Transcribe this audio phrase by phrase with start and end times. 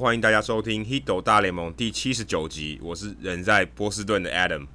[0.00, 2.80] 欢迎大家收听《Hito 大联盟》第七十九集。
[2.82, 4.66] 我是人在波士顿的 Adam，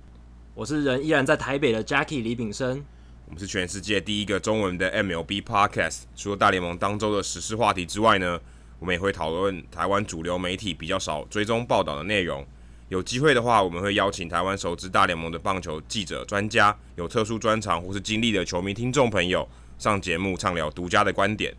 [0.54, 2.86] 我是人依然在台北的 Jackie 李炳生。
[3.26, 6.02] 我们是全世界第一个中文的 MLB Podcast。
[6.16, 8.40] 除了大联盟当周的时事话题之外呢，
[8.78, 12.46] 我们也会讨论台湾主流媒体比较少追踪报道的内容。
[12.90, 19.50] 有机会的话，我们会邀请台湾熟知大联盟的棒球记者、专家，有特殊专长或是经历的球迷听众朋友
[19.80, 21.52] 上节目畅聊独家的观点。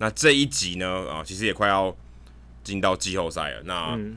[0.00, 1.94] 那这一集呢，啊，其实也快要
[2.64, 3.62] 进到季后赛了。
[3.64, 4.16] 那、嗯、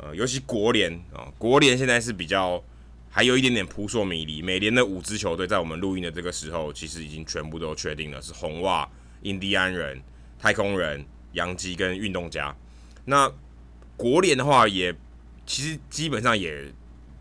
[0.00, 2.62] 呃，尤其国联啊，国联现在是比较
[3.10, 4.40] 还有一点点扑朔迷离。
[4.40, 8.88] 美联的五支球队在我们录音的这个时候，其实已经全部都确定了，是红袜、
[9.22, 10.00] 印第安人、
[10.38, 12.54] 太空人、洋基跟运动家。
[13.04, 13.28] 那
[13.96, 14.96] 国联的话也，也
[15.44, 16.72] 其实基本上也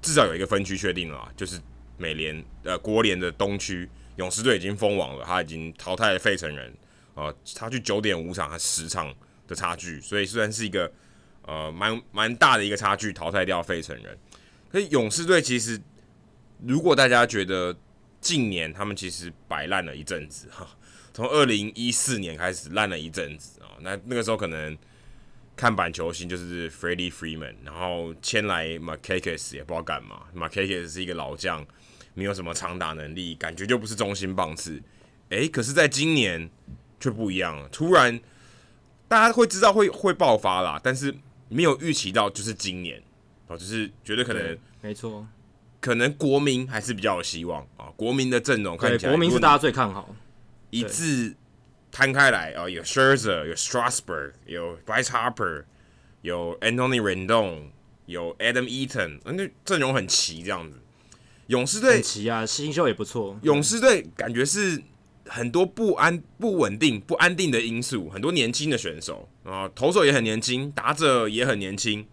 [0.03, 1.59] 至少有一个分区确定了，就是
[1.97, 6.71] 美联呃国联的东区勇士队已经封王了，他已经淘汰了费城人。
[7.15, 9.13] 呃，差距九点五场和十场
[9.47, 10.91] 的差距，所以虽然是一个
[11.43, 14.17] 呃蛮蛮大的一个差距，淘汰掉费城人。
[14.67, 15.79] 可是勇士队其实，
[16.65, 17.77] 如果大家觉得
[18.19, 20.67] 近年他们其实摆烂了一阵子哈，
[21.13, 24.75] 从二零一四年开始烂了一阵子啊，那那个时候可能
[25.55, 31.63] 看板球星就是 Freddie Freeman，然后签来 Markakis 也不知道干嘛，Markakis 是一个老将，
[32.15, 34.81] 没有什么长打能力，感觉就不是中心棒次。
[35.29, 36.49] 诶、可是在今年。
[37.03, 38.17] 却不一样了，突然
[39.09, 41.13] 大家会知道会会爆发啦，但是
[41.49, 43.03] 没有预期到就是今年
[43.47, 45.27] 哦，就是觉得可能没错，
[45.81, 47.91] 可能国民还是比较有希望啊。
[47.97, 50.15] 国民的阵容看起来，国民是大家最看好，
[50.69, 51.35] 一字
[51.91, 55.65] 摊开来啊，有 Scherzer，有 Strasburg，有 Bryce Harper，
[56.21, 57.63] 有 Anthony Rendon，
[58.05, 60.79] 有 Adam Eaton，那阵容很齐这样子。
[61.47, 63.37] 勇士队很齐啊，新秀也不错。
[63.41, 64.81] 勇士队感觉是。
[65.25, 72.05] 很多不安、不稳定、不安定的因素，很多年轻的选手啊，投手也很年轻，打者也很年轻。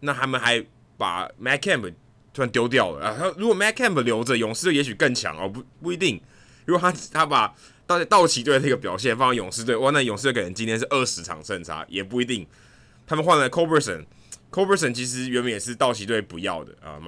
[0.00, 0.64] 那他们还
[0.96, 1.92] 把 Matt Kemp
[2.32, 3.16] 突然丢掉了啊！
[3.18, 6.20] 他如果 Matt Kemp 留着，勇士队也许更强哦，不不一定。
[6.64, 7.54] 如果他他把
[7.86, 12.46] 道道奇队的这个表现放在勇士队，哇，那勇士队可能今天是二十场胜差，也不一定。
[13.06, 14.06] 他们换了 c o b e r s o n
[14.52, 17.00] c o b e r s o n 其实原本也是道奇队不要的啊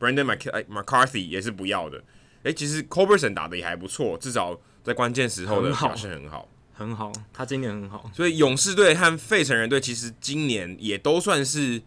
[0.00, 0.24] ，Brandon
[0.68, 2.02] McCarthy 也是不要的。
[2.42, 4.58] 诶、其实 c o b e r s o n 打的也还不错，至少。
[4.82, 8.10] 在关键时候的表现很好，很好，他今年很好。
[8.12, 11.80] 所以勇士队和费城人队其实今年也都算是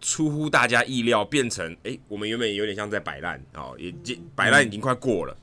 [0.00, 3.92] 出乎大家意料，变成哎、欸，我们原本有点像在摆烂哦，也
[4.36, 5.36] 摆烂已经快过了，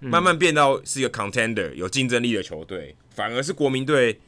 [0.00, 4.20] 嗯、慢慢变到是一个 contender 有竞争力的球队，反而是国民队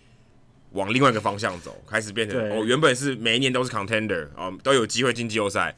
[0.72, 5.76] 往另外一个方向走，开始变成哦，原本是每一年都是 contender 哦，都有机会进季后赛，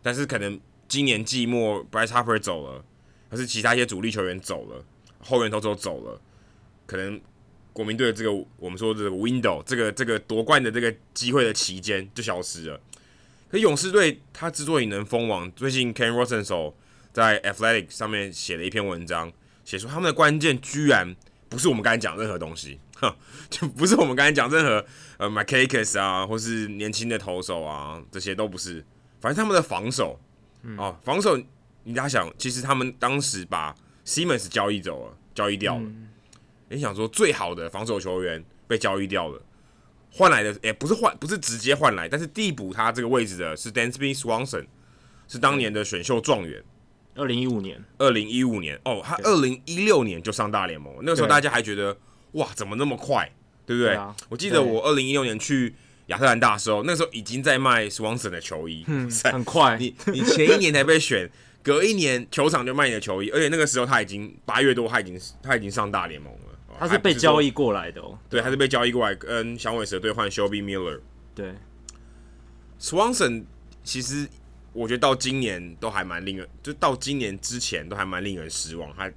[0.00, 0.58] 但是可能
[0.88, 2.82] 今年季末 Bryce Harper 走了，
[3.28, 4.82] 还是其他一些主力球员走了。
[5.24, 6.20] 后援投手走了，
[6.86, 7.20] 可能
[7.72, 12.80] 国民队的这个我们说的这个 window，这个这个夺冠的这个机会的期间就消失了。
[13.50, 16.74] 可勇士队他之所以能封王，最近 Ken Rosenthal
[17.12, 19.32] 在 Athletic 上面写了一篇文章，
[19.64, 21.14] 写出他们的关键居然
[21.48, 23.14] 不是我们刚才讲任何东西，哼，
[23.48, 24.84] 就不是我们刚才讲任何
[25.18, 28.84] 呃 Markakis 啊，或是年轻的投手啊，这些都不是，
[29.20, 30.18] 反正他们的防守，
[30.62, 31.36] 嗯、哦，防守，
[31.84, 35.82] 你大家想，其实他们当时把 Simmons 交易走了，交易掉了。
[36.68, 39.40] 你、嗯、想说最好的防守球员被交易掉了，
[40.12, 44.66] 换来的诶、欸，不是换，不是直接换来，但是递补他这个位置的是 Dansby Swanson，
[45.26, 46.62] 是当年的选秀状元。
[47.14, 51.96] 二零一五年，二零一五年哦，他二零一六年就上大联盟，那个时候大家还觉得
[52.32, 53.32] 哇，怎么那么快，
[53.64, 53.98] 对不对？
[54.28, 55.74] 我记得我二零一六年去
[56.08, 59.78] 亚特兰大的时候，那时候已经在卖 Swanson 的球衣，嗯， 很快。
[59.78, 61.30] 你你前一年才被选。
[61.64, 66.38] 隔一年球场就卖你的球衣，而且那个时候他已经八月多，他已经他已经上大联盟了。
[66.78, 68.18] 他是被交易过来的哦。
[68.28, 71.00] 对，他是被交易过来跟响尾蛇队换 Shelby Miller。
[71.34, 71.54] 对
[72.78, 73.44] ，Swanson
[73.82, 74.28] 其实
[74.72, 79.10] 我觉得到今年都还蛮令人，就到今年之前都还蛮令人失望，他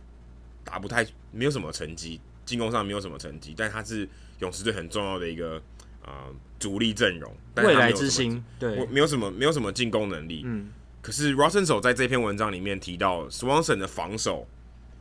[0.63, 4.07] 打不太没有什么成绩，进攻上没有什么成绩，但他是
[4.39, 5.57] 勇士队很重要的一个
[6.01, 8.41] 啊、呃、主力阵容，未来之星。
[8.57, 10.43] 对，没有什么没有什么进攻能力。
[10.45, 10.69] 嗯。
[11.07, 14.45] 可是 Rosenthal 在这篇文章里面提到，Swanson 的防守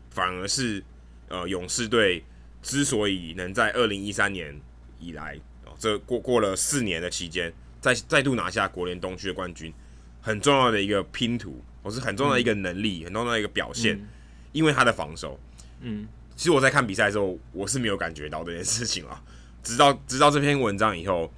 [0.09, 0.81] 反而是
[1.27, 2.23] 呃勇士队
[2.63, 4.57] 之所以能在二零一三年
[5.01, 9.75] 以来哦，这过过了四年的期间，再再度拿下国联东区的冠军，
[10.21, 14.07] 很重要的一个拼图，或是很重要的一个能力，嗯、很重要的一个表现，嗯、
[14.53, 15.37] 因为他的防守。
[15.81, 16.07] 嗯，
[16.37, 19.21] 其实我在看比赛的时候，我是没有感觉到这件事情啊，
[19.61, 21.33] 直到直到这篇文章以后，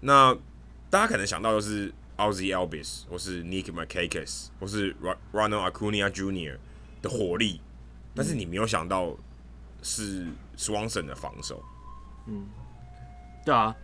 [0.00, 0.34] 那
[0.88, 1.92] 大家可能想到就是。
[2.16, 4.94] Ozzy a l b i s 或是 Nick Markakis 或是
[5.32, 6.56] Ronald Acuna Jr.
[7.02, 7.60] 的火力，
[8.14, 9.14] 但是你没有想到
[9.82, 10.26] 是
[10.56, 11.62] Swanson 的防守。
[12.26, 12.46] 嗯，
[13.44, 13.74] 对啊，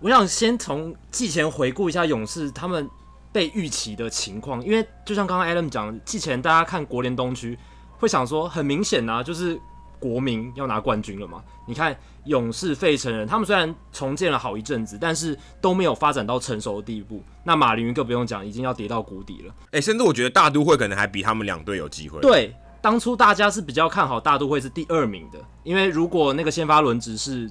[0.00, 2.88] 我想先从季前回顾一下勇士他们
[3.32, 7.58] 被预期的情况，因为就像刚刚 Adam 讲，季前大家看国联东区
[7.98, 9.60] 会想说，很明显啊，就是。
[9.98, 11.42] 国民要拿冠军了嘛？
[11.66, 17.22] 你看勇士、费城人，他们虽然重建了好一阵子，但是都没有发展到成熟的地步。
[17.44, 19.54] 那马林鱼更不用讲，已经要跌到谷底了。
[19.72, 22.20] 诶、欸，甚至我觉得大都会可能还比他们两队有机会。
[22.20, 27.50] 对，当初大家是比较看好大都会是第二名的，因为如果那个先发轮值是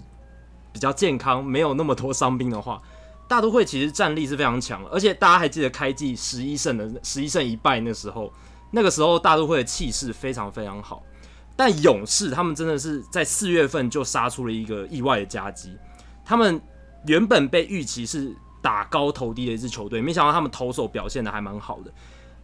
[0.72, 2.82] 比较健康，没有那么多伤兵的话，
[3.28, 4.86] 大都会其实战力是非常强。
[4.88, 8.32] 而且大家还记得开季十一胜的十一胜一败那时候，
[8.72, 11.04] 那个时候大都会的气势非常非常好。
[11.58, 15.76] 但勇士他们真的是在四月份就杀出了一个意外的夹击。
[16.24, 16.62] 他们
[17.06, 21.92] 原本被预期是打高投低的一支球队，没想到他们投手表现的还蛮好的。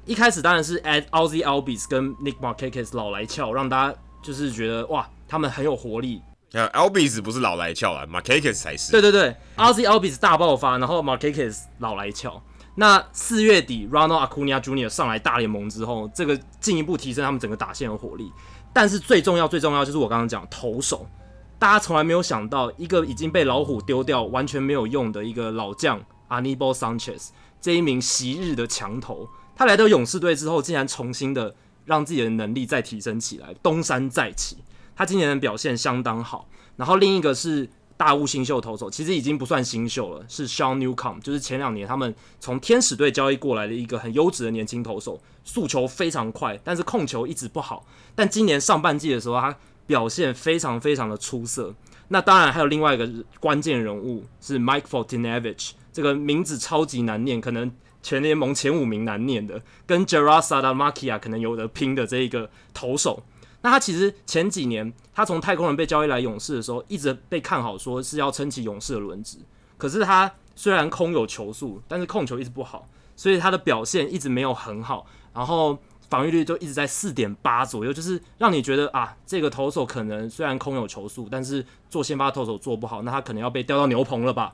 [0.06, 6.22] 一开始当然是 Ozzie Albies 跟 Nick Markakis 老来俏，让大家就是觉得哇，他们很有活力。
[6.52, 8.92] Albies 不是老来俏啊，Markakis 才是。
[8.92, 12.42] 对对对，Ozzie Albies 大爆发，然后 Markakis 老来俏。
[12.76, 14.90] 那四月底 Ronald Acuna Jr.
[14.90, 18.32] 上来大联盟之后，这个进一步提升他们整个打线的火力。
[18.74, 21.08] 但是最重要、最重要就是我刚刚讲投手，
[21.60, 27.30] 大家从来没有想到，一个已经被老虎丢掉、完全没有用的一个老将 Anibal Sanchez
[27.62, 31.56] 这一名昔日的强投，他来到勇士队之后，竟然重新的
[31.86, 34.58] 让自己的能力再提升起来，东山再起。
[34.96, 36.48] 他今年的表现相当好。
[36.76, 37.70] 然后另一个是
[38.04, 45.22] 大物新秀投手，其实已经不算新秀了，是 Sean Newcomb，就是前两年他们从天使队交易过来的一个很优质的年轻投手。
[45.46, 47.86] 速球非常快，但是控球一直不好。
[48.14, 49.56] 但今年上半季的时候，他
[49.88, 51.74] 表现非常非常的出色。
[52.10, 53.10] 那当然还有另外一个
[53.40, 57.72] 关键人物是 Mike Fortinavich，这个名字超级难念，可能
[58.02, 63.24] 全联盟前五名难念的，跟 Jeurys Saltalamacchia 可能有的拼的这一个投手。
[63.64, 69.38] 那他其实前几年他从太空人被交易来勇士的时候，一直被看好说是要撑起勇士的轮值。
[69.78, 75.06] 可是他虽然空有球速，但是控球一直不好，所以他的表现一直没有很好。
[75.34, 75.78] 然后
[76.10, 84.54] 防御率就一直在四点八左右，就是让你觉得啊，这个投手可能虽然空有球速，但是做先发投手做不好，那他可能要被调到牛棚了吧？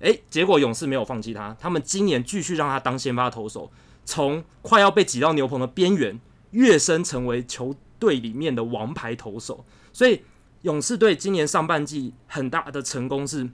[0.00, 3.70] 诶，结果勇士没有放弃他，他们今年继续让他当先发投手，
[4.04, 6.20] 从快要被挤到牛棚的边缘
[6.50, 9.64] 跃升成为球队里面的王牌投手。
[9.92, 10.22] 所以
[10.62, 13.48] 勇士队今年上半季很大的成功是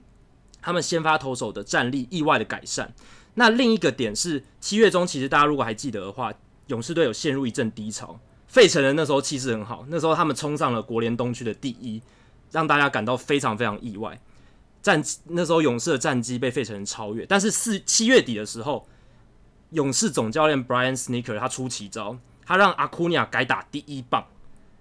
[0.60, 2.94] 他们先发投手的战力意外的改善。
[3.34, 6.32] 那另一个点是七月中，其实大家如果还记得的话。
[6.68, 12.00] 勇士队有陷入一阵低潮，费城人那时候气势很好，那时候他们冲上了国联东区的第一，
[12.50, 14.18] 让大家感到非常非常意外。
[14.80, 18.88] 战那时候勇士的战绩被费城人超越，但是四七月底的时候，
[19.72, 24.26] 勇士总教练 Brian Snitker 他出奇招，他让阿库尼亚改打第一棒。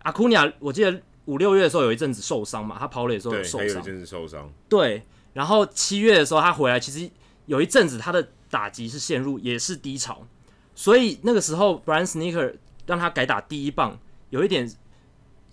[0.03, 4.51] 阿库尼亚我记得五六月的时候有一阵子受伤嘛，他跑垒的时候有受伤，有一阵子受伤。
[4.69, 7.10] 对，然后七月的时候他回来，其实
[7.45, 10.25] 有一阵子他的打击是陷入也是低潮。
[10.75, 12.55] 所以那个时候，Brian Sneaker
[12.86, 13.98] 让他改打第一棒，
[14.31, 14.69] 有一点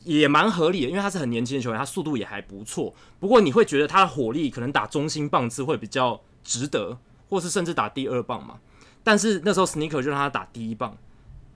[0.02, 2.94] 也蛮合理的，因为他是很年轻的球员，他速度也还不错。
[3.18, 8.58] 不过你会觉得他的火力可能打中心棒次会比较值得，或是甚至打第二棒嘛。
[9.04, 10.96] 但是那时候 Sneaker 就让他打第一棒，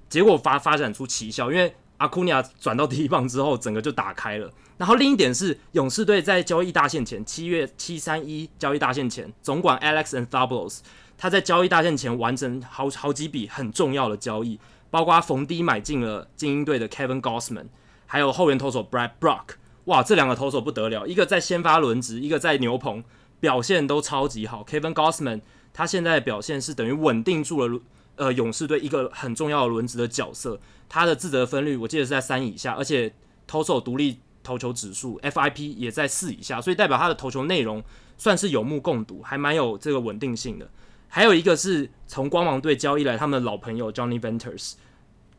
[0.09, 1.75] 结果发发展出奇效，因为
[2.09, 4.51] Acuna 转到第一棒之后，整个就打开了。
[4.77, 10.81] 然后另一点是，勇士队在交易大限前，七月七三一交易大限前，总管 Alex Anthopoulos。
[11.17, 14.59] 他在交易大限前完成好好几笔很重要的交易，
[14.91, 17.67] 包括逢低买进了精英队的 Kevin Gausman，
[18.07, 19.55] 还有后援投手 Brad Brock。
[19.85, 23.05] 哇，这两个投手不得了，一个在先发轮值，一个在牛棚，
[23.39, 24.65] 表现都超级好。
[24.65, 25.43] Kevin Gausman
[25.73, 27.81] 他现在的表现是等于稳定住了
[28.17, 30.59] 呃勇士队一个很重要的轮值的角色。
[30.89, 33.13] 他的自责分率我记得是在三以下，而且
[33.47, 37.83] 投手独立投球指数 FIP 也在四以下，所以代表他的投球内容
[38.17, 40.69] 算是有目共睹，还蛮有这个稳定性的。
[41.09, 44.75] 还有一个是从光芒队交易来他们的老朋友 Johnny Venters，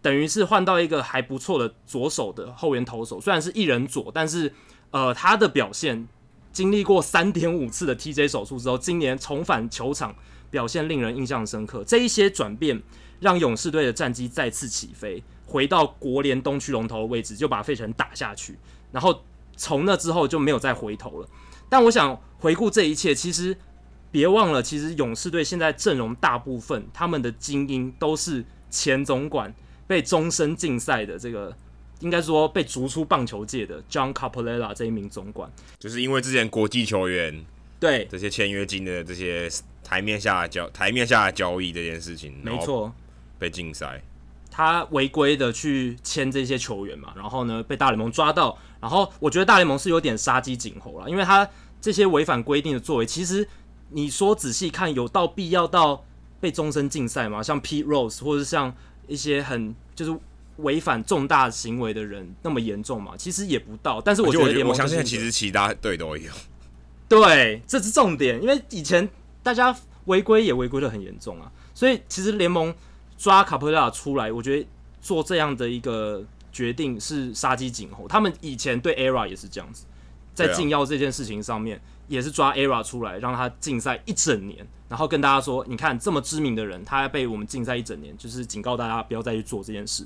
[0.02, 4.54] 等于是换到一个还不错的左手的后援投手，虽然是一人左，但是
[4.92, 6.08] 呃他的表现
[6.52, 10.16] 经历过三点五次的 TJ 手术之后，今年重返球场
[10.56, 11.84] 表现令人印象深刻。
[11.84, 12.82] 这一些转变
[13.20, 18.58] 让勇士队的战绩再次起飞，回到国联东区龙头的位置，就把费城打下去，
[18.94, 19.22] 然后
[19.58, 21.28] 从那之后就没有再回头了。
[21.68, 23.58] 但我想回顾这一切，其实。
[24.12, 29.54] 别忘了，其实勇士队现在阵容大部分他们的精英都是前总管
[29.88, 31.54] 被终身禁赛的这个，
[32.00, 37.44] 应该说被逐出棒球界的 John Coppolella 这一名总管，就是因为之前国际球员
[37.78, 39.50] 对这些签约金的这些
[39.86, 42.92] 台面下的交台面下的交易这件事情，没错，
[43.40, 44.02] 被禁赛。
[44.50, 51.48] 他违规的去签这些球员嘛，然后呢被大联盟抓到，然后我觉得大联盟是有点杀鸡儆猴了，因为他
[51.80, 53.48] 这些违反规定的作为，其实
[53.90, 56.04] 你说仔细看，有到必要到
[56.40, 57.44] 被终身禁赛吗？
[57.44, 58.74] 像 Pete Rose 或者像
[59.08, 60.18] 一些很就是
[60.58, 63.18] 违反重大行为的人那么严重嘛？
[63.18, 66.32] 其实也不到，但是我觉得，联盟我相信其实其他队都有。
[67.10, 69.08] 对，这是重点，因为以前
[69.46, 69.74] 大家
[70.06, 72.76] 违规也违规的很严重啊，所以其实联盟。
[73.18, 74.68] 抓卡普拉出来，我觉得
[75.00, 76.22] 做这样的一个
[76.52, 78.06] 决定是杀鸡儆猴。
[78.10, 79.86] 他们以前对 ERA 也是这样子，
[80.34, 90.06] 在禁药这件事情上面，也是抓 ERA 出来，让他禁赛一整年，然后跟大家说：“你看这么知名的人，他被我们禁赛一整年，就是警告大家不要再去做这件事。”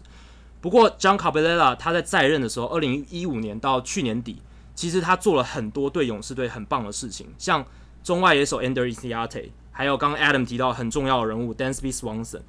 [0.61, 4.39] 不过，John Cabrera 他在在任的时候，二零一五年到去年底，
[4.75, 7.65] 其实他做了很多对勇士队很棒的事情，像
[8.09, 12.41] 中外野手 Ender Inciarte，还有刚刚 Adam 提到很重要的人物 Dansby Swanson。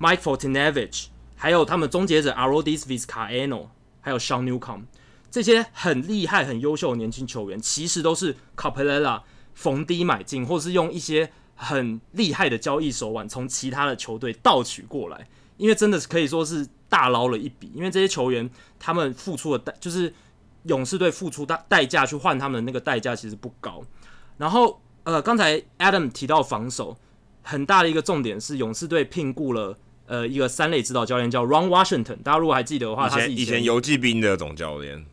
[0.00, 1.06] Mike Foltynewicz，
[1.36, 3.68] 还有他们终结者 a r o d i s Vizcaino，
[4.00, 4.82] 还有 Sean Newcomb，
[5.30, 9.22] 这些很厉害、很优秀的年轻球员，其实都是 Capella
[9.54, 15.28] 逢低买进，或是用一些很厉害的交易手腕从其他的球队盗取过来。
[15.58, 20.12] 因为真的是可以说是大捞了一笔，因为这些球员他们付出的代，就是
[20.64, 23.80] 勇士队付出代代价去换他们的那个代价其实不高。
[24.36, 26.96] 然后呃，刚才 Adam 提到防守。
[27.46, 35.04] 很大的一个重点是，勇士队聘雇了呃一个三类指导教练叫 Ron Washington，大家如果还记得的话，他是以前游击兵的总教练。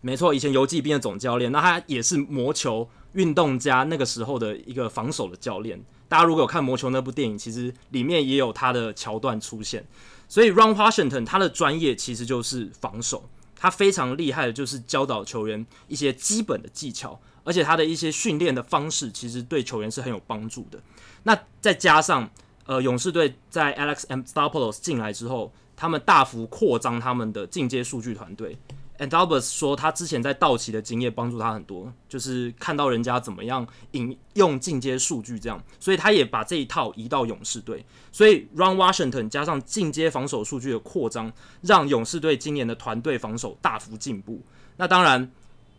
[0.00, 5.78] 没错，以前游击兵的总教练，那他也是魔球运动家那个时候的一个防守的教练。
[6.08, 9.86] 大家如果有看魔球那部电影，其实里面也有他的桥段出现。
[10.26, 13.28] 所以 Ron Washington 他的专业其实就是防守，
[13.64, 20.78] 他非常厉害的就是教导球员一些基本的技巧，而且他的一些训练的方式其实对球员是很有帮助的。
[21.22, 22.28] 那再加上，
[22.66, 28.58] 呃，勇士队在 Alex M Staropoulos 进来之后，他们大幅扩张他们的进阶数据团队。
[28.98, 37.84] Anthopoulos 说，他之前在道奇的经验帮助他很多，就是看到人家怎么样引用进阶数据这样，所以他也把这一套移到勇士队。
[38.12, 41.32] 所以 Run Washington 加上进阶防守数据的扩张，
[41.62, 44.42] 让勇士队今年的团队防守大幅进步。
[44.76, 45.30] 那当然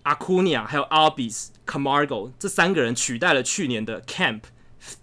[0.04, 4.42] ，Acuna 还有 Albis Camargo 这三个人取代了去年的 Camp。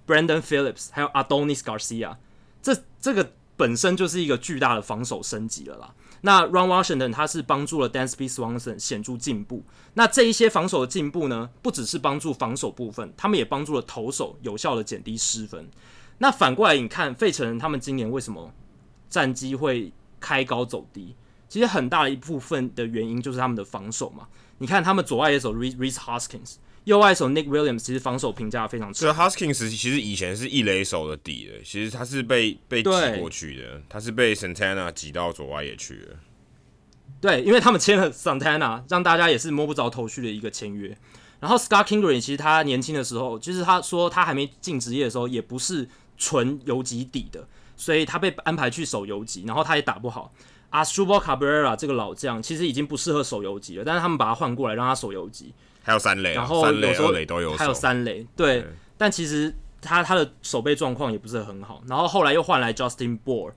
[0.07, 2.17] Brandon Phillips 还有 Adonis Garcia，
[2.63, 5.93] 这这个本身就是一个巨大的防守升级了啦。
[6.23, 9.63] 那 Ron Washington 他是帮助了 Dansby Swanson 显著进步。
[9.95, 15.69] 那这一些防守的进步呢，不只是帮助防守部分，他们也帮助了投手有效的减低失分。
[16.19, 18.53] 那反过来你看，费城人他们今年为什么
[19.11, 21.15] 战绩会开高走低？
[21.49, 24.29] 其实很大一部分的原因就是他们的防守嘛。
[24.59, 26.55] 你看他们左外野手 Rhys Hoskins。
[26.85, 29.07] 右外手 Nick Williams 其实防守评价非常差。
[29.13, 36.17] Hoskins 其实以前是一垒手的底的，其实他是被被挤过去的，他是被 Santana 挤到左外野去了。
[37.21, 40.97] 对，因为他们签了 Santana，让大家也是摸不着头绪的一个签约。
[41.39, 47.47] 然后 Scott Kingery 其实他年轻的时候，就是他说他还没进职业的时候，也不是纯游击底的，
[47.77, 50.33] 所以他被安排去守游击，然后他也打不好。
[50.73, 55.53] Asdrubal Cabrera 这个老将其实已经不适合守游击了，但是他们把他换过来让他守游击。
[55.83, 58.61] 还有三垒，然后有时候垒都有，还有三垒，对。
[58.61, 61.83] 对，但其实他他的守备状况也不是很好。
[61.87, 63.53] 然后后来又换来 Justin Bour，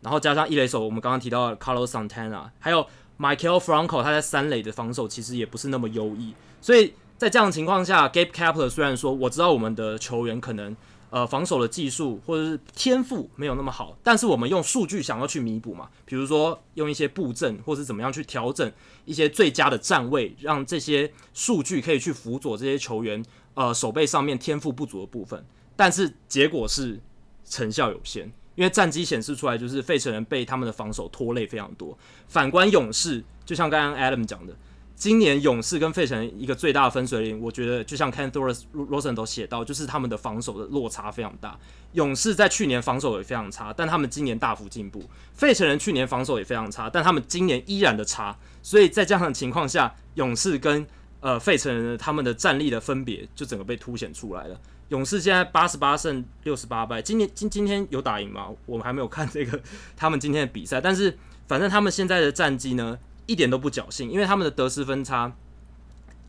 [0.00, 2.86] 然后加上一垒手，我们刚刚提到的 Carlos Santana，还有
[3.18, 6.34] Michael Franco，他在三垒的防守其实也不是那么优异。
[6.60, 10.76] 所以在这样的情况下，Gabe Kapler 虽然说我知道我们的球员可能。
[11.10, 18.72] 呃，防守的技术或者是天赋没有那么好，但是我们用数据想要去弥补嘛，比如说用一些布阵，或是怎么样去调整
[19.04, 23.20] 一些最佳的站位，让这些数据可以去辅佐这些球员
[23.54, 25.44] 呃手背上面天赋不足的部分。
[25.74, 27.00] 但是结果是
[27.44, 31.98] 成效有限，因为战绩显示出来就是费城人被他们的防守拖累非常多。
[32.28, 34.54] 反观勇士，就像刚刚 Adam 讲的。
[35.00, 41.58] 今年勇士跟费城一个最大的分水岭，我觉得就像 Ken Rosen 都写到，就是他们的防守的落差非常大。
[41.92, 45.02] 勇士在去年防守也非常差，但他们今年大幅进步。
[45.32, 48.36] 费城人去年防守也非常差，但他们今年依然的差。
[48.62, 50.86] 所以在这样的情况下，勇士跟
[51.20, 54.60] 呃费城人他们的战力的分别就整个被凸显出来了。
[54.90, 58.48] 勇士现在八十八胜六十八败，今年今今天有打赢吗？
[58.66, 59.58] 我们还没有看这个
[59.96, 61.16] 他们今天的比赛，但是
[61.48, 62.98] 反正他们现在的战绩呢，
[63.30, 65.32] 一点都不侥幸，因为他们的得失分差，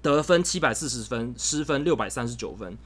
[0.03, 2.77] 得分七百四十分，失分六百三十九分，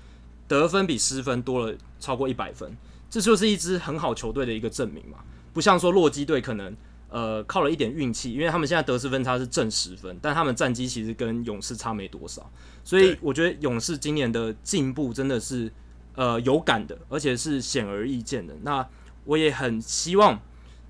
[0.48, 2.78] 得分比失分多了超过一百分，
[3.10, 5.18] 这就是一支很好球队的一个证明嘛。
[5.52, 6.74] 不像说洛基队可能
[7.10, 12.50] 呃靠了一点运气，因为他们现在得失分差是正十分，但他们战绩其实跟勇士差没多少，
[12.86, 15.70] 所以我觉得勇士今年的进步真的是
[16.16, 18.54] 呃有感的，而且是显而易见的。
[18.62, 18.88] 那
[19.26, 20.40] 我也很希望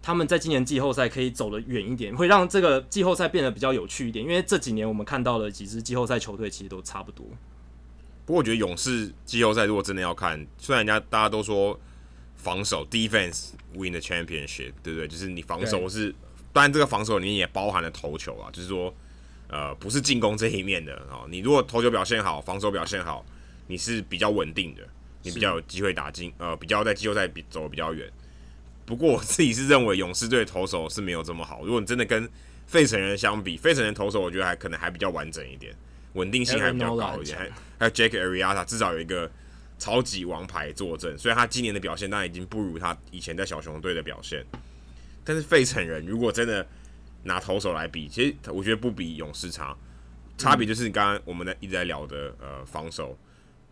[0.05, 7.25] 他们在今年季后赛可以走得远一点，会让这个季后赛变得比较有趣一点，因为这几年我们看到的几支季后赛球队其实都差不多。
[8.24, 11.79] 不过我觉得勇士季后赛如果真的要看，虽然人家大家都说
[12.35, 15.07] 防守 defense win the championship，对不对？
[15.07, 16.13] 就是你防守是，
[16.53, 18.93] 当然这个防守里面也包含了投球啊，就是说
[19.47, 21.25] 呃不是进攻这一面的啊。
[21.31, 23.25] 你如果投球表现好，防守表现好，
[23.65, 24.83] 你是比较稳定的，
[25.24, 28.07] 你比较有机会打进呃比较在季后赛比走得比较远。
[28.86, 31.65] 不过我自己是认为勇士队投手是没有这么好。
[31.65, 32.30] 如果你真的跟
[32.68, 35.75] 费城人相比，费城人投手我觉得还可能还比较完整一点。
[36.13, 39.30] 稳定性还比较高一点，还还有 Jake Arrieta 至少有一个
[39.77, 44.46] 超级王牌坐镇，所以他今年的表现当然已经不如他以前在小熊队的表现。
[45.24, 46.65] 但是费城人如果真的
[47.24, 49.75] 拿投手来比，其实我觉得不比勇士差，
[50.38, 53.18] 差别就是你刚刚我们在一直在聊的呃防守。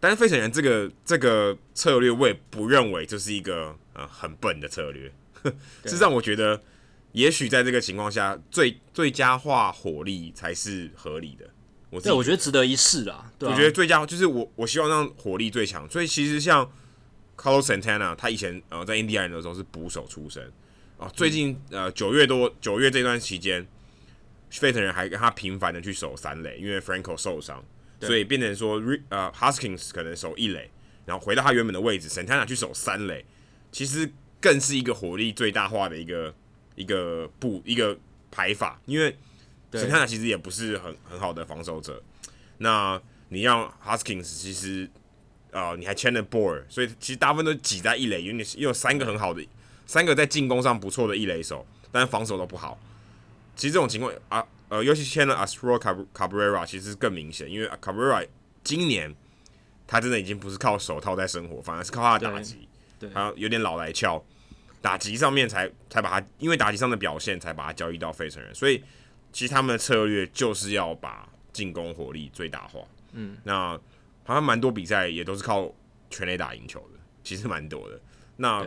[0.04, 5.10] 但是费城人这个这个策略，我也不认为这是一个呃很笨的策略。
[5.86, 6.62] 事实上，我觉得
[7.14, 11.50] 也许在这个情况下，最最佳化火力才是合理的。
[11.90, 15.90] 我对，我觉得值得一试啊，我觉得最佳就是我，我希望让火力最强。
[15.90, 16.70] 所以其实像
[17.38, 20.52] Carlos Santana，他以前呃在印第安人的时候是捕手出身
[20.98, 21.08] 啊。
[21.14, 23.66] 最近呃九月多九月这段期间，
[24.50, 27.64] 费城人还跟他频繁的去守三垒，因为 Franco 受伤，
[28.06, 30.70] 所以变成说呃，Huskins 可能守一垒，
[31.06, 33.26] 然后回到他原本的位置，Santana 去守三垒，
[33.72, 36.34] 其实更是一个火力最大化的一个
[36.76, 37.98] 一个布一个
[38.32, 39.16] 排法，因为。
[39.74, 42.00] Santana 其实也不是很很好的防守者，
[42.60, 44.88] 那你让 Huskins 其实
[45.50, 49.44] 啊、呃，你还签了 Bour，所以其实大部分都挤在一垒，因为你有三个很好的，
[49.88, 52.80] 三个在进攻上不错的一垒手，但是防守都不好。
[53.56, 58.28] 其实这种情况啊，呃，尤其签了 Asdrubal Cabrera，其实更明显，因为 Cabrera
[58.64, 59.14] 今年
[59.86, 64.24] 他真的已经不是靠手套在生活，反而是靠他的打击，对，他有点老来俏，
[64.82, 68.84] 打击上面才才把他，因为打击上的表现才把他交易到费城人，所以。
[69.36, 72.82] 其实他们的策略就是要把进攻火力最大化。
[73.14, 73.70] 嗯，那
[74.24, 75.74] 好像蛮多比赛也都是靠
[76.12, 78.00] 全垒打赢球的，其实蛮多的。
[78.38, 78.64] 那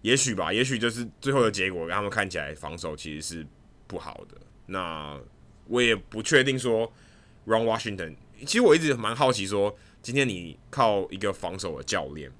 [0.00, 3.46] 也许吧，也许就是最后的结果，让他们看起来防守其实是
[3.88, 4.36] 不好的。
[4.68, 5.20] 那
[5.66, 6.90] 我也不确定说
[7.46, 12.32] ，Ron Washington，其实我一直蛮好奇说，今天你靠一个防守的教练，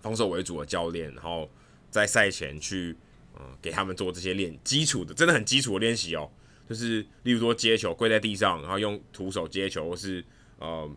[0.00, 1.48] 防守为主的教练，然后
[1.90, 2.96] 在赛前去。
[3.36, 6.30] 嗯，给他们做这些练基础的，真的很基础的练习哦。
[6.68, 10.24] 就是例如说接球跪在地上，然后用徒手接球，或是
[10.60, 10.88] 呃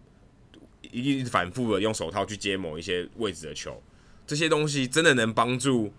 [0.92, 3.82] 一直反复的用手套去接某一些位置的球，
[4.28, 5.92] 这些东西真的能帮助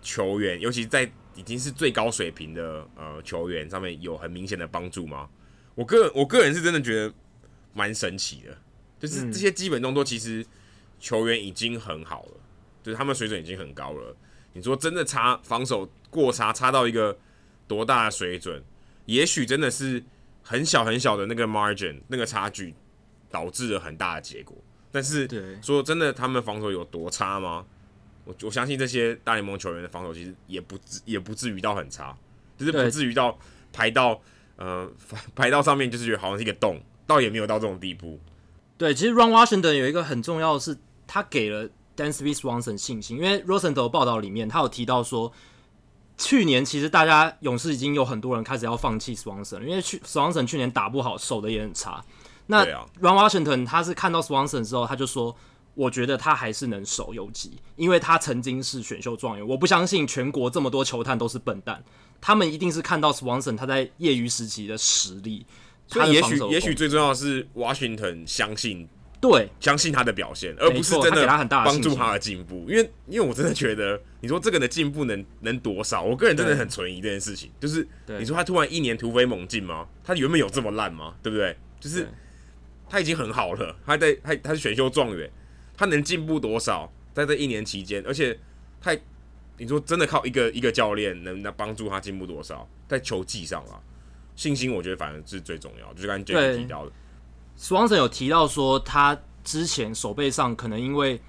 [0.00, 5.28] 球员，尤其在已经是最高水平的呃球员上面有很明显的帮助吗？
[5.74, 7.12] 我个人我个人是真的觉得
[7.72, 8.56] 蛮神奇的，
[9.00, 10.44] 就是这些基本动作其实
[11.00, 12.32] 球员已经很好了，
[12.82, 14.16] 就是他们水准已经很高了。
[14.52, 17.16] 你说真的差防守过差差到一个
[17.66, 18.62] 多大的水准？
[19.06, 20.04] 也许真的是
[20.42, 22.74] 很小很小的那个 margin 那个差距
[23.30, 24.56] 导致了很大的结果。
[24.90, 25.26] 但是
[25.62, 27.64] 说真的，他们防守有多差吗？
[28.24, 32.16] 我我相信这些大联盟球员的防守其实也不至也不至于到很差，
[32.56, 33.38] 就是不至于到
[33.72, 34.20] 排到
[34.56, 34.90] 呃
[35.34, 38.18] 排到上面就是觉得好像是一个洞，倒也没有到这种地步。
[38.78, 41.68] 对，其实 Ron Washington 有一个很重要的是，他给了。
[41.94, 45.30] Dansby Swanson 信心，因为 Rosenthal 报道里面，他有提到说，
[46.16, 52.02] 去年其实大家勇士已经有很多人开始要放弃 Swanson，因为去 Swanson 去年打不好，守的也很差。
[52.46, 55.36] 那 Ron Washington 他是看到 Swanson 之后，他就说，
[55.74, 59.46] 我觉得他还是能守游击，因为他曾经是选秀状元。
[59.46, 61.82] 我不相信全国这么多球探都是笨蛋，
[62.20, 65.46] 他们一定是看到 Swanson 他在业余时期的实力。
[65.86, 68.88] 所以也许也许最重要的是 Washington 相信。
[69.20, 72.66] 对，相信他的表现，而不是真的帮助他的进步。
[72.68, 76.02] 因为，因为我真的觉得，你说这个的进步能能多少？
[76.02, 77.48] 我个人真的很存疑这件事情。
[77.60, 77.86] 就是
[78.18, 79.86] 你说他突然一年突飞猛进吗？
[80.02, 81.14] 他原本有这么烂吗？
[81.22, 81.56] 对不对？
[81.78, 82.08] 就是
[82.88, 85.30] 他已经很好了，他在他他是选秀状元，
[85.82, 86.88] 他能进步多少？
[87.12, 88.38] 在这一年期间，而且
[88.80, 88.96] 他，
[89.58, 92.68] 你说真的靠一个一个教练能能帮助他进步多少？
[92.86, 93.82] 在球技上啊，
[94.36, 95.92] 信心我觉得反而是最重要。
[95.94, 96.92] 就是刚才 j 提到的。
[97.56, 101.20] 死亡者有提到说，他之前手背上可能因为，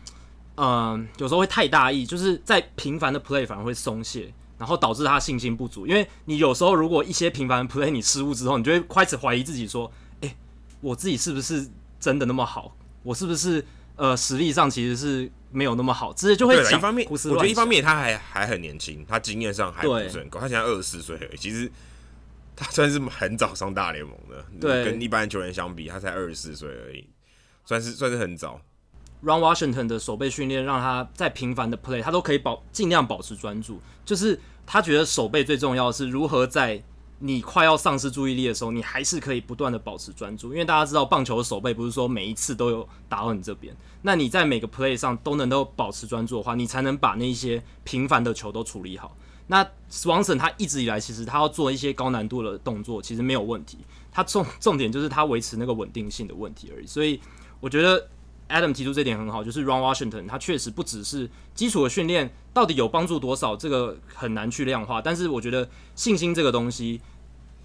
[0.57, 5.87] 嗯、有时候会太大意，就是在频繁的 play 反而会松懈，然后导致他信心不足。
[5.87, 10.37] 因为你有时候如果一些频繁的 play 你失误之后，你就会开始怀疑自己，说，诶、
[10.79, 11.67] 我自己是不是
[11.99, 12.77] 真的那么好？
[13.01, 21.71] 我是不是呃实力上其实是没有那么好，直接就会一方面，我觉得一方面他还还很年轻，他经验上还不是很高，他现在二十四岁而已，其实
[22.55, 27.07] 他算是很早上大联盟的，对，跟一般球员相比，他才二十四岁而已，
[27.65, 28.59] 算是算是很早。
[29.21, 33.79] Run Washington 的手背训练让他在频繁的 play，他都可以保尽量保持专注。
[34.03, 36.83] 就是他觉得手背最重要的是如何在
[37.25, 40.51] 你快要丧失注意力的时候，你还是可以不断的保持专注。
[40.51, 49.15] 因为大家知道棒球的手背不是说每一次都有打到你这边，那你在每个 play 上都能够保持专注的话，你才能把那些频繁的球都处理好。
[49.47, 53.77] 那 Swanson 他一直以来其实他要做一些高难度的动作，其实没有问题。
[54.11, 56.85] 他重重点就是他维持那个稳定性的问题而已。
[56.85, 57.21] 所以
[57.61, 58.09] 我觉得。
[58.49, 65.01] Adam 提出这点很好，就是 Ron Washington，他确实不只是基础的训练到底有帮助多少，这个很难去量化。
[65.01, 67.01] 但是我觉得信心这个东西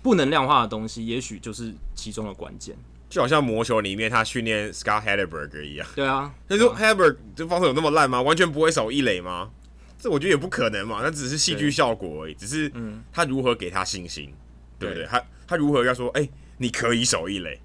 [0.02, 2.76] 不能量化的东西，也许就是其中的关键。
[3.08, 5.88] 就好像魔球里面他训练 Scott Hatteberg 一样。
[5.94, 8.20] 对啊，他说 Hatteberg 这防守有那么烂吗？
[8.20, 9.50] 完全不会守一垒吗？
[9.98, 12.34] 这我觉得也不可能嘛，那只是戏剧效果而已。
[12.34, 12.70] 只是
[13.10, 14.32] 他如何给他信心，
[14.78, 15.06] 对不对？
[15.06, 17.58] 他他如何要说，哎、欸，你可以守一垒。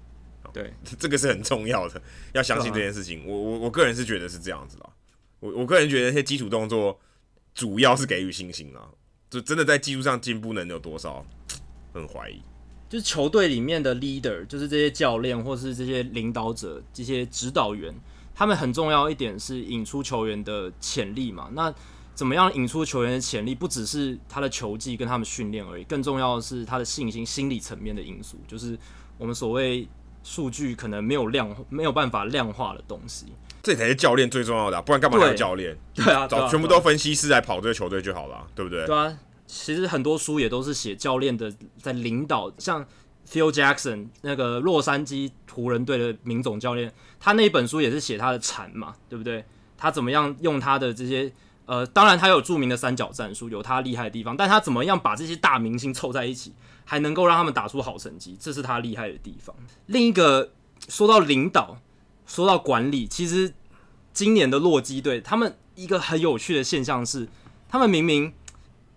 [0.52, 2.00] 对，这个是很重要的，
[2.32, 3.26] 要相信这件事情。
[3.26, 4.88] 我我我个人是觉得是这样子的。
[5.40, 6.98] 我我个人觉得那些基础动作
[7.54, 8.88] 主要是给予信心啊，
[9.28, 11.26] 就真的在技术上进步能有多少，
[11.94, 12.42] 很怀疑。
[12.90, 17.94] 就是球队里面的 leader，就是这些教练或是这些领导者、这些指导员，
[18.34, 21.48] 他们很重要一点是引出球员的潜力嘛。
[21.52, 21.72] 那
[22.14, 23.54] 怎么样引出球员的潜力？
[23.54, 28.76] 不只是他的球技跟他们训练而已，更重要的是他的信心、心理层面的因素，就是
[29.16, 29.88] 我们所谓。
[30.26, 33.26] 数据可能没有量，没有办法量化的东西，
[33.62, 35.76] 这才是教练最重要的，啊，不然干嘛要教练？
[35.94, 38.86] 对啊，找全部都分析师来跑这个球队就好了，对不对？
[38.86, 39.18] 对啊，
[39.54, 42.84] 其实很多书也都是写教练的在领导，像
[43.30, 49.44] Phil Jackson 那个洛杉矶湖人队的名总教练，他那本书也是写他的禅嘛，对不对？
[49.78, 51.32] 他怎么样用他的这些
[51.66, 56.52] 呃，当然他有著名的三角战术，有他厉害的地方，但他怎么样把这些大明星凑在一起？
[56.84, 59.56] 还能够让他们打出好成绩，这是他厉害的地方。
[59.86, 60.52] 另一个
[60.88, 61.78] 说到领导，
[62.26, 63.54] 说到管理，其实
[64.12, 67.26] 今年的洛基队，他们一个很有趣的现象是，
[67.70, 68.34] 他们明明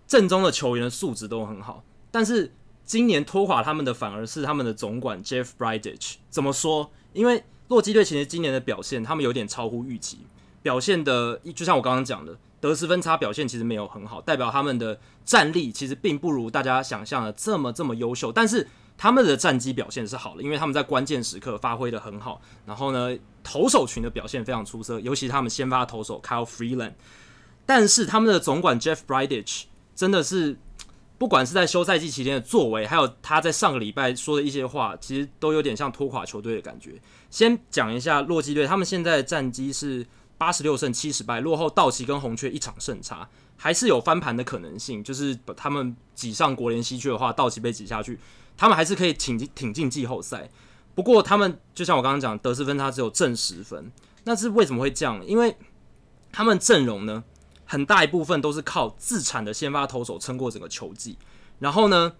[0.08, 2.52] 正中的球员的素质都很好，但是
[2.84, 6.14] 今年拖垮他们的反而是他们的总管 Jeff Bridich。
[6.28, 6.90] 怎么说？
[7.12, 10.18] 因为洛基队其实今年的表现，他们有点超乎预期，
[10.62, 12.36] 表现的就像我刚刚讲的。
[12.60, 18.32] 得失分差表现其实没有很好，代表他们的战力其实并不如大家想象的这么这么优秀。
[18.32, 18.66] 但是
[18.96, 22.42] 他们的战绩表现是好的，因为他们在关键时刻发挥得很好。
[22.66, 26.94] 然后呢，投手群的表现非常出色，尤其他们先发投手 Kyle Freeland。
[27.64, 29.66] 但是他们的总管 Jeff Bridich
[29.98, 30.56] 真的是，
[31.18, 36.92] 不管是在休赛季期间的作为，还有他在上个礼拜说的一些话，其实都有点像拖垮球队的感觉。
[37.30, 40.06] 先讲一下洛基队，他们现在的战绩是。
[40.38, 45.02] 八十六胜七十败，落后道奇跟红雀一场胜差，还是有翻盘的可能性。
[45.02, 48.16] 就是把他们挤上国联西区的话，道奇被挤下去，
[48.56, 50.48] 他们还是可以挺进挺进季后赛。
[50.94, 53.90] 不过他们就像我刚刚讲，得失分差只有正十分，
[54.22, 55.26] 那是为什么会这样？
[55.26, 55.56] 因为
[56.30, 57.24] 他们阵容呢，
[57.70, 61.18] 很大一部分都是靠自产的先发投手撑过整个球季，
[61.58, 62.14] 然后呢，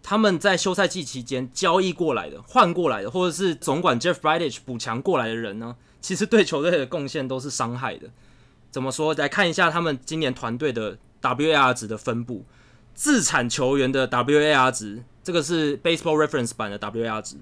[0.00, 5.74] 他们在休赛季期间交易过来的、换过来的，或者是总管 Jeff Bridich 补强过来的人呢？
[6.00, 8.08] 其实对球队的贡献都是伤害的。
[8.70, 9.12] 怎么说？
[9.14, 12.44] 来看一下他们今年团队的 WAR 值的分布，
[12.94, 17.38] 自产球员的 WAR 值，这个是 Baseball Reference 版的 WAR 值，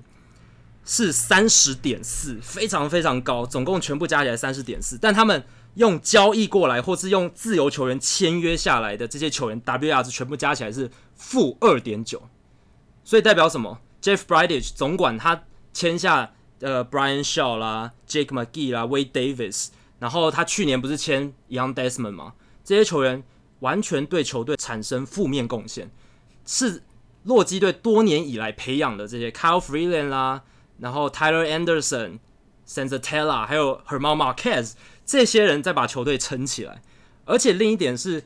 [0.82, 3.44] 是三十点四，非常非常高。
[3.44, 5.44] 总共全部加起来三十点四，但他们
[5.77, 12.21] 用交易过来或是用自由球员签约下来的这些球员，WR 值全部加起来是负二点九，
[13.03, 16.33] 所以代表什么？Jeff Bridich 总管他签下。
[16.61, 22.33] 呃 Brian Shaw 啦，Jake McGee 啦，Wade Davis，然后他去年不是签 Young Desmond 吗？
[22.65, 23.23] 这些球员
[23.61, 25.91] 完全对球队产生负面贡献，
[26.47, 26.83] 是
[27.25, 30.45] 洛基队多年以来培养的这些 Kyle Freeland 啦，
[30.79, 32.21] 然后 Tyler Anderson、
[32.67, 34.73] Senzatela，还有 Herman Marquez
[35.07, 36.83] 这些人再把球队撑起来。
[37.25, 38.23] 而且另一点是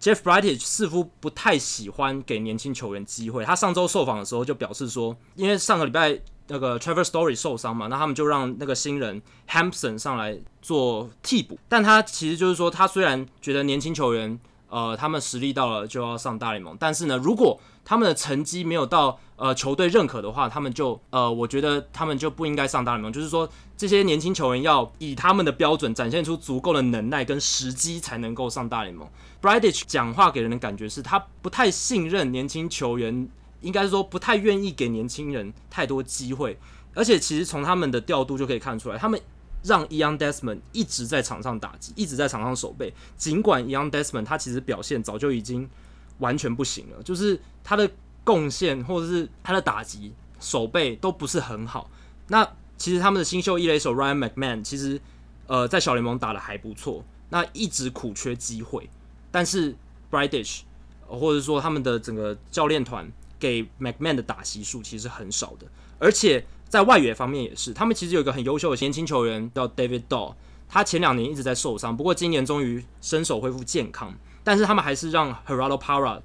[0.00, 3.44] ，Jeff b r i g h t 似乎不太喜欢给年轻球员机会。
[3.44, 6.20] 他上周受访的时候就表示说，因为上个礼拜。
[6.52, 11.56] 那个 Trevor Story 受伤嘛，那他们就让那个新人 Hampson 上来做替补。
[11.68, 14.36] 但他其实就是说，他虽然觉得年轻球员，
[14.70, 23.12] 呃，他们实力到了就要上大联盟，但是呢，如果他们的成绩没有到呃球队认可的话，他们就呃，我觉得他们就不应该上大联盟。
[23.12, 29.06] 就是说，这些年轻球员要以他们的标准展现出足够的能耐跟时机，才能够上大联盟。
[29.42, 33.28] Bridich 讲话给人的感觉是他不太信任年轻球员。
[33.62, 36.58] 应该是说不太愿意给年轻人太多机会，
[36.94, 39.20] 而且其实从他们的调度就可以看出来，他们
[39.62, 42.92] 让 Ian Desmond 一直在场上打击，一直在场上守备。
[43.16, 45.68] 尽管 Ian Desmond 他其实表现早就已经
[46.18, 47.90] 完全不行了，就是他的
[48.24, 51.90] 贡献或者是他的打击、守备都不是很好。
[52.28, 55.00] 那其实他们的新秀一垒手 Ryan McMahon 其实
[55.46, 58.88] 呃在小联盟打得还不错，那一直苦缺机会。
[59.30, 59.76] 但是
[60.10, 60.60] Bradish
[61.06, 65.66] 或者说他们的整个教练团给 McMahon 的打席数其实很少的，
[65.98, 66.44] 而且。
[66.70, 70.34] 在外野方面也是，他们其实有一个很优秀的年轻球员叫 David Dahl，
[70.68, 74.14] 他前两年一直在受伤，不过今年终于身手恢复健康。
[74.44, 76.22] 但是他们还是让 Gerardo Parra，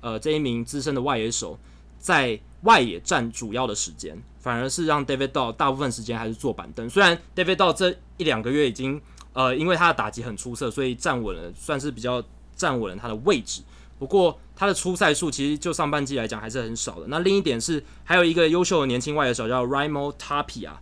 [0.00, 1.58] 呃，这一名资深的外野手
[1.98, 6.88] 在外野占主要的时间，反而是让 David Dahl 大部分时间还是坐板凳。
[6.88, 9.00] 虽然 David Dahl 这一两个月已经，
[9.32, 12.22] 呃，因为他的打击很出色，所以站稳了，算是比较
[12.54, 13.62] 站稳了他的位置。
[13.98, 17.06] 不过他的出赛数其实就上半季来讲还是很少的。
[17.06, 20.72] 那另一点是，还有一个优秀的年轻外野手叫 Raimo Tapia，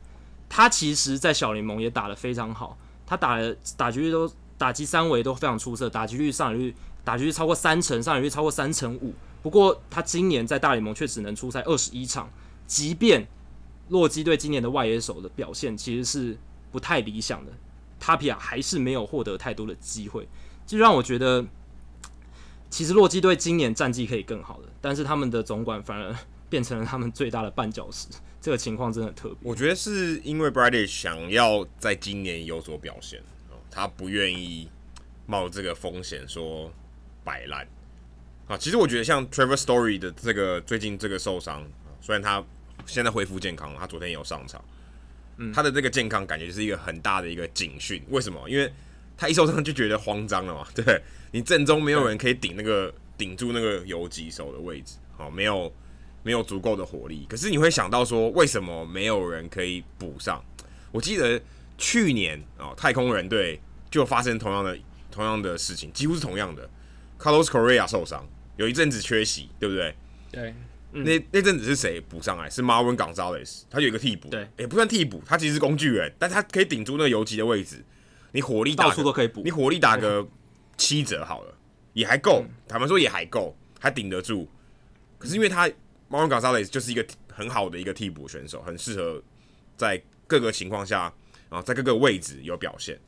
[0.48, 9.12] 他其实在小联盟也打得非常好，他打的打击率都打击三围都非常出色，打击率上垒率打击率超过三成，上垒率超过三成五。
[9.42, 12.30] 不过他今年在大联盟却只能出赛二十一场，
[12.66, 13.28] 即便
[13.90, 16.38] 洛基队今年的外野手的表现其实是
[16.72, 17.52] 不太理想的
[18.02, 20.26] ，Tapia 还是没有获得太多的机会，
[20.66, 21.44] 就让我觉得。
[22.76, 26.14] 其实洛基队今年战绩可以更好的，但是他们的总管反而
[26.50, 28.06] 变成了他们最大的绊脚石，
[28.38, 29.38] 这个情况真的很特别。
[29.40, 33.22] 我觉得是因为 Brady 想要在今年有所表现，
[33.70, 34.68] 他不愿意
[35.24, 36.70] 冒这个风险说
[37.24, 37.66] 摆烂
[38.46, 38.58] 啊。
[38.58, 41.66] 其实我觉得像 Trevor Story 的这个最近这个受伤，
[42.02, 42.44] 虽然他
[42.84, 44.62] 现在恢复健康了，他昨天也有上场，
[45.38, 48.04] 嗯，他的这个健康感觉是一个很大的一个警讯。
[48.10, 48.46] 为什么？
[48.50, 48.70] 因为
[49.16, 51.02] 他一受伤就觉得慌张了嘛，对？
[51.36, 55.70] 你正中没有人可以顶那个顶住那个游击手的位置，好，没有
[56.22, 57.26] 没有足够的火力。
[57.28, 60.42] 可是你会想到说，为什么没有人可以补上？
[60.90, 61.38] 我记得
[61.76, 64.78] 去年啊，太空人队就发生同样的
[65.10, 66.66] 同样的事情，几乎是同样的。
[67.20, 69.94] Carlos Correa 受伤，有一阵子缺席，对不对？
[70.32, 70.54] 对，
[70.92, 72.48] 嗯、那那阵子是谁补上来？
[72.48, 77.84] 是 Marvin Gonzalez，他有一个替补，对，也不算替补，他其实是工具人，但他可以顶住那个游击的位置。
[78.32, 80.26] 你火力打到处都可以补，你火力打个
[80.76, 81.54] 七折好了，
[81.92, 82.44] 也还够。
[82.68, 84.48] 坦白说也还够，还顶得住。
[85.18, 85.68] 可是因为他
[86.10, 89.22] Marwin Gonzalez 就是一个很好的一个替补选手，很适合
[89.76, 91.12] 在各个情况下，
[91.48, 92.98] 啊在各个位置有表现。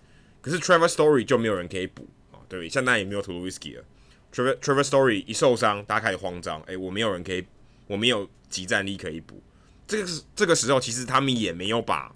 [0.40, 3.84] 可是 Trevor Story 就没有人可以补啊，对，现在也没有 Tulowitzki 了。
[4.32, 7.44] Trevor Trevor Story 一受伤，大家开始慌张，哎、欸，我没有人可以，
[7.86, 9.42] 我没有集战力可以补。
[9.86, 12.14] 这个是这个时候，其实他们也没有把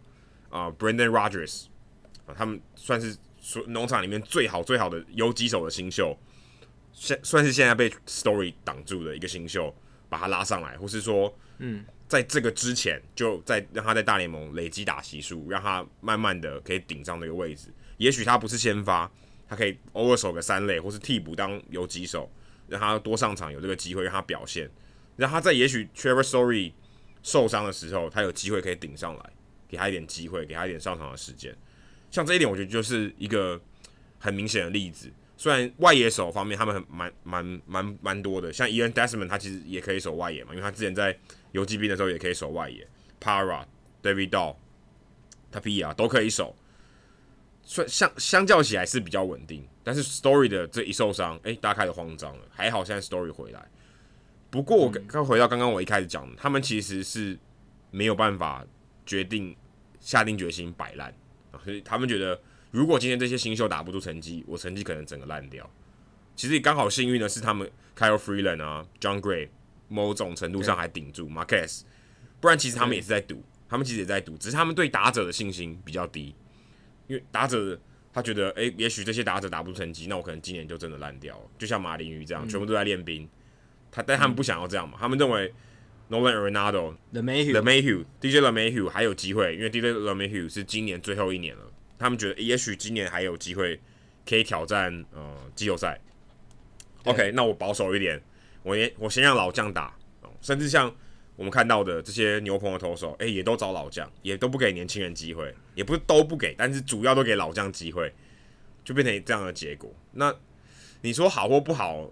[0.51, 1.67] 啊、呃、Brandon Rodgers。
[2.25, 6.17] 啊，他们算是说农场里面最好最好的游击手的新秀，
[6.93, 9.75] 现算是现在被 Story 挡住的一个新秀，
[10.09, 17.69] 把他拉上来，或是说，嗯，在这个之前就在让他在大联盟累积打席数，让他慢慢的可以顶上那个位置。
[17.99, 19.11] 也许他不是先发，
[19.49, 22.31] 他可以偶尔守个三垒，或是替补当游击手，
[22.69, 24.71] 让他多上场有这个机会让他表现，
[25.17, 26.73] 让他在也许 Trevor Story
[27.25, 29.33] 受伤的时候，他有机会可以顶上来，
[29.69, 31.57] 给他一点机会，给他一点上场的时间。
[32.13, 33.61] 像这一点，我觉得就是一个
[34.21, 35.11] 很明显的例子。
[35.37, 41.19] 虽然外野手方面他们很蛮蛮蛮蛮多的，像 Ian Desmond 他其实也可以守外野嘛，因为他之前在
[41.51, 42.87] 游击兵的时候也可以守外野。
[43.21, 43.65] Parra、
[44.03, 44.57] David Dahl、
[45.51, 46.55] Tapia 都可以守，
[47.63, 49.67] 算相相较起来是比较稳定。
[49.83, 52.45] 但是 Story 的这一受伤，哎、欸，大家开始慌张了。
[52.51, 53.69] 还好现在 Story 回来。
[54.51, 57.39] 不过我刚回到刚刚我一开始讲的，他们其实是
[57.91, 58.65] 没有办法
[59.07, 59.57] 决定
[59.99, 61.13] 下定决心摆烂。
[61.65, 65.69] 所以他们觉得，如果今天这些新秀打不出成绩，我成绩可能整个烂掉。
[66.35, 69.49] 其实也刚好幸运的是，他们 Kyle Freeland 啊 John Gray，
[69.89, 71.83] 某种程度上还顶住 Marquez，
[72.41, 76.35] 不然其实他们也是在赌，他们其实也在赌，只是他们对打者的信心比较低，
[77.07, 77.79] 因为打者
[78.13, 83.29] 他觉得，哎、欸，也许这些打者打不出成绩，那我可能今年就真的烂掉了，就像马林鱼这样，全部都在练兵。
[83.91, 85.53] 他但他们不想要这样嘛，他们认为。
[86.13, 91.63] Nolan Arenado、LeMahieu、DJ LeMahieu 还有机会，因为 DJ LeMahieu 是今年最后一年了。
[91.99, 93.81] 他们觉得也许今年还有机会
[94.29, 95.99] 可以挑战呃季后赛。
[97.05, 98.23] OK，那我保守一点，
[98.63, 99.97] 我也我先让老将打，
[100.43, 100.95] 甚至像
[101.35, 108.13] 我们看到的这些牛棚的投手，哎、欸，也都找老将，也都不给年轻人机会，也不是都不给，但是主要都给老将机会，
[108.85, 109.91] 就变成这样的结果。
[110.13, 110.35] 那
[111.01, 112.11] 你说好或不好？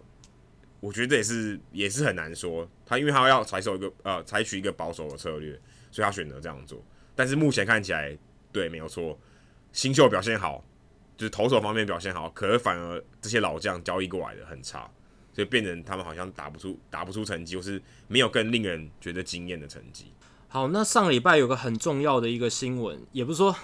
[0.80, 5.52] 我觉得这也是也是很难说，他因为他要采取一个呃采取一个保守的策略，
[5.90, 6.82] 所以他选择这样做。
[7.14, 8.16] 但是目前看起来，
[8.50, 9.18] 对，没有错，
[9.72, 10.64] 新秀表现好，
[11.18, 14.90] 就是投手方面表现好，可是反而这些老将交易过来的很差，
[15.34, 20.12] 所以变成他们好像打不出打不出成绩，或是没有更令人觉得惊艳的成绩。
[20.48, 23.54] 好，那上礼拜有个很重要的一个新闻，也不是说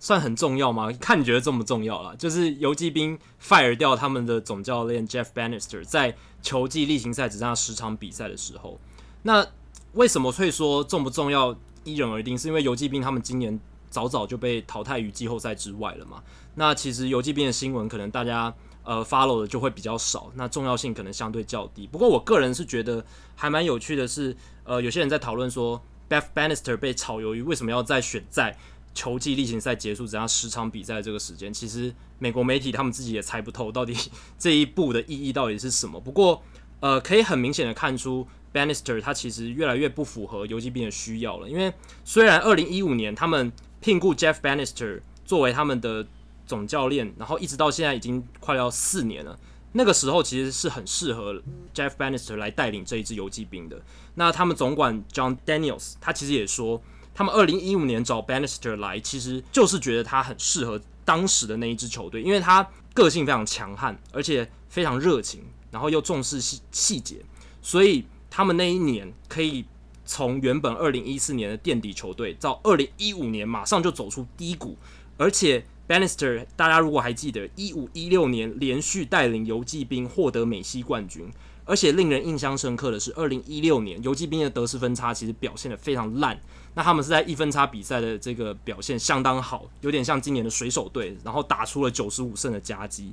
[0.00, 0.90] 算很重要吗？
[1.00, 2.12] 看你觉得重不重要啦。
[2.18, 8.80] 就是游骑兵 fire 掉他们的总教练 Jeff Bannister，在球季例行赛只剩下十场比赛的时候，
[9.22, 9.46] 那
[9.92, 11.56] 为什么会说重不重要？
[11.82, 13.58] 因人而定，是因为游骑兵他们今年
[13.88, 16.22] 早早就被淘汰于季后赛之外了嘛。
[16.56, 21.86] 那其实游骑兵的新闻可能大家呃 follow 的就会比较少，那重要性可能相对较低。
[21.86, 23.02] 不过我个人是觉得
[23.34, 28.54] 还蛮有趣的是，呃，有些人在讨论说 Jeff Bannister 被炒鱿鱼为什么要再选在
[28.94, 31.52] 球季例行赛结束只剩下十场比赛这个时间？
[31.52, 33.96] 其实美国媒体他们自己也猜不透到底
[34.38, 36.00] 这一步的意义到底是什么。
[36.00, 36.42] 不过
[36.80, 38.26] 呃，可以很明显的看出。
[38.52, 41.72] Bannister 他其实越来越不符合游击兵的需要了，因为
[42.04, 46.04] 虽然二零一五年他们聘雇 Jeff Bannister 作为他们的
[46.48, 49.38] 总教练，然后一直到现在已经快要四年了，
[49.70, 51.40] 那个时候其实是很适合
[51.72, 53.80] Jeff Bannister 来带领这一支游击兵的。
[54.16, 56.82] 那他们总管 John Daniels 他其实也说，
[57.20, 67.16] 他们二零一五年找 Bannister 来，其实就是觉得他很适合当时的那一支球队，因为他个性非常强悍，而且非常热情，然后又重视细细节，
[67.60, 68.06] 所以。
[68.32, 69.64] 他们那一年可以
[70.04, 74.78] 从原本二零一四年的垫底球队，到二零一五年马上就走出低谷，
[75.16, 81.28] 而且 Bannister 大家如果还记得，一五一六年连续带领游骑兵获得美西冠军，
[81.64, 86.40] 而且令人印象深刻的是，二零一六年游骑兵的得失分差其实表现得非常烂，
[86.74, 93.12] 那他们是在一分差比赛的这个表现相当好，有点像今年的水手队，然后打出了九十五胜的佳绩。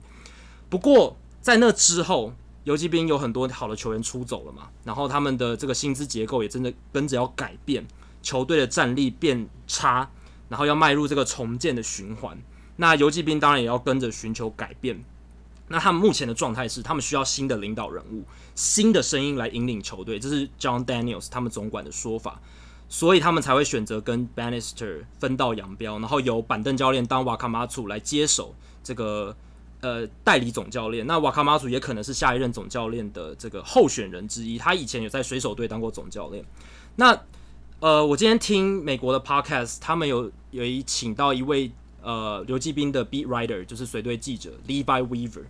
[0.70, 2.34] 不过在那之后，
[2.66, 7.88] 游骑兵有很多好的球员出走了嘛，然后他们的这个薪资结构也真的跟着要改变，
[8.22, 10.10] 球队的战力变差，
[10.50, 12.38] 然后要迈入这个重建的循环。
[12.76, 15.04] 那游骑兵当然也要跟着寻求改变。
[15.70, 18.24] 那他们目前的状态是，他们需要新的领导人物、
[18.56, 22.40] 新的声音来引领球队，这是 John Daniels 他们总管的说法，
[22.90, 29.36] 所以他们才会选择跟 Bannister 分道扬镳，然后由板凳教练当瓦卡马祖来接手这个。
[29.80, 34.58] 呃，代理总教练，那瓦卡马祖也可能是下一任总教练的这个候选人之一。
[34.58, 36.44] 他以前有在水手队当过总教练。
[36.96, 37.16] 那
[37.80, 41.72] 呃，我今天听美国的 podcast，他们有有一请到一位
[42.02, 45.44] 呃游骑兵的 beat writer，就是随队记者 Levi Weaver。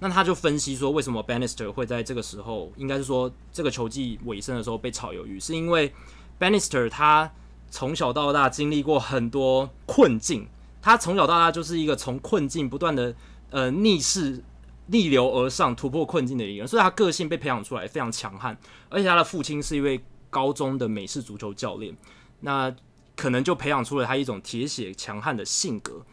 [0.00, 5.92] 那他就分析说，为什么 Bannister 会在这个时候，应该是说这个球季尾声的时候被炒鱿鱼，是因为
[6.38, 7.32] Bannister 他
[7.70, 10.48] 从小到大经历过很多困境，
[10.80, 13.14] 他从小到大就是一个从困境不断的。
[13.50, 14.42] 呃，逆势
[14.86, 21.96] 逆流而上，突破困境的一个人，所以他个性被培养出来非常强悍，而且他的父亲是一位高中的美式足球教练，
[22.40, 22.74] 那
[23.14, 26.04] 可能就培养出了他一种铁血强悍的性格。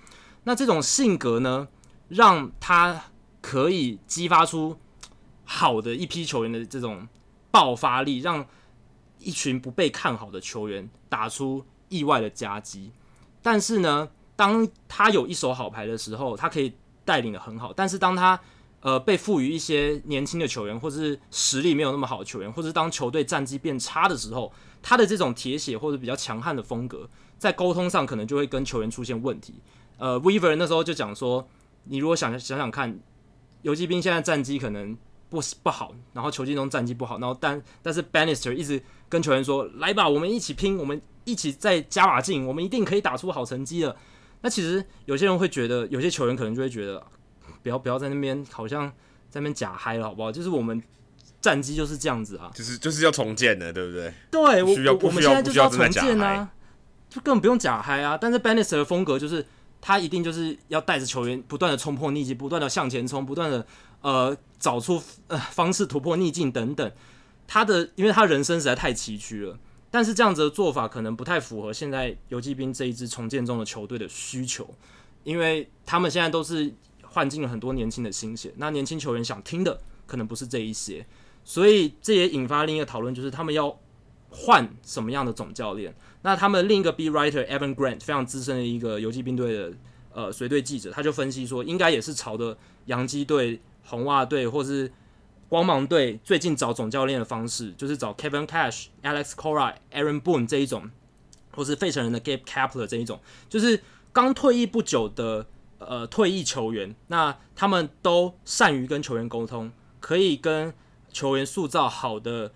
[0.44, 1.68] 那这种性格呢，
[2.10, 3.06] 让他
[3.42, 4.78] 可以激发出
[5.44, 7.08] 好的一批球员的这种
[7.50, 8.46] 爆发力，让
[9.24, 12.92] 一群不被看好的球员打出意外的夹击。
[13.42, 16.74] 但是呢，当他有一手好牌的时候，他可以。
[17.04, 18.40] 带领的很好，但是当他
[18.80, 24.54] 呃被赋予一些年轻的球员，或是实力没有那么好的球员，或是当球队战绩变差的时候，
[24.84, 29.56] 他的这种铁血或者比较强悍的风格，在沟通上可能就会跟球员出现问题。
[29.98, 31.46] 呃，Weaver 那时候就讲说，
[31.86, 33.00] 你如果想想想看，
[33.64, 34.96] 游击兵现在战绩可能
[35.32, 43.96] 不不好，然后球技中战绩不好，然后但但是 Bannister 一直跟球员说，来吧，我们一起拼，我们一起再加把劲，我们一定可以打出好成绩的。
[44.42, 47.02] 那其实有些人会觉得，有些球员可能就会觉得，
[47.64, 48.88] 不要不要在那边好像
[49.30, 50.32] 在那边假嗨了，好不好？
[50.32, 50.84] 就是我们
[51.40, 54.14] 战绩就是这样子啊，就是就是要重建的，对不对？
[54.30, 56.52] 对，我需要我们现在就是要重建啊，
[57.10, 58.18] 就根本不用假嗨啊。
[58.18, 59.46] 但是 Bannister 的风格就是，
[59.82, 63.66] 他一定就是要带着球员不断的冲破逆境，不断的向前冲，不断的
[64.02, 66.90] 呃找出呃方式突破逆境等等。
[67.48, 69.60] 他的因为他人生实在太崎岖了。
[69.94, 74.74] 但是这样子的做法可能不太符合现在游骑兵这一支重建中的球队的需求，
[75.26, 76.74] 因为他们现在都是
[77.04, 81.06] 换进了很多年轻的新血，那年轻球员想听的可能不是这一些，
[81.44, 83.78] 所以这也引发另一个讨论，就是他们要
[84.32, 85.96] 换什么样的总教练？
[86.24, 89.74] 那他们另一个 B writer Evan Grant 非常资深的一个游击兵队的
[90.14, 92.58] 呃随队记者，他就分析说，应该也是朝着
[92.88, 94.92] 洋基队、红袜队或是。
[95.52, 100.90] 光芒队最近找总教练的方式，就是找 Kevin Cash、Alex Cora、Aaron Boone 这一种，
[101.54, 103.20] 或是费城人的 Gabe Kapler 这一种，
[103.50, 105.46] 就是刚退役不久的
[105.80, 106.96] 呃退役球员。
[107.08, 110.74] 那他们都善于跟球员沟通，可以跟
[111.12, 112.54] 球员塑造好的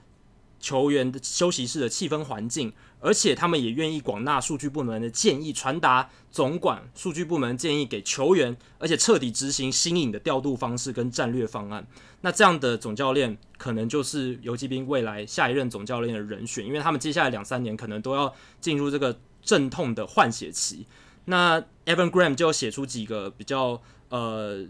[0.65, 2.73] 球员的休息室的气氛环境。
[3.01, 11.85] 而且他们也愿意广纳数据部门的建议，传达总管数据部门建议给球员，而且彻底执行新颖的调度方式跟战略方案。
[12.21, 20.87] 那这样的总教练可能就是游骑兵未来下一任总教练的人选，因为他们接下来两三年可能都要进入这个阵痛的换血期。
[21.25, 24.65] 那 Evan Graham 就写出几个比较呃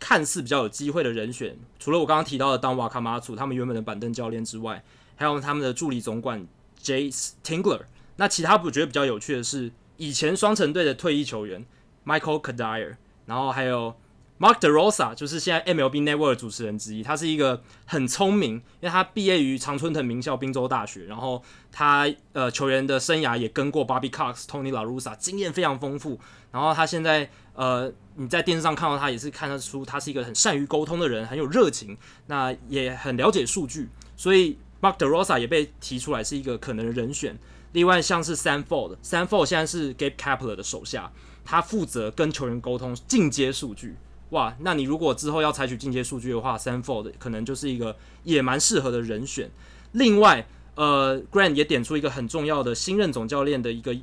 [0.00, 4.82] 看似比较有机会的人选，除了我刚刚提到的当瓦卡马祖他们原本的板凳教练之外，
[5.16, 6.46] 还有他们的助理总管
[6.80, 7.82] Jace Tingler。
[8.16, 11.66] 那其他我觉得比较有趣的是，以前双城队的退役球员
[12.04, 12.96] Michael Cuddyer，
[13.26, 13.96] 然后还有。
[14.38, 21.42] Mark DeRosa 就是现在 MLB Network 主持人之一，他是一个很聪明，因为他毕业于常春藤名校宾州大学，然后
[21.72, 26.20] 他呃球员的生涯也跟过 Bobby Cox、Tony La Russa，经验非常丰富。
[26.52, 31.96] 然后他现在呃你在电视上看到他也是看得出他是一个很善于沟通的人，很有热情，
[32.26, 33.88] 那也很了解数据，
[34.18, 37.36] 所以 Mark DeRosa 也被提出来是一个可能的人选。
[37.72, 41.10] 另外像是 Sam Ford，Sam Ford 现在是 Gabe Kapler 的手下，
[41.44, 43.96] 他负责跟球员沟通进阶数据。
[44.30, 49.50] 哇，那你如果之后要采取进阶数据的话，Sanford 可能就是一个也蛮适合的人选。
[49.92, 53.96] 另外，呃，Grant 也点出一个很重要的新任总教练的一个，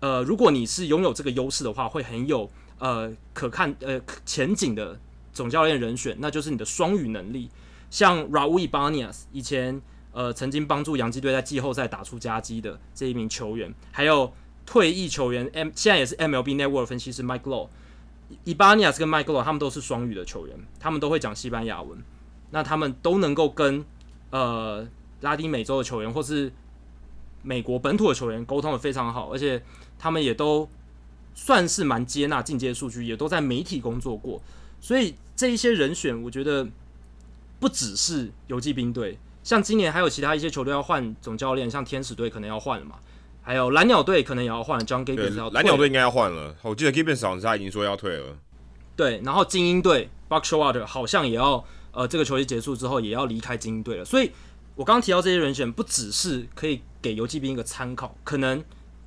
[0.00, 4.98] 呃，如果你是拥有这个优势的话，会很有呃可看呃前景的
[5.32, 7.50] 总教练人选，那就是你的双语能力。
[7.90, 9.80] 像 Raul Ibanez 以前
[10.16, 14.32] 呃曾经帮助洋基队在季后赛打出佳绩的这一名球员，还有
[14.64, 17.68] 退役球员 M 现在也是 MLB Network 分析师 Mike Low，。
[18.44, 22.02] 伊巴尼亚斯跟麦克罗，他们都是双语的球员，他们都会讲西班牙文，
[22.50, 23.84] 那他们都能够跟
[24.30, 24.88] 呃
[25.20, 26.50] 拉丁美洲的球员或是
[27.42, 29.62] 美国本土的球员沟通的非常好，而且
[29.98, 30.66] 他们也都
[31.34, 34.40] 算是蛮接纳进阶数据，也都在媒体工作过，
[34.80, 36.66] 所以这一些人选，我觉得
[37.60, 42.96] 不只是游骑兵队，像今年还有其他一些球队要换总教练，像天使队可能要换了嘛。
[43.40, 45.54] 还有蓝鸟队可能也要换，John Gibbons 要退。
[45.54, 48.36] 蓝鸟队应该要换了，我记得 Gibbons 好像他已经说要退了。
[48.96, 54.04] 对，然后精英队 Buck Showalter 好像也要，呃，这个球季结束之后也要离开精英队了。
[54.04, 54.32] 所以
[54.74, 58.60] 我刚刚提到这些人选，不只是可以给游骑兵一个参考，可能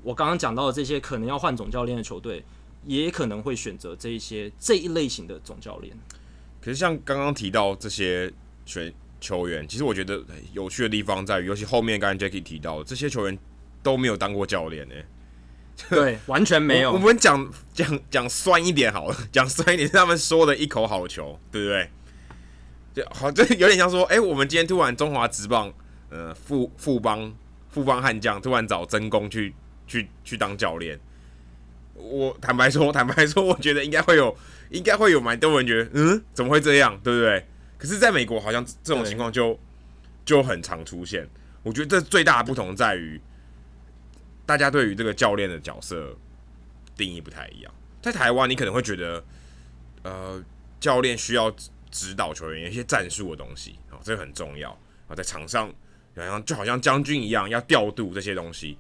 [0.04, 2.46] 我刚刚讲到的这些可能要换总教练的球队，
[2.86, 5.94] 也可能会选择这一些这一类型的总教练。
[6.62, 8.32] 可是像刚刚提到这些
[8.66, 13.38] 选球员，其实我觉得有趣的地方在于，尤其后面刚才 Jackie 提到的这些球员。
[13.82, 15.06] 都没有当过教练呢、欸，
[15.90, 16.92] 对， 完全没有。
[16.92, 21.90] 我，我们讲讲讲酸一点好了， 讲酸一点，是他们说的一口好球，对不对？
[22.94, 25.72] 就好，这有点像说，哎、欸，我们今天突然中华职棒，
[26.10, 27.34] 呃，富富邦
[27.70, 29.56] 富邦悍将突然找曾公去
[29.88, 31.00] 去去当教练。
[31.96, 34.38] 我坦白说，坦白说，我觉得应该会有，
[34.72, 37.48] 应该会有蛮多人觉得，嗯，怎么会这样，对不对？
[37.80, 39.60] 可是，在美国好像这种情况就
[40.24, 41.28] 就很常出现。
[41.64, 43.20] 我觉得这最大的不同在于。
[44.46, 46.18] 大家对于这个教练的角色
[46.98, 47.72] 定义不太一样。
[48.02, 49.24] 在台湾，你可能会觉得，
[50.02, 50.44] 呃，
[50.80, 51.54] 教练需要
[51.92, 54.72] 指导球员一些战术的东西啊，这个很重要
[55.08, 55.72] 啊，在场上
[56.16, 58.76] 好像就好像将军一样要调度这些东西。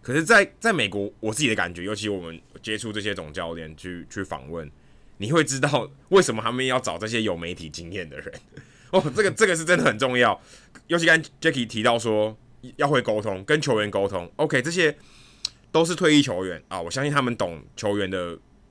[0.00, 4.66] 可是，在在美国，我自己的感觉，尤其我们接触这些总教练去去访问，
[5.24, 8.32] 你会知道为什么他们要找这些有媒体经验的人
[8.92, 9.02] 哦。
[9.16, 10.40] 这个这个是真的很重要。
[10.86, 12.36] 尤其刚 Jackie 提到说。
[12.78, 14.26] 要会沟通，跟球员沟通。
[14.36, 14.96] OK，这些
[15.70, 18.30] 都是退役球员啊，我相信他们懂球员的，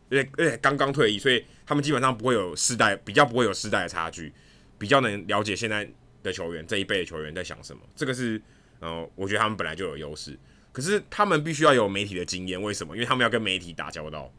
[0.09, 4.33] 因为而且刚刚退役，所以他们基本上不会有世代，比较不会有世代的差距，
[4.79, 5.87] 比较能了解现在
[6.23, 7.83] 的球员这一辈的球员在想什么。
[7.95, 8.41] 这个是，
[8.79, 10.35] 呃，我觉得他们本来就有优势。
[10.71, 12.95] 可是他们必须要有媒体的经验，为什么？
[12.95, 14.33] 因为他们要跟媒体打交道。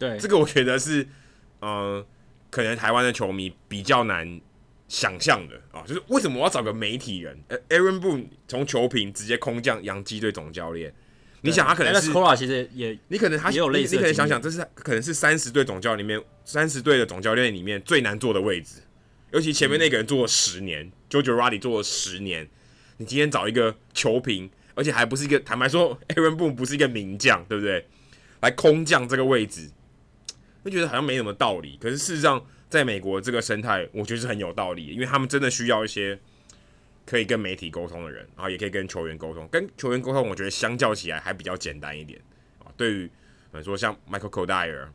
[0.00, 1.06] 对，这个我觉得是，
[1.60, 2.04] 呃，
[2.50, 4.40] 可能台湾的球迷比较难。
[4.88, 7.40] 想象的啊，就是为什么我要找个媒体人？
[7.46, 10.92] 呃，Aaron Boone 从球评直接空降洋基队总教练，
[11.42, 18.80] 你想他可能是 Cora 其实也，你可能他也有类似，你可能想想，这是可能是三十队总教练里面，三十队的总教练里面最难做的位置，
[19.30, 22.48] 尤其前面那个人做了十年，嗯，JoJo r a d y 做了十年，
[22.96, 27.86] 你今天找一个球评，而且还不是一个，坦白说，Aaron Boone 不是一个名将，对不对？
[28.40, 29.70] 来空降这个位置，
[30.62, 32.44] 会觉得好像没什么道理，可是事实上。
[32.70, 36.16] 在美国这个生态，我觉得是很有道理，因为他们真的需要一些
[37.04, 39.48] 可以跟媒体沟通的人，然后也可以跟球员沟通。
[39.48, 42.20] 跟球员沟通，我觉得相较起来还比较简单一点
[42.60, 42.70] 啊。
[42.76, 43.10] 对于
[43.64, 44.86] 说像 Michael Cuddyer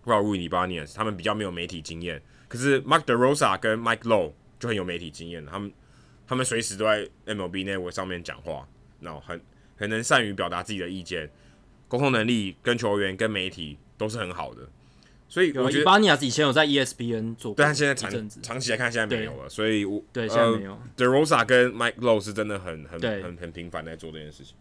[0.00, 5.70] 或者 Raul Ibanez 他们比较没有媒体经验，可是 Mark DeRosa 跟 Mike Low 就很有媒体经验，他们
[6.26, 8.66] 他们随时都在 MLB Network 上面讲话，
[9.00, 9.38] 然后很
[9.76, 11.30] 很能善于表达自己的意见，
[11.88, 14.66] 沟通能力跟球员跟媒体都是很好的。
[15.28, 19.48] 所以我觉得巴尼亚以前有在 ESPN 做过，但现在长长期来看现在没有了。
[19.48, 20.72] 所以我，对现在没有。
[20.72, 24.54] 呃、DeRosa 跟 Mike Lowe 是真的很很很很频繁在做这件事情。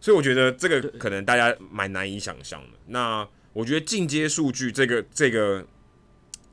[0.00, 2.78] 所以我觉得这个可能大家蛮难以想象的。
[2.86, 5.66] 那我觉得进阶数据这个这个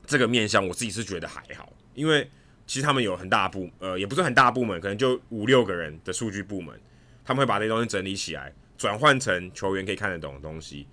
[0.06, 2.30] 这个面向，我自己是觉得还好，因为
[2.66, 6.78] 其实他们有很大部呃，也不是很大部门，可能就五六个人的数据部门，
[7.24, 10.86] 他们会把这些东西整理起来，转换成球员可以看得懂的东西。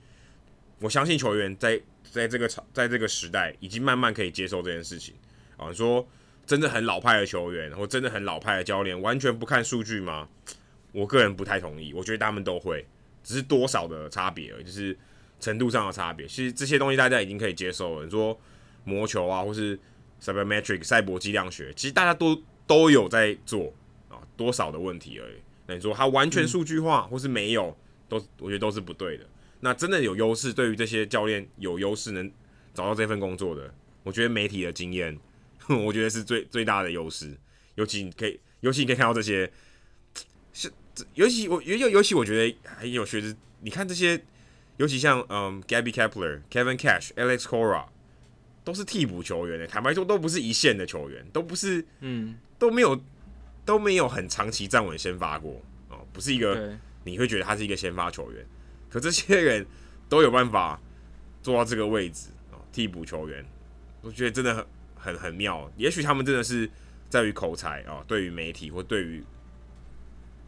[0.81, 5.13] 我相信球员在在这个场在这个时代已经慢慢可以接受这件事情
[5.55, 5.69] 啊。
[5.69, 6.05] 你说
[6.45, 10.27] 真的很老派的球员，或真的很老派的教练，完全不看数据吗？
[10.91, 11.93] 我个人不太同意。
[11.93, 12.85] 我觉得他们都会，
[13.23, 14.97] 只是多少的差别而已，就是
[15.39, 16.27] 程度上的差别。
[16.27, 18.03] 其实这些东西大家已经可以接受了。
[18.03, 18.37] 你说
[18.83, 19.79] 魔球啊，或是
[20.19, 23.71] Sabermetric 赛博计量学，其实大家都都有在做
[24.09, 25.35] 啊，多少的问题而已。
[25.67, 27.77] 那你说它完全数据化，或是没有，
[28.09, 29.25] 都我觉得都是不对的。
[29.61, 32.29] 那真的有优势，对于这些教练有优势能
[32.73, 35.17] 找到这份工作的，我觉得媒体的经验，
[35.69, 37.37] 我觉得是最最大的优势。
[37.75, 39.49] 尤其你可以，尤其你可以看到这些，
[40.51, 40.71] 是
[41.13, 44.21] 尤其我尤尤尤其我觉得很有趣的是，你看这些，
[44.77, 47.85] 尤其像嗯 Gabby Kepler、Kevin Cash、Alex Cora，
[48.63, 49.67] 都是替补球员的。
[49.67, 52.99] 坦白说，都不是一线的球员，都不是，嗯，都没有
[53.63, 58.45] 都没有很长期站稳先发过哦，不是一个你会觉得他是一个先发球员。
[58.91, 59.65] 可这些人
[60.09, 60.79] 都有办法
[61.41, 63.43] 做到这个位置啊，替补球员，
[64.01, 64.65] 我觉得真的很
[64.95, 65.71] 很很妙。
[65.77, 66.69] 也许他们真的是
[67.09, 69.23] 在于口才啊，对于媒体或对于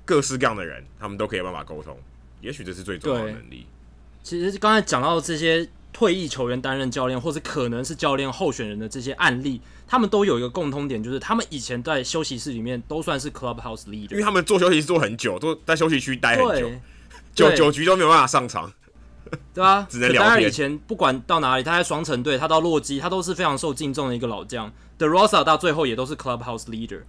[0.04, 1.98] 各式各样的人，他们都可以有办法沟通。
[2.42, 3.66] 也许这是最重要的能力。
[4.22, 16.70] 其实刚才讲到这些退役球员担任教练，或是可能是教练候选人的这些案例，他们都有一个共通点，就是他们以前在休息室里面都算是 clubhouse leader，因为他们做休息室做很久，都在休息区待很久。
[17.34, 18.72] 九九局都没有办法上场，
[19.54, 20.48] 对啊， 只能聊天。
[20.48, 24.72] 以前不管到哪里，他在双城队，他到洛基，他都是非常受敬重的一个老将。
[24.98, 27.02] The Rosa 到最后也都是 Clubhouse Leader。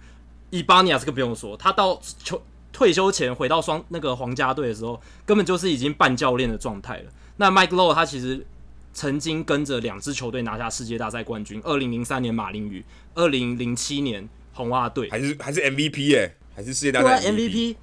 [0.51, 7.11] Ibanez 更不用说，他到球退休前回到双那个皇家队的时候，根本就是已经半教练的状态了。
[7.37, 8.45] 那 Mike Lowe 他其实
[8.93, 17.75] 曾经跟着两支球队拿下世界大赛冠军，二零零三年马林鱼，二零零七年红袜队，还是还是 MVP 耶、欸，还是世界大赛 MVP。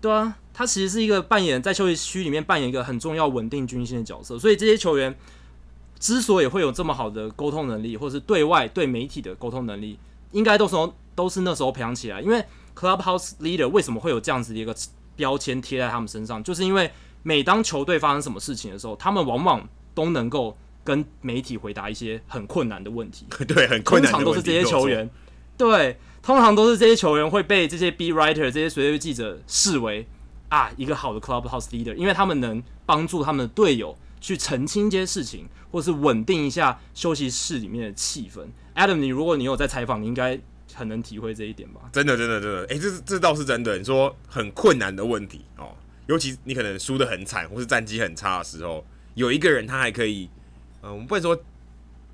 [0.00, 5.12] 对啊，他其实是一个扮演在休息区里面扮演一个很重要稳定军心的角色，所以这些球员
[5.98, 9.98] 之所以会有这么好的沟通能力，或是对外对媒体的沟通能力，
[10.30, 10.76] 应该都是
[11.16, 12.20] 都是那时候培养起来。
[12.20, 12.42] 因为
[12.78, 14.72] Clubhouse Leader 为什么会有这样子的一个
[15.16, 16.88] 标签贴在他们身上，就是因为
[17.24, 23.26] 每当球队发生什么事情的时候，他们往往都能够跟媒体回答一些很困难的问题。
[23.46, 24.24] 对，很困难的问题。
[24.24, 25.10] 通常都是这些球员，
[25.58, 25.98] 对。
[26.22, 30.06] 通常都是这些球员会被这些 B writer 这些随队记者视为
[30.54, 38.46] 啊一个好的 clubhouse leader，因为他们能帮助他们的队友去澄清一些事情，或是稳定一下休息室里面的气氛。
[38.74, 40.38] Adam，你如果你有在采访，你应该
[40.72, 41.80] 很能体会这一点吧？
[41.92, 43.76] 真的，真的，真的，哎、欸，这这倒是真的。
[43.76, 45.74] 你说很困难的问题哦，
[46.06, 48.84] 尤其你可能输的很惨，或是战绩很差的时候，
[49.14, 50.28] 有一个人他还可以，
[50.82, 51.36] 嗯、呃，我们不能说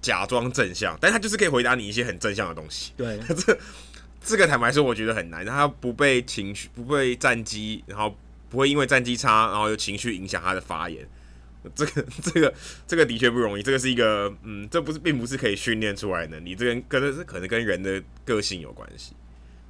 [0.01, 2.93] 假装正向，但他就是可以回答你一些很正向的东西。
[2.97, 3.59] 对， 这。
[4.22, 5.47] 这个坦白说，我觉得很难。
[5.47, 8.14] 他不被情绪，不被战绩，然后
[8.51, 11.09] 不会因为战绩差，然后有情绪影响他的发言。
[11.75, 12.55] 这个、 这个、
[12.87, 13.63] 这个的确不容易。
[13.63, 16.55] 这个是一个，嗯，这不是，并不是可以训练出来的能力。
[16.55, 19.15] 这个跟是可能跟人的个性有关系。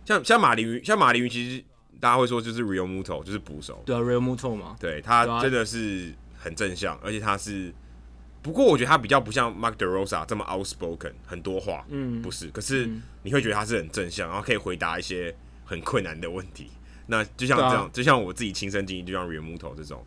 [0.05, 1.65] 像像马林鱼，像马林鱼，其实
[2.01, 3.83] 大家会说就是 Realmuto，就是捕手。
[3.85, 4.77] 对啊，Realmuto 嘛。
[4.81, 7.73] 对，他真的是很正向，而且他是。
[8.43, 12.49] 不过我觉得他比较不像 Mark DeRosa 这么 outspoken，很多话，嗯，不是。
[12.49, 12.89] 可是
[13.23, 16.71] 你会觉得他是很正向，然后可以回答一些很困难的问题。
[17.11, 20.03] 那就像这样，啊、就像我自己亲身经历，就像 Realmuto 这种，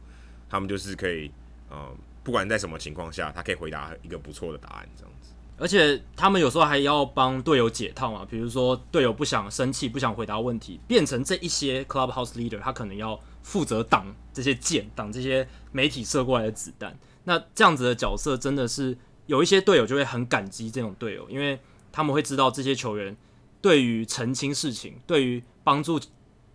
[0.50, 1.30] 他们就是可以，
[1.70, 1.94] 呃，
[2.24, 5.32] 不管在什么情况下，他可以回答一个不错的答案，这样子。
[5.58, 16.98] 而且他们有时候还要帮队友解套嘛，比如说队友不想生气，不想回答问题，变成这一些 Clubhouse Leader，他可能要负责挡这些箭，挡这些媒体射过来的子弹。
[17.26, 18.98] 那这样子的角色真的是
[19.28, 21.60] 有一些队友就会很感激这种队友，因为
[21.92, 23.16] 他们会知道这些球员
[23.62, 26.00] 对于澄清事情、对于帮助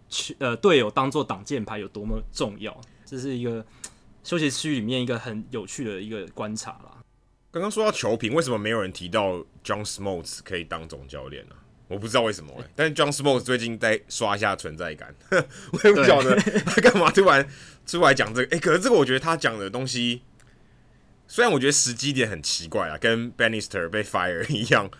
[0.09, 2.78] 球呃队友当做挡箭牌有多么重要。
[3.04, 3.64] 这是一个
[4.22, 6.98] 休息区里面一个很有趣的一个观察啦。
[7.50, 11.54] 刚刚说到球评，为什么没有人提到 John Smoltz 可以当总教练呢？
[11.88, 17.48] 我不知道为什么哎、欸，但是 John Smoltz 最近在刷一下存在感， 我也不晓得他干嘛突然
[17.86, 18.56] 出来讲这个。
[18.56, 20.22] 哎、欸，可是这个我觉得他讲的东西。
[21.30, 24.90] 虽然我觉得时机点很奇怪啊，跟 Bannister 被 fire 一样，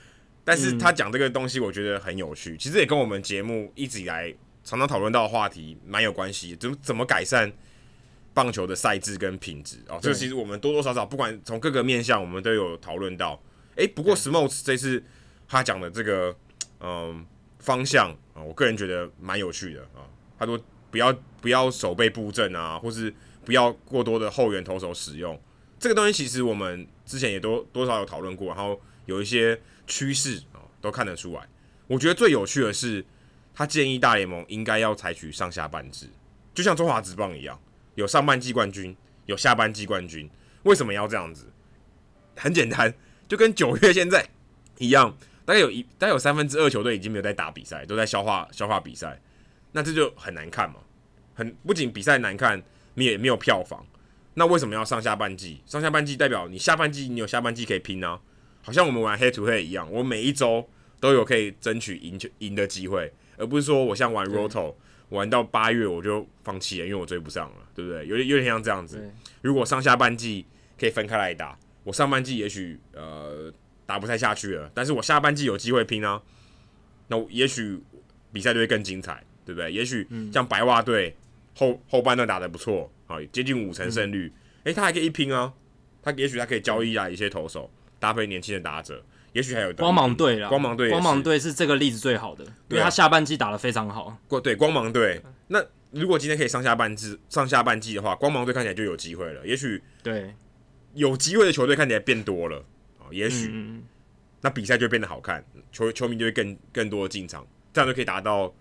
[0.45, 4.35] 但是他讲这个东西我觉得很有趣，嗯、其实也跟我们节目一直以来
[4.69, 7.51] 常常讨论到的话题蛮有关系，怎么怎么改善
[8.35, 13.41] 棒球的赛制跟品质哦，这个其实我们多多少少不管从各个面向，我们都有讨论到。
[13.77, 15.03] 诶、欸，不过 Smoltz 这次
[15.49, 16.37] 他讲的这个
[16.81, 17.25] 嗯
[17.61, 20.05] 方向啊，我个人觉得蛮有趣的啊，
[20.39, 20.61] 他说
[20.91, 21.11] 不要
[21.41, 23.11] 不要手背布阵啊，或是
[23.47, 25.41] 不要过多的后援投手使用。
[25.79, 31.49] 这个东西其实我们之前也都多少有讨论过，然后有一些趋势啊都看得出来。
[31.87, 33.03] 我觉得最有趣的是，
[33.59, 36.09] 他建议大联盟应该要采取上下半制，
[36.55, 37.61] 就像中华职棒一样，
[37.97, 38.97] 有上半季冠军，
[39.27, 40.31] 有下半季冠军。
[40.63, 41.45] 为什么要这样子？
[42.37, 42.95] 很简单，
[43.27, 44.25] 就跟九月现在
[44.79, 45.13] 一样，
[45.45, 49.21] 大概有一大概有三分之二球队已经没有在打比赛，都在消化消化比赛，
[49.73, 50.77] 那这就很难看嘛。
[51.35, 52.63] 很不仅比赛难看，
[52.95, 53.85] 你也没有票房。
[54.35, 55.61] 那为什么要上下半季？
[55.67, 58.21] 上下半季代表你下半季你有下半季可以拼啊，
[58.63, 60.65] 好像我们玩黑土黑一样，我每一周
[61.01, 64.75] 都有可以争取赢球赢的机会，而不是说我像玩 roto
[65.11, 68.07] 玩到八月我就放弃了，因为我追不上了，对不对？
[68.07, 69.11] 有点有点像这样子。
[69.41, 70.45] 如果上下半季
[70.79, 73.53] 可以分开来打，我上半季也许呃
[73.87, 76.21] 打不太下去了，但是我下半季有机会拼啊，
[77.07, 77.81] 那也许
[78.33, 79.73] 比赛就会更精彩，对不对？
[79.73, 81.17] 也许像白袜队
[81.55, 82.91] 后后半段打得不错。
[83.07, 84.27] 好，接近五成胜率，
[84.65, 85.51] 诶、嗯欸，他还可以一拼啊！
[86.03, 89.03] 他也许他可以交易啊一些投手，搭配年轻的打者，
[89.33, 90.49] 也许还有光芒队啦。
[90.49, 94.17] 光芒队，光芒队是这个例子最好的，因为他下半季打得非常好。
[94.27, 99.47] 过对，光芒队，那如果今天可以上下半季上下半季的话，光芒队看起来就有机会了。
[99.47, 100.35] 也许对
[100.95, 102.65] 有机会的球队看起来变多了
[102.99, 103.83] 啊，也许、嗯、
[104.41, 108.53] 那比赛就会变得好看，球球迷就会更更多的进场，这样就可以达到。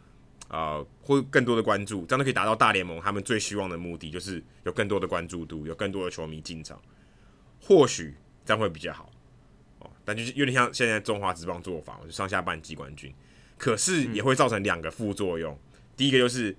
[0.50, 6.82] 呃，或更多的关注，这样就可以达到大联盟他们最希望的目的，就是有更多的关注度，有更多的球迷进场，
[7.60, 8.16] 或许
[8.46, 9.17] 这样会比较好哦。
[10.08, 13.14] 但就是有点像现在中华职棒做法，就上下半季冠军，
[13.58, 15.54] 可是也会造成两个副作用。
[15.54, 16.56] 嗯、第一个就是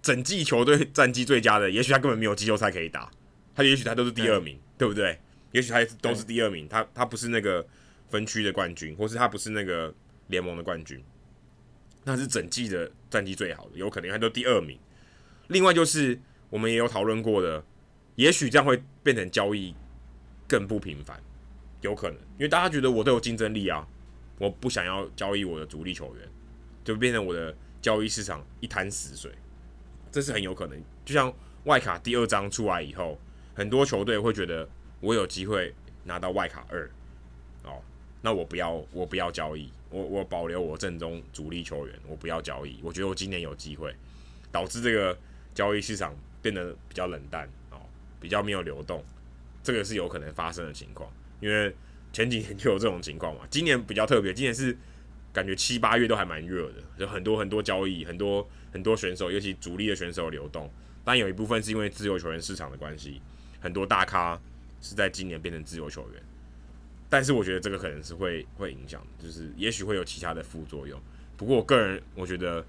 [0.00, 3.10] 整季球队 战绩最佳的，也许他根本没有季后赛可以打，
[3.54, 5.20] 他也许他都是第二名，对，对不对？
[5.52, 7.66] 也许他都是第二名，他他不是那个
[8.08, 9.94] 分区的冠军，或是他不是那个
[10.28, 11.04] 联盟的冠军。
[12.04, 14.78] 那是整季的战绩最好的，有可能他都第二名。
[15.48, 16.18] 另外就是
[16.48, 17.62] 我们也有讨论过的，
[18.14, 19.74] 也许这样会变成交易
[20.48, 21.20] 更不频繁，
[21.86, 23.86] 有可能，因为大家觉得我都有竞争力啊，
[24.38, 26.28] 我不想要交易我的主力球员，
[26.84, 29.30] 就变成我的交易市场一潭死水，
[30.10, 30.82] 这是很有可能。
[31.04, 31.32] 就像
[31.64, 33.18] 外卡第二张出来以后，
[33.54, 34.68] 很多球队会觉得
[35.00, 35.72] 我有机会
[36.02, 36.90] 拿到外卡二，
[37.62, 37.80] 哦，
[38.20, 39.70] 那我不要，我不要交易。
[39.88, 42.80] 我我保留我正中主力球员，我不要交易。
[42.82, 43.94] 我觉得我今年有机会，
[44.50, 45.16] 导致这个
[45.54, 46.12] 交易市场
[46.42, 47.78] 变得比较冷淡哦，
[48.20, 49.04] 比较没有流动，
[49.62, 51.08] 这个是有可能发生的情况。
[51.40, 51.74] 因为
[52.12, 54.76] 前几年就有这种情况嘛，今年比较特别，今年是
[55.32, 60.70] 感觉七八月都还蛮热的，有很多很多交易，很多很多选手，尤其主力的选手流动。
[61.04, 63.20] 但有一部分是因为自由球员市场的关系，
[63.60, 64.40] 很多大咖
[64.80, 66.22] 是在今年变成自由球员。
[67.08, 71.00] 但是我觉得这个可能是会会影响，就是也许会有其他的副作用。
[71.36, 72.66] 不过我个人我觉得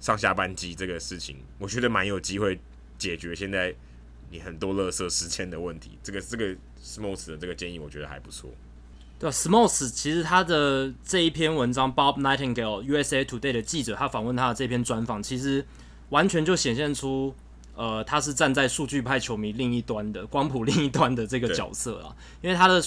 [0.00, 2.58] 上下班机这个事情，我觉得蛮有机会
[2.98, 3.72] 解决现在
[4.32, 5.98] 你很多垃圾时间的问题。
[6.02, 6.46] 这个这个
[6.82, 8.50] Smoltz 的这个建议我觉得还不错。
[9.20, 15.64] 对，Smoltz 其实他的这一篇文章，Bob Nightingale USA Today 的记者他访问他的这篇专访，其实
[16.08, 17.32] 完全就显现出，
[17.76, 22.82] 呃，他是站在数据派球迷另一端的光谱另一端的这个角色啊，因为他的。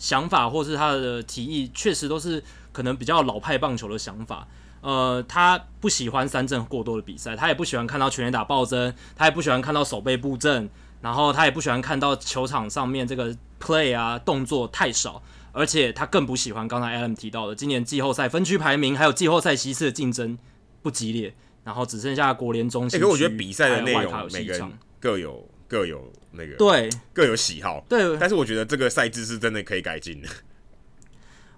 [0.00, 2.40] 想法或是他的提议，确实都是
[2.70, 4.46] 可能比较老派棒球的想法。
[4.80, 10.70] 呃，他不喜欢三振过多的比赛，他也不喜欢看到全垒打暴增，他也不喜欢看到守备布阵，
[11.00, 15.22] 然后他也不喜欢看到球场上面这个 play 啊动作太少，
[15.52, 20.38] 而且他更不喜欢刚才 Adam 提到的今年季后赛分区排名还有季后赛席次的竞争
[20.82, 21.34] 不激烈，
[21.64, 23.04] 然后只剩下国联中心哎，欸。
[23.04, 25.48] 可我觉得比赛的内容每个人各有。
[25.70, 30.28] 各有那个对，各有喜好对，但是我觉得这个赛制是真的可以改进的。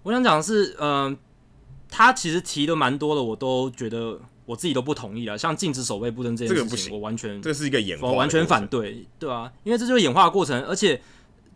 [0.03, 1.17] 我想讲的是，嗯、呃，
[1.89, 4.19] 他其实提的蛮多的，我都觉得
[4.51, 5.39] 我自己都不同意了。
[5.39, 11.01] 像禁止守备布阵这件事情，我完全这是一个演化，我完全反对，对啊，因为这就是演化的过程，而且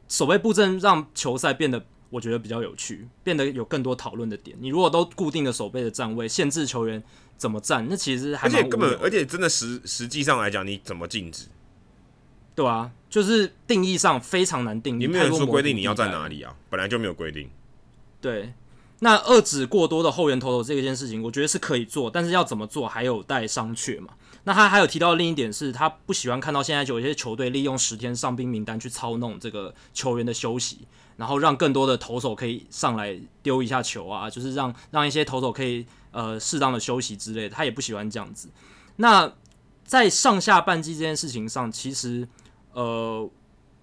[0.08, 4.56] 守备布阵让球赛变得我觉得比较有趣，变得有更多讨论的点。
[4.60, 7.02] 你如果都固定的守备的站位，限制球员
[7.36, 11.46] 怎么站，那其实还而且根本而且真的实实际上来讲，你怎么禁止？
[12.54, 14.98] 对啊，就是定义上非常难定义。
[14.98, 16.54] 你没有说规定你要在哪里啊？
[16.70, 17.50] 本来就没有规定。
[18.20, 18.54] 对，
[19.00, 24.14] 那遏制过多的后援投手这件事情，我觉得是可以做，但是要怎么做还有待商榷嘛。
[24.44, 30.86] 那他还有提到另一点是，他不喜欢看到现在有一些球队利用十天伤兵名单去操弄这个球员的休息，
[31.16, 38.48] 然后让更多的投手可以上来丢一下球啊，就是让让一些投手可以呃适当的休息之类的，他也不喜欢这样子。
[38.96, 39.32] 那
[39.84, 42.28] 在上下半季这件事情上，其实。
[42.76, 43.30] 呃，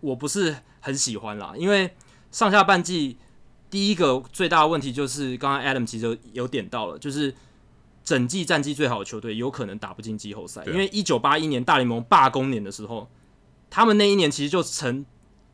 [0.02, 1.96] 我不是很喜欢啦，因为
[2.30, 3.18] 上下半季
[3.72, 7.34] 第一个最大的问题就是，刚刚 Adam 其实有点到了，就是
[8.04, 13.10] 整季战绩最好的球队有可能打不进季后赛，因为一九八一年大联盟罢工年的时候，
[13.70, 15.06] 他们那一年其实就曾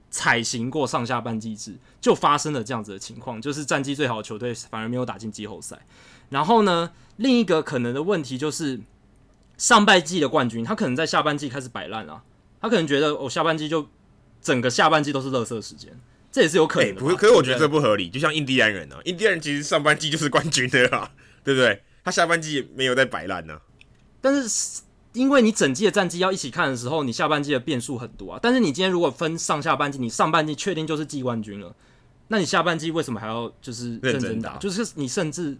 [0.09, 5.85] 采行过上下半季制，就发生了这样子的情况，就是战绩最好的球队反而没有打进季后赛。
[6.29, 8.81] 然后呢，另一个可能的问题就是
[9.57, 12.23] 上半季的冠军，他可能在下半季开始摆烂啊。
[12.59, 13.87] 他可能觉得我、哦、下半季就
[14.41, 15.91] 整个下半季都是垃圾时间，
[16.31, 17.01] 这也是有可能的。
[17.01, 18.09] 不是，可是我觉得这不合理。
[18.09, 21.11] 就像印第安人啊，印第安人其实上半季就是冠军的啦，
[21.43, 21.81] 对不对？
[22.03, 23.59] 他下半季也没有在摆烂呢。
[24.21, 24.81] 但是
[25.13, 28.39] 因为你整季的战绩要一起看的时候，你下半季的变数很多啊。
[28.41, 31.75] 但是你今天如果分上下半季，你上半季确定就是季冠军了，
[32.27, 34.57] 那你下半季为什么还要就是认真打？
[34.57, 35.57] 就是你甚至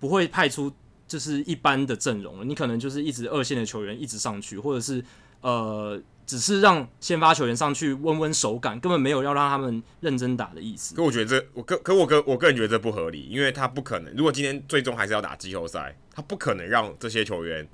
[0.00, 0.72] 不会派出
[1.06, 5.04] 就是一般的阵容了，你可能就是一直二线的球员一直上去，或者是
[5.40, 6.00] 呃。
[6.26, 10.94] 只是让先发球员上去温温手感，根本没有要让他们认真打的意思。
[10.94, 14.14] 可我觉得这，我个可我个我个人觉得这不合理，因为他不可能。
[14.16, 17.68] 如果今天最终还是要打季后赛，他不可能让这些球员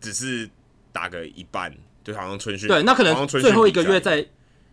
[0.00, 0.48] 只是
[0.90, 2.66] 打个一半，就好像春训。
[2.66, 4.26] 对，那可能最后一个月在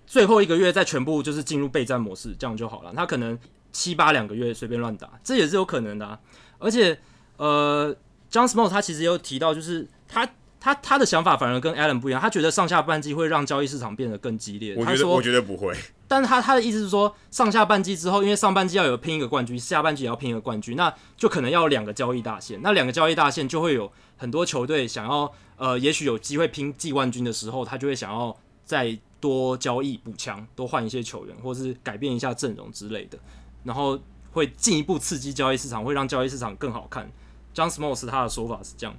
[0.05, 2.93] 最后一个月再全部就是进入备战模式，这样就好了。
[2.95, 3.37] 他可能
[3.73, 6.17] 七八两个月随便乱打，这也是有可能的啊。
[6.57, 6.97] 而且，
[7.35, 7.93] 呃
[8.31, 10.25] ，John Small 他其实也有提到，就是他。
[10.67, 14.75] 他他的想法反而跟 Allen 不一样，他觉得上下半季会让交易市场变得更激烈。
[14.75, 15.73] 我觉得我觉得不会，
[16.09, 22.59] 但是他他的意思是说，上下半季之后，因为上半季要有拼一个冠军，下半季也要拼一个冠军，那就可能要两个交易大线。
[22.61, 33.17] 那两个交易大线就会有很多球队想要，呃，也许有机会拼季冠军的时候，他就会想要再多交易补强，多换一些球员，或者是改变一下阵容之类的，
[33.63, 33.97] 然后
[34.33, 37.09] 会进一步刺激交易市场，会让交易市场更好看。
[37.55, 38.93] John Smoltz 他的说法是这样。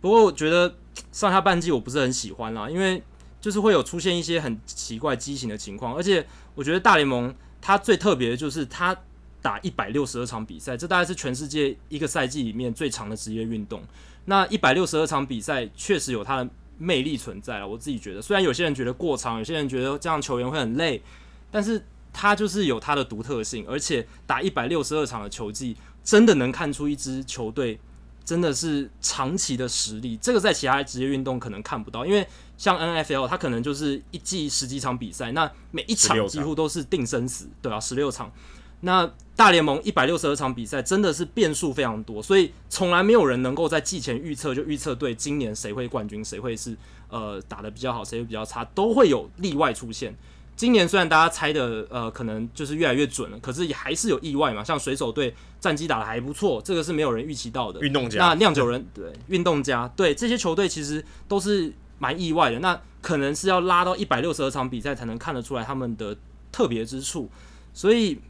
[0.00, 0.74] 不过我觉得
[1.12, 3.02] 上下半季我不是很喜欢啦，因为
[3.40, 8.96] 就是会有出现一些很奇怪畸形的情况，而且我觉得大联盟它最特别的就是它
[9.42, 13.82] 打一百六十二场比赛，这大概是全世界一个赛季里面最长的职业运动。
[14.24, 21.02] 那一百六十二场比赛确实有它的魅力存在了，我自己觉得，虽然有些人觉得过长，有些人觉得这样球员会很累，
[21.50, 27.78] 但是它就是有它的独特性，而且打一百六十二场的球季，真的能看出一支球队。
[28.24, 38.32] 真的是长期的实力，这个在其他职业运动可能看不到，因为像 NFL，它可能就是一季十几场比赛，那每一场几乎都是定生死，对啊，十六场。
[38.80, 46.76] 那大联盟一百六十二场比赛真的是变数非常多，所以从来没有人能够在季前预测就预测对今年谁会冠军，谁会是
[47.08, 50.14] 呃打的比较好，谁会比较差，都会有例外出现。
[50.56, 54.62] 今年虽然大家猜的呃可能就是越来越准了，可是也还是有意外嘛。
[54.62, 57.80] 像水手队战绩打得还不错，这个是没有人预期到的。
[57.80, 62.60] 运动家，那酿酒人对运动家对这些球队其实都是蛮意外的。
[62.60, 66.16] 那可能是要拉到一百六十二场比赛才能看得出来他们的
[66.52, 67.28] 特别之处。
[67.72, 68.20] 所以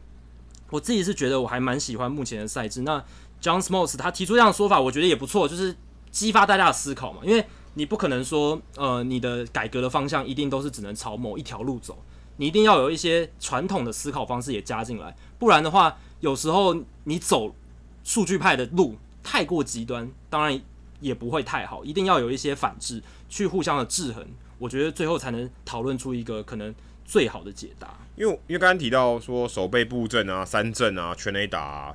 [0.70, 2.81] 我自己是觉得我还蛮喜欢目前的赛制。
[2.81, 3.05] 那
[3.43, 5.77] John Smoltz 他提出这样的说法，我觉得也不错，就是
[6.11, 7.20] 激发大家的思考嘛。
[7.22, 7.45] 因为
[7.75, 11.99] 你不可能说呃你的改革的方向一定都是只能朝某一条路走。
[12.37, 17.55] 你一定要有一些传统的思考方式也加进来，不然的话，有时候你走
[18.03, 20.61] 数据派的路太过极端，当然
[21.01, 21.85] 也不会太好。
[21.85, 24.26] 一定要有一些反制，去互相的制衡，
[24.59, 26.74] 我觉得最后才能讨论出一个可能
[27.05, 27.97] 最好的解答。
[28.16, 31.95] 因为因为刚刚提到说守备布阵啊、三阵啊、全垒打啊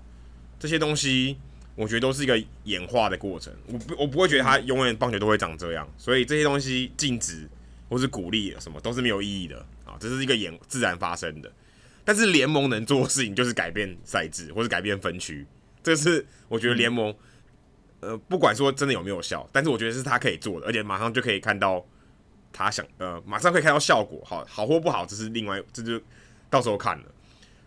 [0.59, 1.37] 这些东西，
[1.75, 3.53] 我觉得都是一个演化的过程。
[3.67, 7.49] 我不我不会觉得它永远棒球都会长这样，所以这些东西禁止
[7.89, 9.65] 或是鼓励什么都是没有意义的。
[9.99, 11.51] 这是一个演自然发生的，
[12.03, 15.45] 但是联盟能做的事情就是改变赛制或者改变分区，
[15.83, 17.13] 这是我觉得联盟，
[17.99, 21.85] 呃，不管说真的有没有效，但是我觉得是他可以做的，而且马上就可以看到
[22.51, 26.01] 他想，呃，马上可以看到效果，好，好或不好，这是另外，这就
[26.49, 27.05] 到时候看了。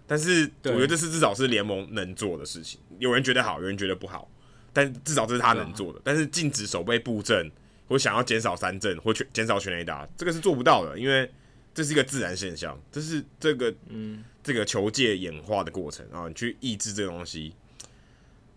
[0.07, 4.29] 但是我觉得这是至少是联盟能做的事情，有人觉得好，有人觉得不好，
[4.73, 6.01] 但至少这是他能做的。
[6.03, 7.51] 但是禁止守备布阵，
[7.87, 11.31] 或想要减少三阵，或减减少全垒打，这个是做不到的，因为。
[11.75, 17.55] 这是一个自然现象，这是这个嗯，这个球界演化的过程啊，你去抑制这个东西，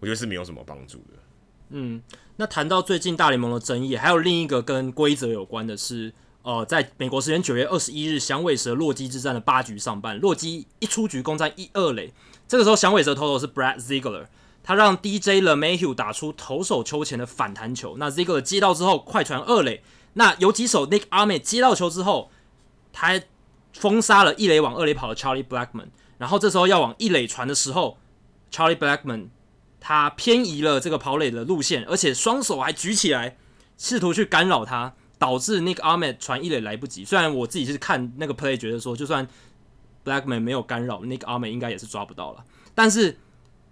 [0.02, 1.14] 我觉得是没有什么帮助的。
[1.70, 2.02] 嗯，
[2.36, 12.14] 那谈到最近大联盟的争议，还有另一个跟规则有关的是，呃，在美国时间九月二十一日，响尾蛇洛基之战的八局上半，洛基一出局攻占一二垒，
[12.50, 14.26] 这个时候响尾蛇投手是 Brad Ziegler，
[14.62, 19.82] 他让 DJ LeMahieu 打出投手丘前的反弹球，那 Ziegler 接到之后快传二垒，
[20.14, 22.30] 那游击手 Nick Ahmed 接到球之后。
[22.98, 23.22] 他
[23.74, 25.88] 封杀了一垒往二垒跑的 Charlie Blackman，
[26.18, 27.98] 然后这时候要往一垒传的时候
[28.50, 29.28] ，Charlie Blackman
[29.82, 33.36] 他偏移了这个跑垒的路线，而且双手还举起来，
[33.78, 37.04] 试图去干扰他，导致 Nick Ahmed 传一垒来不及。
[37.04, 39.28] 虽然我自己是看那个 play 觉得说，就算
[40.06, 42.46] Blackman 没有干扰，Nick Ahmed 应该也是抓不到了。
[42.74, 43.18] 但是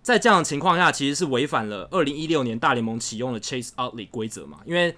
[0.01, 4.93] 在这样的情况下，其实是违反了二零一六年大联盟启用的 Chase Outley 规则嘛，因为。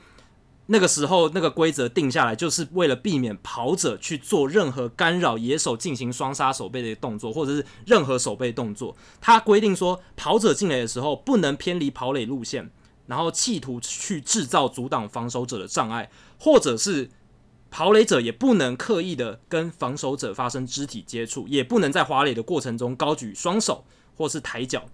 [0.67, 8.97] 那个时候，那个规则定下来，就是为了避免跑者去做任何干扰野手进行双杀守备的动作，或者是任何守备动作。
[9.21, 12.71] 他规定说，跑者进垒的时候不能偏离跑垒路线，
[13.05, 16.09] 然后企图去制造阻挡防守者的障碍，
[16.39, 17.11] 或者是
[17.69, 23.85] 跑垒者也不能刻意的跟防守者发生肢体接触，也不能在滑垒的过程中高举双手
[24.15, 24.85] 或是抬脚。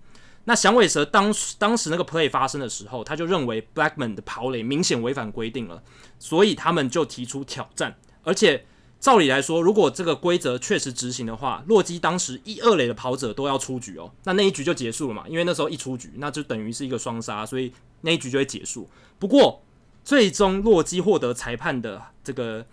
[0.45, 5.81] 那响尾蛇当当时那个 play 发生的时候，他就认为 Blackman 的跑垒明显违反规定了，
[6.19, 7.95] 所以他们就提出挑战。
[8.23, 8.65] 而且
[8.99, 18.89] 照理来说，如果这个规则确实执行的话，洛基当时一二垒的跑者都要出局哦，那那一局就结束了嘛，因为那时候一出局，那就等于是一个双杀，所以那一局就会结束。
[19.17, 19.61] 不过。
[20.03, 22.65] 最终，洛基获得裁判的这个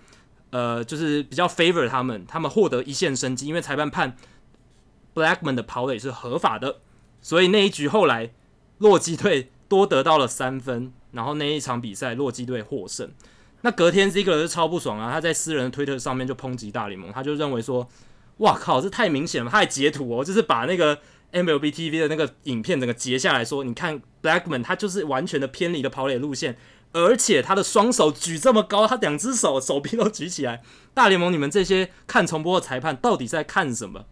[0.48, 4.16] 呃，就是比较 favor 他们，他们获得一线生机，因为裁判判
[5.14, 6.78] Blackman 的跑垒是合法的，
[7.20, 8.30] 所以那一局后来
[8.78, 13.10] 洛基队多得到了三分，然后那一场比赛洛基队获胜。
[13.62, 17.88] 那隔天 ZIG 是超不爽啊，他在私人的推特上面就抨击大联盟，他就认为说，
[18.38, 20.98] 哇靠，这太明显了，他还截图哦，就是把那个
[21.32, 26.56] MLB TV 的那个影片整个截下来说，你看 Blackman 他就是完全的偏离了跑垒路线。
[26.92, 30.62] 而且他的双手举这么高，他两只手手臂都举起来。
[30.94, 34.06] 大联盟，你们这些看重播的裁判到底在看什么？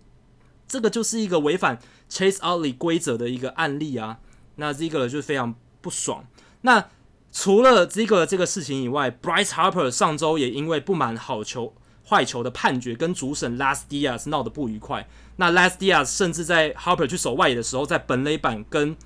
[0.68, 1.78] 这个就是一个违反
[2.10, 4.18] Chase Utley 规则的一个案例啊。
[4.56, 6.24] 那 Ziegler 就非常不爽。
[6.62, 6.86] 那
[7.32, 11.74] 除了 Ziegler 这个事情以外，Bryce Harper 上周也因为不满好球
[12.08, 15.06] 坏球的判决，跟主审 Las Diaz 闹得不愉快。
[15.36, 18.96] 那 Las Diaz 甚至在 Harper 去守外野的时候，在本垒板跟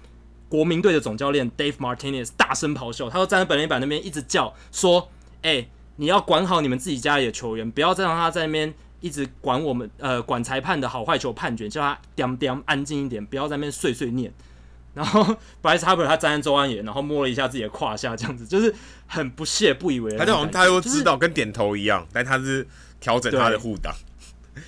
[0.48, 5.08] 国民队的总教练 Dave Martinez 大声咆哮，他说站在本垒板那边一直叫说
[5.42, 14.32] ：“哎、你要管好你们自己家里的球员，不要再让他在那边一直管我们呃管裁判的好坏球判决，叫他点点安静一点，不要在那边碎碎念。
[14.94, 15.22] ”然后
[15.62, 18.74] Bryce Harper 他站在周安野，然后摸了一下自己的胯下，这样子就是
[19.06, 20.18] 很不屑、不以为然。
[20.18, 22.66] 他就好像他又知道跟点头一样，但他是
[23.00, 23.94] 调整他的护挡。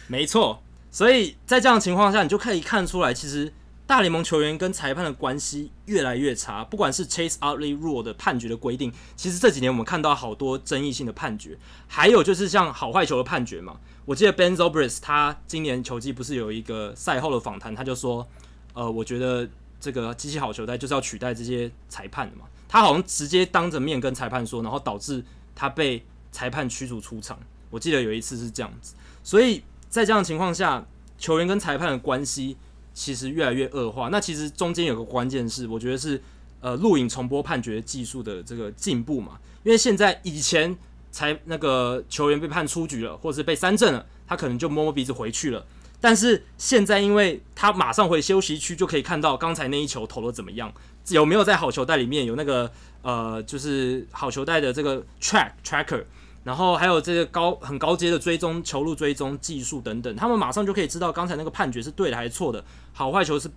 [0.07, 3.53] 没错，所以在这样的情况下，你就可以看出来，其实。
[3.85, 11.59] 大联盟球员跟裁判的关系越来越差，不管是 Chase Utley Rule 的判决的规定，其实这几年我们看到好多争议性的判决，
[11.89, 13.77] 还有就是像好坏球的判决嘛。
[14.05, 18.27] 我记得 Ben Zobrist 他今年球季不是有一个赛后的访谈，他就说，
[18.75, 19.49] 呃，我觉得
[19.81, 22.47] 这个机器好球带就是要取代这些裁判的嘛。
[22.69, 25.25] 他好像直接当着面跟裁判说，然后导致
[25.55, 27.39] 他被裁判驱逐出场。
[27.71, 30.87] 我记得有一次是这样子，所以在这样的情况下，
[31.19, 32.57] 球员跟裁判的关系。
[32.95, 34.11] 其实越来越恶化。
[34.11, 36.23] 那其实中间有个关键是，我觉得是
[36.61, 39.39] 呃录影重播判决技术的这个进步嘛。
[39.63, 40.77] 因为现在以前
[41.13, 45.65] 才那个球员被判出局了，或者是被三振了，他可能就摸摸鼻子回去了。
[46.01, 50.73] 但是现在，因为他马上回休息区就可以看到刚才那一球投的怎么样，
[51.11, 52.69] 有没有在好球袋里面有那个
[53.03, 56.03] 呃就是好球袋的这个 track tracker。
[56.45, 63.49] 然后还有这个高很高阶的追踪球路追踪技术等等，他们马上就可以知道刚才那个判决是对的还是错的，好坏球是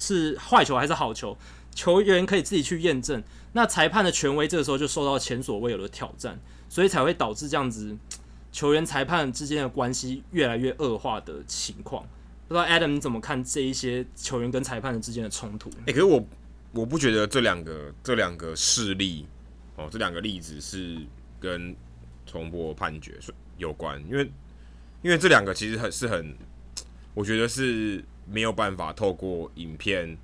[0.00, 1.38] 是坏球还是好球，
[1.72, 3.22] 球员可以自己去验证。
[3.52, 6.36] 那裁判的权威这个时候就受到前所未有的挑战，
[6.68, 7.96] 所以才会导致这样子
[8.52, 12.02] 球员裁判之间的关系越来越恶化的情况。
[12.46, 15.70] 不知道 Adam 你怎么看这一些球员跟裁判之间的冲突？
[15.86, 16.24] 诶，可是我
[16.72, 19.26] 我不觉得这两个这两个事例
[19.76, 20.98] 哦，这两个例子是
[21.40, 21.76] 跟。
[22.30, 23.18] 重播判决
[23.56, 24.30] 有关，因为
[25.00, 26.36] 因为这两个其实很是很，
[27.14, 30.14] 我觉得是没有办法透过影片，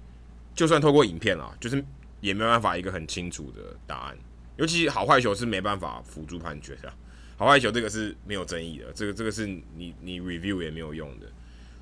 [0.54, 1.82] 就算透过影片啊，就是
[2.20, 4.18] 也没有办法一个很清楚的答案。
[4.56, 6.92] 尤其好坏球是没办法辅助判决的，
[7.36, 11.26] 好坏球这个是没有争议的，这个这个是你你 review 也没有用的。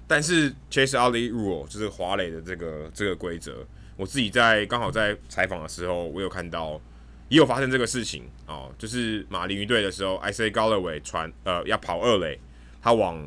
[0.07, 3.66] 但是 Chase Utley Rule 就是滑垒的这个这个规则，
[3.97, 6.81] 我自己在刚好在采访的时候，我有看到。
[7.29, 12.39] 也有发生这个事情哦，就是马林鱼队的时候，Isaiah Galloway 传呃要跑二垒，
[12.83, 13.27] 他往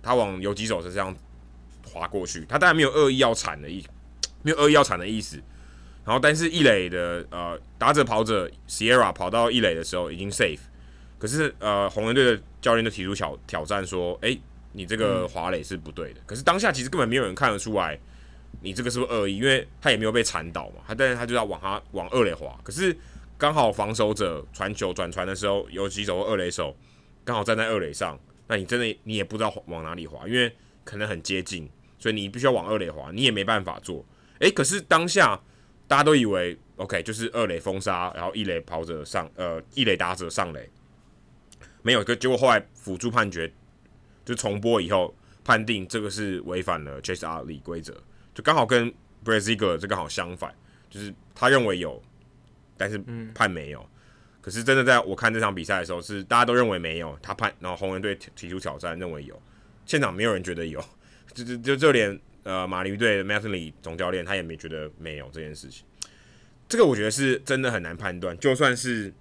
[0.00, 1.12] 他往游击手身上
[1.84, 3.84] 滑过去，他当然没有恶意要铲的意，
[4.42, 5.42] 没有恶意要铲的意思。
[6.04, 10.60] 然后，但是一垒的呃打者跑者 Sierra 跑到一垒的时候已经 safe，
[11.18, 14.40] 可是呃红人队的教练就提出挑挑战说，诶，
[14.72, 16.20] 你这个滑垒是不对的。
[16.26, 17.98] 可是当下其实根本没有人看得出来
[18.60, 22.96] 你这个是不是恶意，因为他也没有被铲倒嘛，他但是他就要往他往二垒滑，可是。
[23.38, 26.76] 刚好防守者传球转传的时候，有几手二垒手
[27.24, 34.04] 刚好站在二垒上，那你真的你也不知道往哪里滑，因为可能很接近，所以你必须要往二垒滑，你也没办法做。
[34.38, 35.40] 诶，可是当下
[35.92, 40.66] 大家都以为 OK，就是二垒封杀，然后一垒跑者上，呃，一垒打者上垒，
[41.82, 42.02] 没有。
[42.02, 43.52] 可结果后来辅助判决
[44.24, 45.14] 就重播以后
[45.44, 47.92] 判定这个是违反了 Chase Utley 规则，
[48.32, 48.90] 就刚好跟
[49.22, 50.54] Brady Ziegler 这刚好相反，
[50.88, 52.02] 就是他认为有。
[52.78, 52.98] 但是
[53.34, 53.86] 判没有，
[54.40, 59.38] 可是真的在我看这场比赛的时候，是大家都认为没有，他判，然后红人队提出挑战，认为有，
[59.84, 60.82] 现场没有人觉得有，
[61.34, 65.84] 就就就就连呃马林鱼队的 Mattingly 总教练他也没觉得没有这件事情，
[66.68, 69.12] 这个我觉得是真的很难判断，就算是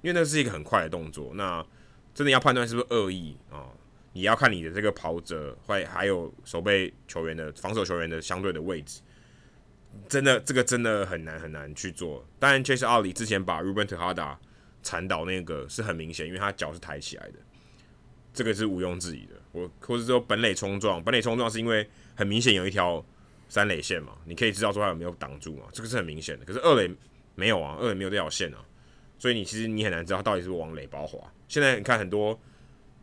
[0.00, 1.32] 因为那是一个很快的动作。
[1.34, 1.64] 那
[2.14, 3.66] 真的要判断是不是恶意啊？
[4.12, 9.00] 你要看你的这个跑者，会还有守备球员的防守球员的相对的位置。
[10.08, 12.26] 真的，这个真的很难很难去做。
[12.38, 14.36] 当然，Chase Ali 之前把 Ruben Tejada
[14.82, 17.34] 铲倒那个是很明显，因为他脚是抬起来的，
[18.32, 19.34] 这个是毋庸置疑的。
[19.52, 23.04] 我或者说本垒冲撞，本垒冲撞是因为很明显有一条
[23.48, 26.44] 三垒线嘛，你可以知道说他有没有挡住嘛，这个是很明显的。
[26.44, 26.94] 可是二垒
[27.34, 28.64] 没有啊，二垒没有这条线啊。
[29.18, 31.18] 所以你其实你很难知道到底是不是往垒包滑。
[31.46, 32.38] 现在你看很多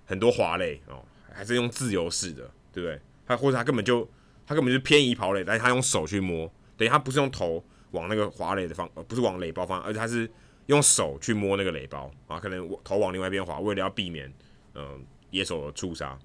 [0.05, 2.99] 很多滑垒哦，还是用自由式的，对不对？
[3.26, 4.10] 他或者他根本就
[4.45, 10.30] 他根本就偏移跑垒，但是他用手去摸，等于他不是用头往那个滑垒的方，呃，不是往垒包方，而且他是
[10.66, 14.28] 用手去摸那个垒包啊，可能头往另外一边滑，为了要避免
[14.74, 14.99] 嗯、呃、
[15.32, 16.18] 野手的触杀。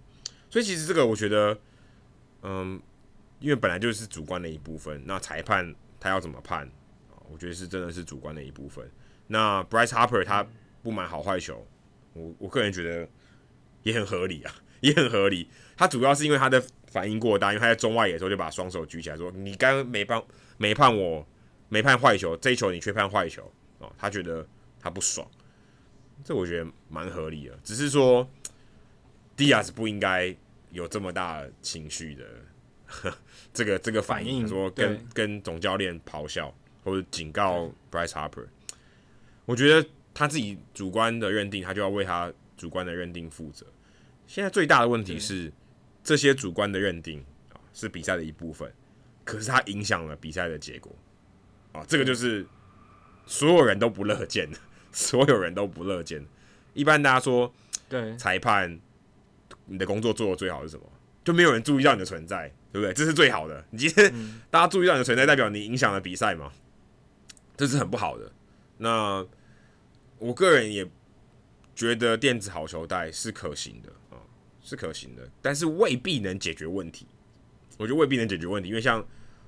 [0.51, 1.57] 所以其实这个我觉得，
[2.45, 2.81] 嗯，
[3.41, 6.71] 因为本来就是主观的一部分，那裁判他要怎么判？
[7.31, 8.89] 我觉得是真的是主观的一部分。
[9.27, 10.47] 那 Bryce Harper 他
[10.83, 11.67] 不满好坏球，
[12.13, 13.09] 我我个人觉得
[13.83, 15.49] 也很合理啊，也很合理。
[15.75, 20.23] 他主要是因为他的反应过大，因为他在中外野的时候就把双手举起来说：“你刚刚没判
[20.59, 21.27] 没判我
[21.71, 24.47] 没判坏球，这一球你却判坏球哦。”他觉得
[24.79, 25.27] 他不爽，
[26.23, 27.59] 这我觉得蛮合理的。
[27.65, 28.29] 只是说
[29.35, 30.37] Diaz 不应该
[30.75, 33.15] 有这么大情绪的
[33.55, 38.47] 这个这个反应，说跟跟总教练咆哮或者警告 Bryce Harper。
[39.47, 43.65] 我觉得他自己主观的认定，他就要为他主观的认定负责。
[44.27, 45.53] 现在最大的问题是，
[46.03, 48.73] 这些主观的认定啊是比赛的一部分，
[49.25, 50.95] 可是它影响了比赛的结果
[51.73, 52.47] 啊，这个就是
[53.27, 54.59] 所有人都不乐见的，
[54.93, 56.25] 所有人都不乐见。
[56.73, 57.53] 一般大家说，
[57.89, 58.81] 对裁判，
[59.67, 60.85] 你的工作做的最好是什么？
[61.25, 62.93] 就没有人注意到你的存在，对不对？
[62.93, 63.65] 这是最好的。
[63.71, 64.13] 你今天
[64.51, 66.53] 大家注意到你的存在，代表你影响了比赛吗？
[67.57, 68.31] 这是很不好的。
[68.77, 69.25] 那
[70.19, 70.87] 我个人也
[71.75, 74.21] 觉得电子好球带是可行的啊，
[74.63, 77.07] 是可行的，但是未必能解决问题。
[77.79, 79.03] 我觉得未必能解决问题，因为像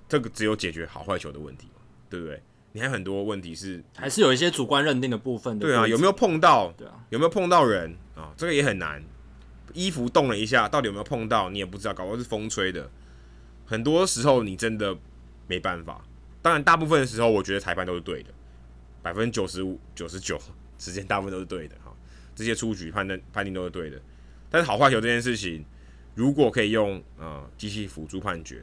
[0.08, 2.42] 这个只有解决好坏球的问题嘛，对不对？
[2.72, 5.66] 你还有很多问题是还是有一些主观认定的部分的。
[5.66, 6.72] 对啊，有没有碰到？
[6.72, 8.32] 对啊，有没有碰到人啊？
[8.36, 9.02] 这个也很难。
[9.76, 11.50] 衣服动了一下，到底有没有碰到？
[11.50, 12.90] 你也不知道，搞不好是风吹的。
[13.66, 14.96] 很多时候你真的
[15.46, 16.02] 没办法。
[16.40, 18.30] 当然，大部分的时候，我觉得裁判都是对的。
[19.02, 20.40] 百分之九十五、九十九
[20.78, 21.94] 时间大部分都是对的哈，
[22.34, 24.00] 这些出局判断判定都是对的。
[24.50, 25.64] 但是好坏球这件事情，
[26.14, 28.62] 如果可以用呃机器辅助判决，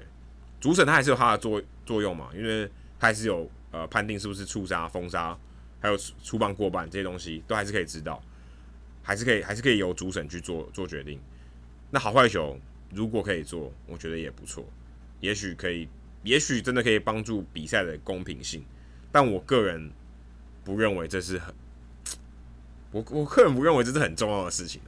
[0.59, 2.65] 主审他还是有他的作作用嘛，因为
[2.99, 5.37] 他还是有呃判定是不是触杀、封杀，
[5.79, 8.21] 还有出棒过半这些东西都还是可以知道，
[9.03, 11.19] 还是可以还是可以由主审去做做决定。
[11.91, 12.57] 那好坏球
[12.91, 14.65] 如果可以做，我觉得也不错，
[15.19, 15.87] 也许可以，
[16.23, 18.63] 也许真的可以帮助比赛的公平性。
[19.11, 19.91] 但我个人。
[20.65, 21.53] 不认为这是很，
[22.91, 24.79] 我我个人不认为这是很重要的事情，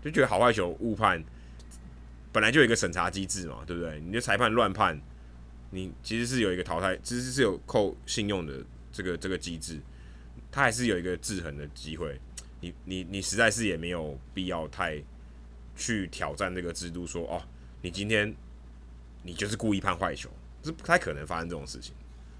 [0.00, 1.20] 就觉得好坏球误判
[2.30, 3.98] 本来就有一个审查机制嘛，对不对？
[3.98, 5.00] 你的裁判乱判，
[5.70, 9.80] 你其实是有一个淘汰，其实是有扣信用的这个这个机制，
[10.52, 12.20] 它还是有一个制衡的机会。
[12.66, 15.02] 你你你实在是也没有必要太
[15.76, 17.42] 去挑战这个制度说，哦，
[17.82, 18.34] 你今天
[19.22, 20.30] 你就是故意判坏球，
[20.62, 21.94] 这不太可能发生这种事情。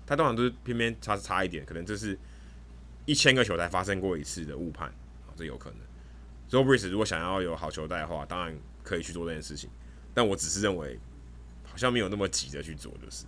[0.07, 2.19] 他通常都是偏偏差差一点，可能这是。
[3.09, 4.93] 一千个球才发生过一次的误判，
[5.37, 5.79] 这有可能。
[6.49, 8.53] 所以 b r i s 如果想要有好球带的话，当然
[8.83, 9.71] 可以去做这件事情，
[10.13, 10.99] 但我只是认为
[11.63, 13.27] 好像没有那么急着去做，就是。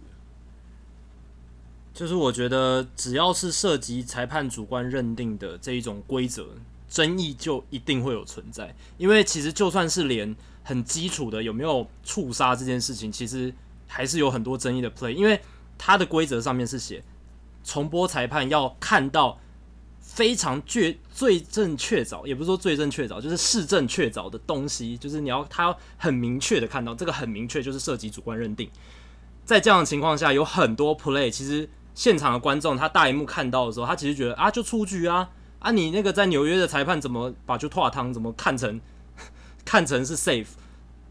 [1.95, 6.57] 就是我觉得只要是涉及裁判主观认定的这一种规则，
[6.89, 8.75] 争议就一定会有存在。
[8.97, 13.53] 因为其实就算是连很基础的有没有触杀这件事情，其实
[13.87, 15.41] 还是有很多争议的 play，因为
[15.77, 17.03] 它的规则上面是写
[17.63, 19.39] 重播裁判要看到。
[20.01, 28.69] 非常确最正确凿，也不是说最正确凿，就是事正确凿的东西，就是你要他要很明确的看到这个很明确，就是涉及主观认定。
[29.45, 35.29] 在这样的情况下，有很多 play，其实现场的观众他大荧幕看到的时候，他其实觉得啊，就出局啊
[35.59, 38.81] 啊，你那个在纽约的裁判怎么把就拓汤怎么看成
[39.65, 40.49] 看成是 safe，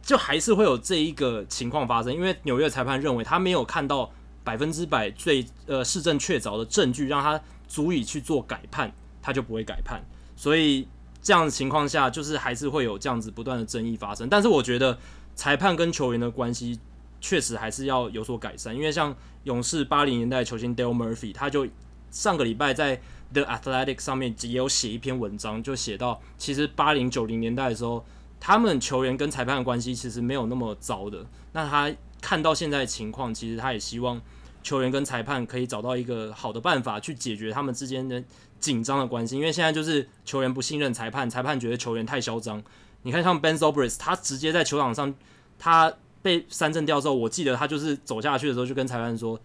[0.01, 4.11] 就还是会有这一个情况发生，因为纽约裁判认为他没有看到
[4.43, 7.41] 百分之百最呃事证确凿的证据，让他。
[7.69, 8.89] 足以去做改判，
[9.21, 10.01] 他就不会改判。
[10.37, 10.87] 所以
[11.21, 14.29] 这样的情况下，就是还是会有这样子不断的争议发生。
[14.29, 14.97] 但是我觉得
[15.35, 16.79] 裁判跟球员的关系
[17.19, 18.73] 确实还是要有所改善。
[18.73, 21.67] 因为像勇士八零年代球星 Dale Murphy，他就
[22.11, 23.01] 上个礼拜在
[23.33, 28.05] The Athletic 上面也有写一篇文章，就写到其实八零九零年代的时候，
[28.39, 31.25] 他们球员跟裁判的关系其实没有那么糟的。
[31.53, 34.21] 那他看到现在的情况，其实他也希望。
[34.63, 38.21] 球员跟裁判可以找到一个好的办法去解决他们之间的
[38.59, 42.61] 紧张的关系，因为现在就是球员不信任裁判，裁判觉得球员太嚣张。
[43.03, 45.13] 你看像 Ben Zobrist，他直接在球场上，
[45.57, 49.39] 他被三振掉之后，我记得他就是走下去的时候就跟裁判说，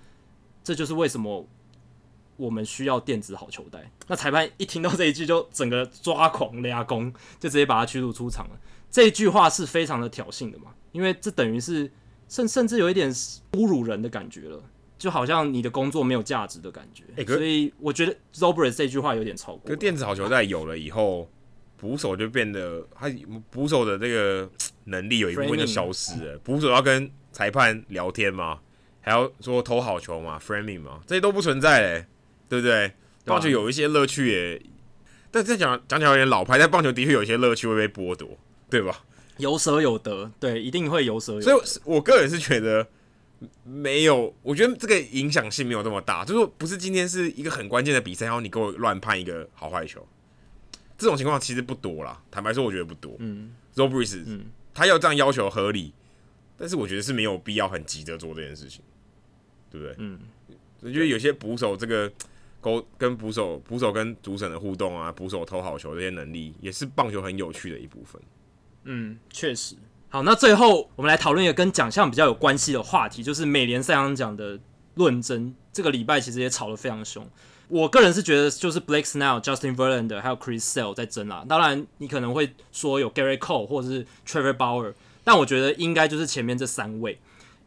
[0.64, 1.46] 这就是为什么
[2.42, 3.90] 我们需要电子好球带。
[4.08, 8.58] 那裁判一听到这一句，就整个抓狂俩攻，就直接把他驱逐出场了。
[8.90, 11.90] 这一句话是非常的挑衅的嘛，因为这等于是
[12.28, 13.12] 甚甚至有一点
[13.52, 14.60] 侮辱人的感觉了。
[14.98, 19.62] 就好像你的工作没有价值的感觉，欸、所以我觉得 Zobrist 这句话有点超过。
[19.68, 21.28] 可电子好球带有了以后，
[21.76, 23.10] 捕手就变得他
[23.50, 24.48] 捕手的这个
[24.84, 26.38] 能力有一部分就消失了。
[26.44, 28.60] 捕手要跟裁判聊天吗，
[29.00, 32.06] 还要说投好球嘛，framing 嘛，这些都不存在嘞，
[32.52, 32.92] 对不对？
[33.24, 34.62] 棒球有一些乐趣也，
[35.30, 38.28] 但这讲讲起来有点老派，但棒球的确有一些乐趣会被剥夺，
[38.68, 39.02] 对吧？
[39.38, 41.44] 有舍有得，对，一定会有舍有得。
[41.44, 42.86] 所以我个人是觉得。
[43.64, 46.24] 没有，我觉得这个影响性没有这么大。
[46.24, 50.06] 就是说不是今天是一个很关键的比赛，然后你给我乱判一个好坏球，
[50.96, 52.22] 这种情况其实不多啦。
[52.30, 53.16] 坦白说，我觉得不多。
[53.18, 55.92] 嗯，Zobrist，嗯，他要这样要求合理，
[56.56, 58.80] 但是我觉得是没有必要很急着做这件事情，
[59.72, 59.96] 对不对？
[59.98, 60.20] 嗯，
[60.82, 62.12] 我觉得有些捕手这个
[62.62, 68.22] 勾跟捕手、捕手跟主审的互动啊，捕手投好球这些能力，也是棒球很有趣的一部分。
[68.84, 69.76] 嗯，确实。
[70.08, 74.58] 好，那最后我们来讨论一个跟奖项比较有关系的话题，就是美联赛扬奖的
[74.94, 75.54] 论争。
[75.72, 77.26] 这个礼拜其实也吵得非常凶。
[77.68, 81.42] 我个人是觉得就是 Blake Snell、Justin Verlander 还有 Chris Sale 在争啦。
[81.48, 84.92] 当然，你可能会说有 Gary Cole 或者是 Trevor Bauer，
[85.24, 87.18] 但我觉得应该就是前面这三位，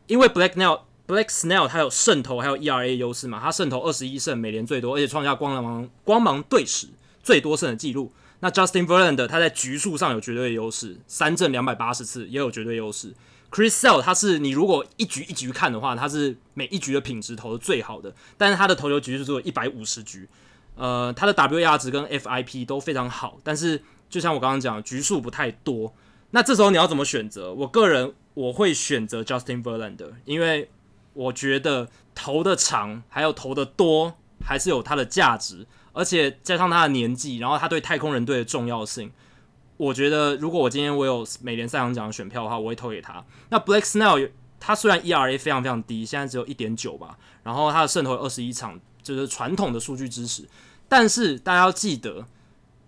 [0.05, 6.87] 因为 Blake Snell、Blake Snell 他有胜投还有 ERA 优势嘛，他胜投二十一胜，美联最多，而且创下光芒光芒队史
[7.21, 8.11] 最多胜的记录。
[8.39, 13.13] 那 Justin Verlander 他在局数上有绝对优势，三振两百八十次也有绝对优势。
[13.51, 20.27] Chris Sale 他是你如果一局一局看的话，他是每一局的品质投的最好的，但是他的投球局数只有一百五十局，
[20.75, 25.93] 呃，他的 WAR 值跟 FIP 都非常好，但是就像我刚刚讲，局数不太多。
[26.31, 27.53] 那这时候你要怎么选择？
[27.53, 30.69] 我个人我会选择 Justin Verlander，因为
[31.15, 34.13] 我觉得投的长还有投的多
[34.45, 35.65] 还是有它的价值。
[35.97, 39.09] 而且加上他的年纪，然后他对太空人队的重要性，
[39.77, 43.23] 我觉得如果我今天我有美联赛扬奖的选票的话，我会投给他。
[43.47, 50.45] 那 Blake Snell 他虽然 ERA 非常非常低，现在只有一点九吧，然后他的胜投二十一场，就是传统的数据支持，
[50.89, 52.25] 但是大家要记得，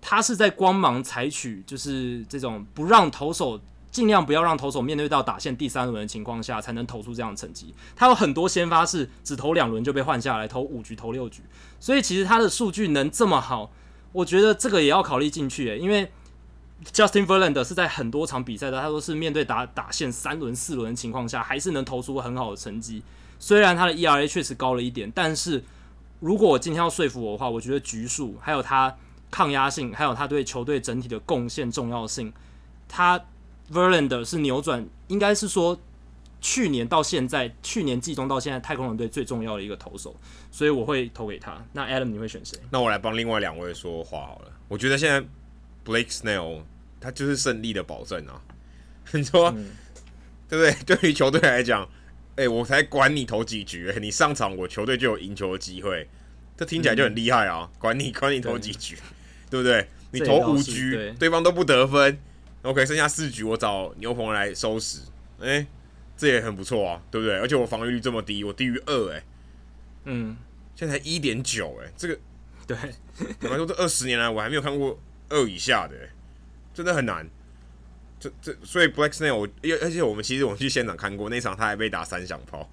[0.01, 3.61] 他是在光芒采取就是这种不让投手。
[3.89, 7.73] 尽量不要让投手面对到打线第三轮的情况下，才能投出这样的成绩。
[7.95, 11.41] 他有很多先发是只投两轮就被换下来，投五局、投六局，
[11.79, 13.71] 所以其实他的数据能这么好，
[14.11, 15.69] 我觉得这个也要考虑进去。
[15.69, 16.11] 诶，因为
[16.91, 23.01] Justin Verlander 是在很多场比赛的，他都是面对打打线三轮、四轮的情况下，还是能投出很好的成绩。
[23.39, 25.63] 虽然他的 ERA 确实高了一点，但是
[26.19, 28.95] 如果我今天要说服我的话，我觉得局数还有他
[29.31, 32.31] 抗压性，还有他对球队整体的贡献重要性，
[32.87, 33.19] 他。
[33.71, 35.79] Verlander 是扭转，应该是说
[36.39, 40.15] 去年到现在，去年季中到现在，太空人队最重要的一个投手，
[40.51, 41.61] 所以我会投给他。
[41.73, 42.57] 那 Adam 你会选谁？
[42.71, 44.51] 那我来帮另外两位说话好了。
[44.67, 45.21] 我觉得现在
[45.85, 46.61] Blake Snell
[46.99, 48.41] 他就是胜利的保证啊。
[49.13, 49.71] 你说、嗯、
[50.47, 50.95] 对不对？
[50.97, 51.83] 对于球队来讲，
[52.35, 56.07] 哎、欸，我才管你投几局，你上场我球队就有赢球的机会，
[56.55, 57.69] 这听起来就很厉害啊！
[57.71, 58.95] 嗯、管你管你投几局，
[59.49, 59.87] 对，对不对？
[60.11, 62.17] 你投五局，对，对方都不得分。
[62.67, 64.99] OK，剩下四局我找牛棚来收拾，
[65.39, 65.67] 哎、欸，
[66.17, 67.37] 这也很不错啊，对不对？
[67.37, 69.23] 而且我防御率这么低，我低于二，哎，
[70.03, 70.35] 嗯，
[70.75, 72.19] 现在才一点九，哎，这个，
[72.67, 72.75] 对，
[73.39, 74.99] 坦白说这二十年来我还没有看过
[75.29, 76.09] 二以下的，哎，
[76.73, 77.25] 真的很难。
[78.19, 79.47] 这这，所以 Blake Snell，我，
[79.81, 82.69] 而且我们其实我们去现场看过那场，他还被打三响炮，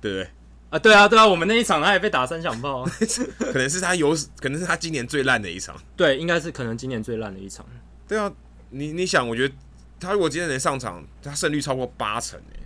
[0.00, 0.30] 对不对？
[0.70, 2.84] 啊，对啊，对啊，我们那一场他也被打三响炮，
[3.40, 7.66] 可能是他有，可能是他今年最烂的一场，对，应该是可能今年最烂的一场，
[8.06, 8.32] 对啊。
[8.72, 9.54] 你你想，我觉得
[10.00, 12.60] 他如果今天能上场，他胜率超过八成诶。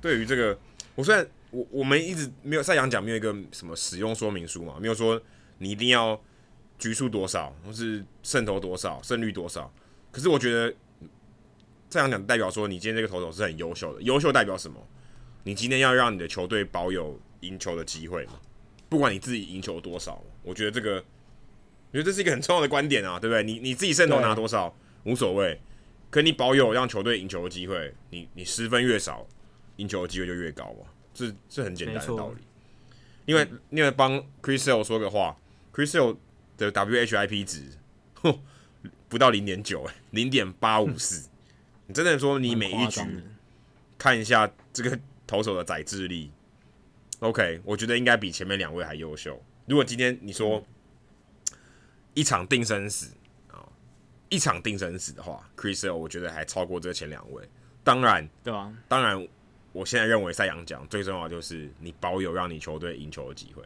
[0.00, 0.58] 对于这个，
[0.94, 5.20] 我虽然我我们一直没有赛扬奖没有一个什么使用说明书嘛，没有说
[5.58, 6.20] 你一定要
[6.78, 9.72] 局数多少，或是胜投多少，胜率多少。
[10.10, 10.74] 可是我觉得
[11.90, 14.80] 赛扬奖代表说你今天这个投手是很优秀的，优秀代表什么？
[15.44, 18.34] 你今天要让你的球队保有赢球的机会嘛，
[18.88, 20.96] 不管你自己赢球多少，我觉得这个，
[21.90, 23.42] 我觉得这是一个很重要的观点啊，对不对？
[23.42, 24.74] 你你自己胜投拿多少？
[25.04, 25.60] 无所谓，
[26.10, 29.26] 可你保有让球队赢球的机会，你你失分越少，
[29.76, 32.42] 赢球的机会就越高嘛，这这很简单的道理。
[33.24, 35.36] 因为因为帮 Chris Sale 说个话
[35.72, 36.16] ，Chris Sale
[36.56, 37.62] 的 WHIP 值，
[38.14, 38.38] 哼，
[39.08, 41.28] 不到零点九，哎，零点八五四。
[41.86, 43.00] 你真的说你每一局
[43.96, 46.30] 看一下这个投手的载智力
[47.20, 49.40] ，OK，我觉得应该比前面两位还优秀。
[49.66, 50.64] 如果今天你说
[52.14, 53.21] 一场定生死啊，
[54.32, 57.46] 一场定生死的话，Chris Sale 我觉得还超过这前两位。
[57.84, 59.28] 当然，对啊，当然，
[59.72, 63.62] 我现在认为赛扬奖最重要的就是你保有让你球队赢球的机会。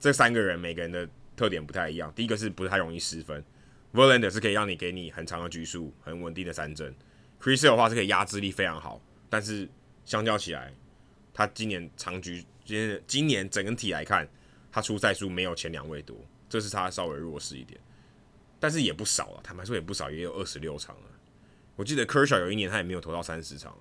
[0.00, 2.10] 这三个人每个人的特点不太一样。
[2.16, 3.44] 第一个是不是太容易失分
[3.92, 6.94] ，Verlander 是可以让你给你很长的局数、很稳定的三振。
[7.38, 8.98] Chris Sale 的话是可以压制力非常好，
[9.28, 9.68] 但是
[10.06, 10.72] 相较起来，
[11.34, 14.26] 他今年长局今年今年整个体来看，
[14.72, 16.16] 他出赛数没有前两位多，
[16.48, 17.78] 这是他稍微弱势一点，
[18.58, 19.40] 但是也不少了。
[19.42, 21.02] 坦白说也不少，也有二十六场了。
[21.76, 23.76] 我记得 Kershaw 有一年他也没有投到三十场，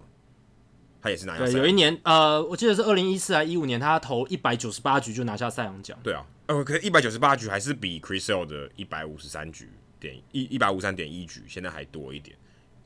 [1.01, 1.45] 他也是拿下。
[1.45, 5.97] 对，有一年呃，我记得是二零一四还一五年，他投一百九十八局就拿下赛扬奖。
[6.03, 9.69] 对啊，呃，可一百九十八局还是比 Chris Sale 的一百五十三局
[9.99, 12.35] 点一一百五十三点一局现在还多一点。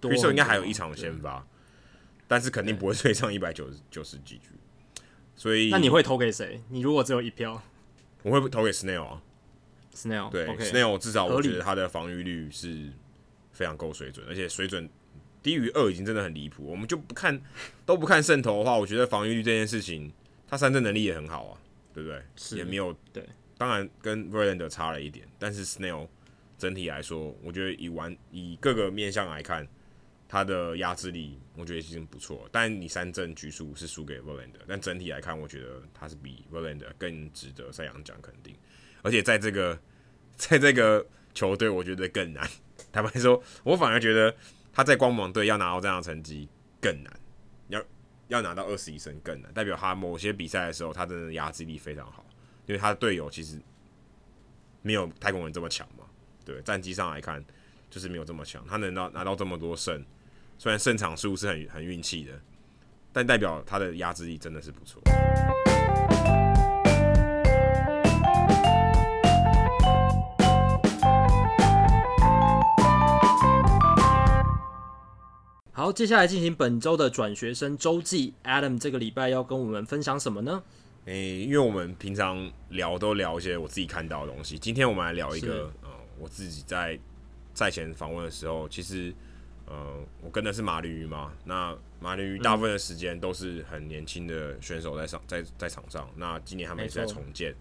[0.02, 1.46] Chris Sale 应该还有一场先发，
[2.28, 4.50] 但是肯定不会追上一百九十九十几局。
[5.36, 6.62] 所以，那你会投给谁？
[6.68, 7.64] 你如果只有一票，
[8.24, 9.22] 我会投给 Snail 啊
[10.32, 12.92] 对 Snell 至少我觉得他的防御率是
[13.52, 14.90] 非常够水准，而且水准。
[15.42, 17.42] 低于二已经真的很离谱，我们就不看
[17.86, 20.12] 都不看渗透的话，我觉得防御率这件事情，
[20.46, 21.58] 他三振能力也很好啊，
[21.94, 22.22] 对不对？
[22.36, 23.26] 是也没有对，
[23.58, 26.10] 当然跟 Verlander 差了一点，但是 Snail
[26.58, 29.66] 整体来说，我觉得以完以各个面向来看，
[30.28, 32.46] 他的压制力我觉得已经不错。
[32.52, 38.54] 但你三振局数是输给 Verlander，但整体来看，我觉得他是比 Verlander 更值得赛扬奖肯定。
[39.04, 39.80] 而且在这个
[40.40, 41.06] 在这个
[41.36, 42.50] 球队，我觉得更难。
[42.92, 44.36] 坦白说，我反而觉得。
[44.72, 46.48] 他在光芒队要拿到这样的成绩
[46.80, 47.12] 更难，
[47.68, 47.84] 要
[48.30, 52.24] 要拿到二十一胜更难，代表他某些比赛的时候，他真的压制力非常好，
[52.66, 53.60] 因为他的队友其实
[54.82, 56.06] 没有太空人这么强嘛。
[56.46, 57.44] 对，战绩上来看
[57.90, 60.02] 就是没有这么强，他能到拿到这么多胜，
[60.58, 62.40] 虽然胜场数是很很运气的，
[63.12, 65.02] 但代表他的压制力真的是不错。
[75.90, 78.32] 好，接下来进行本周的转学生周记。
[78.44, 80.62] Adam 这个礼拜要跟我们分享什么呢？
[81.06, 85.90] 诶、欸，因为我们平常聊都聊一些我自己看到的东西，今天我们来聊一个，呃，
[86.20, 87.00] 我自己在
[87.56, 89.12] 赛前访问的时候，其实，
[89.66, 96.08] 呃，我跟的是马林鱼嘛，那马林鱼大部分的时间都是很年轻的选手在上，在在场上。
[96.16, 97.56] 那今年他们也是在重建。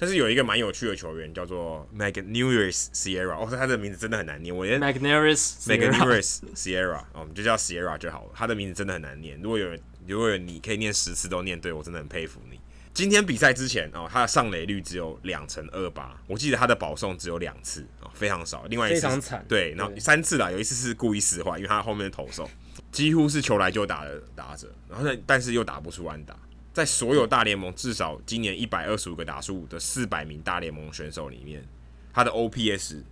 [0.00, 4.56] 但是有一个蛮有趣的球员叫做 Magneuris Sierra，哦，他的名字真的很难念。
[4.56, 8.30] 我连 Magneuris Magneuris Sierra，哦，我们就叫 Sierra 就好了。
[8.34, 9.38] 他的名字真的很难念。
[9.42, 12.58] 如果有人，如果有你可以念十次都念对，我真的很佩服你。
[12.94, 18.64] 今天比赛之前哦，他的上垒率只有两成二八，我记得他的保送只有两次哦，非常少。
[18.70, 22.50] 另外一次非常惨，对，然后三次啦，有一次是故意使坏，因为他后面的投手
[22.90, 26.34] 几乎是球来就打的打者，然后但是又打不出安打。
[26.72, 31.64] 在所有大联盟至少今年一百二十五个打数的四百名大联盟选手里面，
[32.12, 33.02] 他的 OPS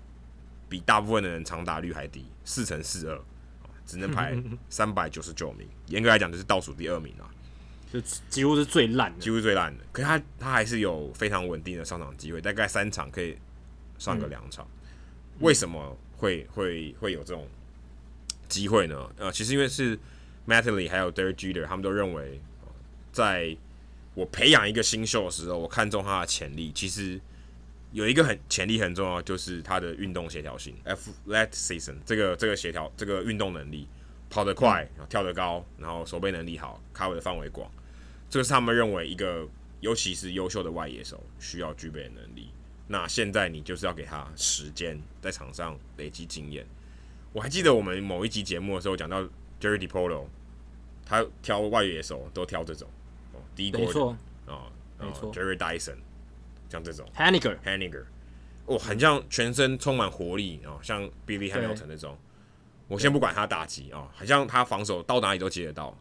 [0.69, 3.21] 比大部分的人长打率还低，四乘四二，
[3.85, 4.41] 只能排
[4.71, 5.67] 三百九十九名。
[5.87, 7.27] 严格来讲，就是倒数第二名啊，
[7.93, 9.85] 就几乎是最烂的，几乎最烂的。
[9.91, 13.37] 可是他他还是有非常稳定的上场机会，大概三场可以
[13.99, 14.65] 上个两场。
[14.85, 17.49] 嗯、为什么会会会有这种
[18.49, 19.11] 机会呢？
[19.17, 19.99] 呃，其实因为是
[20.47, 22.41] Mattingly 还有 Derek Jeter 他们都认为。
[23.13, 23.57] 在
[24.15, 26.73] 我培养一个新秀的时候，我看中他的潜力。
[26.75, 27.21] 其实
[27.93, 31.95] 有一个很潜力很重要，就是他的运动协调性 （athleticism）。
[32.05, 33.87] 这个这个协调，这个运动能力，
[34.29, 37.71] 跑得快，然后跳得高，然后守备能力好，卡位的范围广。
[38.29, 39.49] 这个是他们认为一个，
[39.81, 42.51] 尤其是优秀的外野手需要具备的能力。
[42.89, 46.67] 那现在你就是要给他时间，在场上累积经验。
[47.33, 49.23] 我还记得我们某一集节目的时候讲到
[49.61, 50.27] Jerry DiPolo，
[51.07, 52.89] 他挑外野手都挑这种。
[53.55, 54.17] 第一个没错。
[54.47, 55.97] 啊，没错，Jerry Dyson，
[56.69, 58.05] 像这种，Hanniger，Hanniger，
[58.67, 62.17] 哦，很像全身充满活力哦，像 Billy Hamilton 那种。
[62.87, 65.95] 我先不管他打击哦，好像他防守到哪里都接得到，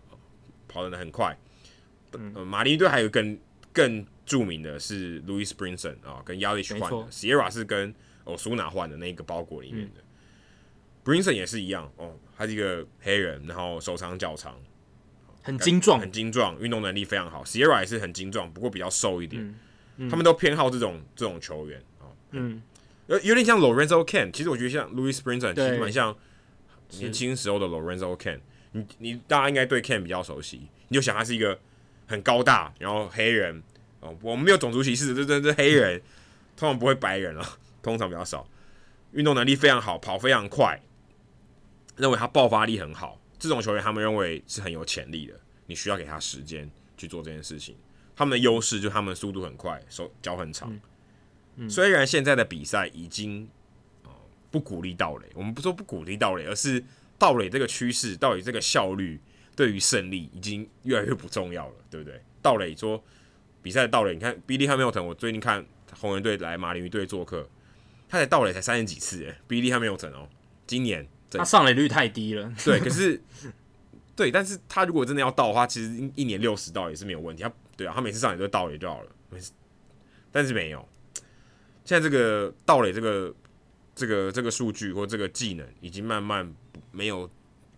[0.69, 1.37] 跑得很快。
[2.13, 3.37] 嗯，马林队还有更
[3.73, 7.93] 更著名的是 Louis Brinson 啊，跟 Yelich 换的，Sierra 是跟
[8.23, 10.01] 哦 Suna 换的那个包裹里面的。
[11.03, 14.57] Brinson 也是一样哦，他是一个黑人，然后手长脚长。
[15.47, 17.41] 很精壮，很精壮，运动能力非常好。
[17.45, 19.41] Sierra 也是很精壮，不过比较瘦一点。
[19.41, 19.55] 嗯
[19.99, 22.61] 嗯、他们都偏好这种这种球员啊，嗯，
[23.07, 24.29] 有有点像 Lorenzo Cain。
[24.29, 26.13] 其实我觉得像 Louis Sprinter 其实蛮像
[26.99, 28.41] 年轻时候的 Lorenzo Cain。
[28.73, 31.57] 你你大家应该对 Cain 比较熟悉，你就想他是一个
[32.07, 33.63] 很高大，然后黑人
[34.01, 34.13] 哦。
[34.21, 36.01] 我们没有种族歧视，这这这黑人
[36.57, 38.45] 通常不会白人啊， 通常比较少。
[39.13, 40.83] 运动能力非常好，跑非常快，
[41.95, 43.19] 认为他爆发力很好。
[43.39, 47.75] 这种球员，他们认为是很有潜力的，你需要给他时间去做这件事情。
[48.15, 50.75] 他们的优势就是他们速度很快，手脚很长。
[51.57, 53.47] 嗯、虽然现在的比赛已经
[54.03, 54.11] 哦
[54.49, 56.83] 不鼓励盗垒，我们不说不鼓励盗垒，而是
[57.17, 59.19] 盗垒这个趋势，到底这个效率
[59.55, 62.21] 对于胜利已经越来越不重要了，对不对？
[62.41, 63.03] 盗垒说
[63.61, 65.65] 比赛的盗垒，你看 Billy Hamilton，我最近看
[65.99, 67.47] 红人队来马林鱼队做客，
[68.07, 70.29] 他才盗垒才三十几次，诶 Billy Hamilton 哦，
[70.65, 73.19] 今年他上垒率太低了，对，可是
[74.15, 79.51] 对，但是他如果真的要到的话，其实一年六十到也是没有问题，他对啊，他每次上垒都到垒就好了，没事，
[80.31, 80.87] 但是没有。
[81.85, 83.33] 现在这个盗垒这个
[83.95, 86.53] 这个这个数据或这个技能已经慢慢
[86.91, 87.29] 没有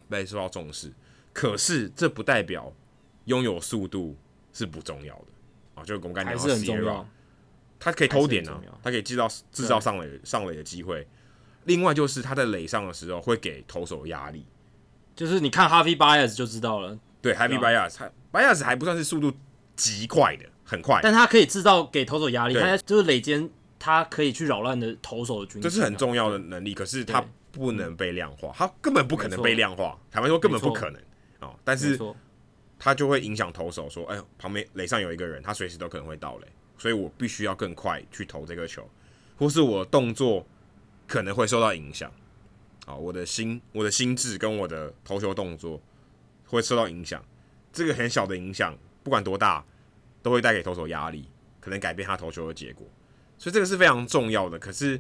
[0.10, 0.92] 被受到重视，
[1.34, 2.74] 可是这不代表
[3.26, 4.16] 拥有速度
[4.54, 5.26] 是不重要的。
[5.76, 5.84] 啊！
[5.84, 7.06] 就我们刚才讲到 Sierra，
[7.80, 11.08] 他可以偷点呢，他可以制造制造上垒上垒的机会。
[11.66, 14.46] 另外就是他在垒上的时候会给投手压力，
[15.16, 16.98] 就是你看 h a v y Baez 就知道了。
[17.22, 19.32] 对 h a v y Baez，他 Baez 还不算是速度
[19.76, 23.50] 极快的，很快，但他可以制造给投手压力，他就是垒间。
[23.82, 26.74] 他可以去扰乱的投手的军，这是很重要的能力。
[26.74, 29.98] 可是他不能被量化，他根本不可能被量化。
[30.12, 31.02] 坦白说，根本不可能
[31.40, 31.56] 哦。
[31.64, 31.98] 但是
[32.78, 38.86] 他就会影响投手说：“哎呦，旁边垒上有一个人，他随时都可能会到垒，所以我必须要更快去投这个球，
[39.38, 40.46] 或是我动作
[41.10, 42.10] 可能会受到影响。
[42.86, 45.82] 啊，我的心、我的心智跟我的投球动作
[46.46, 47.24] 会受到影响。
[47.74, 49.64] 这个很小的影响，不管多大，
[50.24, 51.28] 都会带给投手压力，
[51.60, 52.88] 可能改变他投球的结果。”
[53.38, 55.00] 所以这个是非常重要的，可是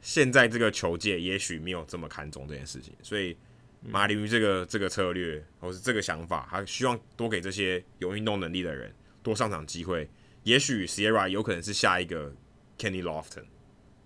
[0.00, 3.36] 现在这个球界也许没有这么看重这件事情，所以
[3.80, 10.08] 马林鱼这个这个策略或是这个想法，他希望多给这些有运动能力的人多上场机会。
[10.44, 12.32] 也许 Sierra 有可能是下一个
[12.78, 13.44] Kenny Lofton，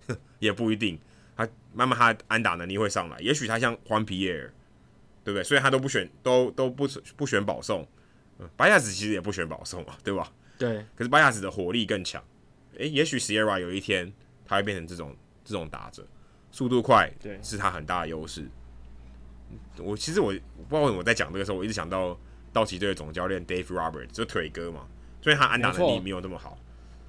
[0.39, 0.99] 也不一定。
[1.37, 4.49] 他慢慢他安打能力会上来，也许他像 Juan Pierre，
[5.23, 5.43] 对不对？
[5.43, 7.87] 所以他都不选，都都不不选保送。
[8.39, 10.31] 嗯，巴亚子其实也不选保送啊，对吧？
[10.57, 10.83] 对。
[10.95, 12.23] 可是白亚子的火力更强。
[12.77, 14.11] 诶，也许 Sierra 有一天
[14.45, 15.15] 他会变成这种
[15.45, 16.05] 这种打者，
[16.51, 18.47] 速度快，对，是他很大的优势。
[19.77, 20.41] 我其实我不知
[20.75, 22.19] 道为什么我在讲这个时候，我一直想到
[22.51, 24.87] 道奇队的总教练 Dave Roberts，就腿哥嘛，
[25.21, 26.57] 虽然他安打能力没有那么好，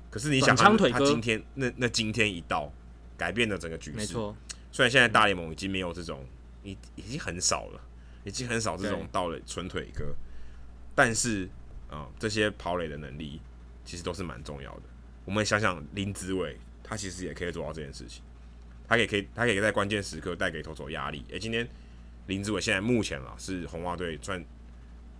[0.08, 2.72] 可是你想他他今天那那今天一到，
[3.18, 3.96] 改变了整个局势。
[3.98, 4.34] 没错，
[4.72, 6.24] 虽然现在大联盟已经没有这种，
[6.62, 7.80] 已已经很少了，
[8.24, 10.14] 已经很少这种到了纯腿哥，
[10.94, 11.44] 但是
[11.88, 13.40] 啊、呃，这些跑垒的能力
[13.84, 14.82] 其实都是蛮重要的。
[15.24, 18.22] 我们想想林子伟，他其实也可以做到这件事情，
[18.88, 21.24] 他也可以，他可以在关键时刻带给投手压力。
[21.28, 21.68] 诶、欸，今天
[22.28, 24.42] 林子伟现在目前啊是红袜队算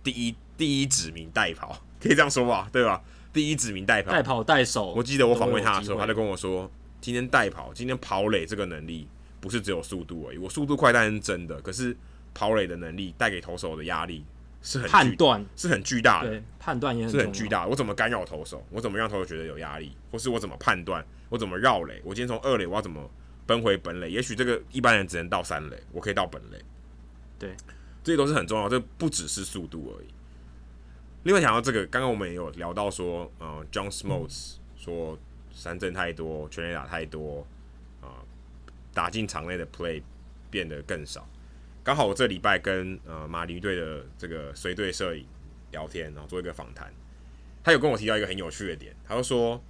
[0.03, 3.03] 第一第一指名代跑，可以这样说吧，对吧？
[3.31, 4.93] 第一指名代跑，代跑代守。
[4.93, 6.69] 我记得我访问他的时候，他就跟我说，
[7.01, 9.07] 今天代跑，今天跑垒这个能力
[9.39, 11.95] 不是只有速度而已，我速度快当然是真的，可是
[12.33, 14.25] 跑垒的能力带给投手的压力。
[14.61, 17.69] 是很判断是很巨大的，对，判断也很是很巨大的。
[17.69, 18.61] 我怎么干扰投手？
[18.71, 19.95] 我怎么让投手觉得有压力？
[20.11, 21.01] 或是我怎么判断？
[21.29, 22.01] 我怎么绕垒？
[22.03, 23.09] 我今天从二垒，我要怎么
[23.45, 24.11] 奔回本垒？
[24.11, 26.57] 也许这个一般人只能到三垒，我可以到本垒。
[27.39, 27.55] 对，
[28.03, 28.67] 这些都是很重要。
[28.67, 30.07] 这不只是速度而已。
[31.23, 35.17] 另外，讲到这个，刚刚我们也有聊到说，呃，John Smoltz 说
[35.59, 37.45] 三振太多，全垒打太多，
[37.99, 38.23] 啊、
[38.93, 40.01] 打进场内的 play
[40.49, 41.27] 变得更少。
[41.83, 45.25] 刚好我这礼拜跟呃马林队的这个随队摄影
[45.71, 46.89] 聊天，然后做一个访谈，
[47.61, 49.61] 他有跟我提到一个很有趣的点，他就说：“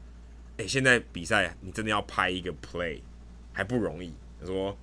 [0.57, 3.01] 哎、现在比赛你真的要拍一个 play
[3.51, 4.77] 还不容易。”他说：“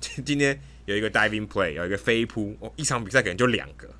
[0.00, 3.90] 今天有一个 diving play，有一个飞扑，哦，一场比赛可能就两个，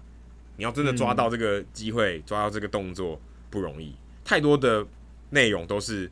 [0.56, 3.20] 你要真的抓到这个机会，抓到这个动作
[3.50, 3.96] 不容易。
[4.24, 4.86] 太多的
[5.30, 6.10] 内容都是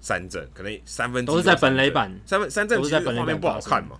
[0.00, 3.98] 三振，可能三分之都是在本垒板，三分三振其实画面不好看嘛。”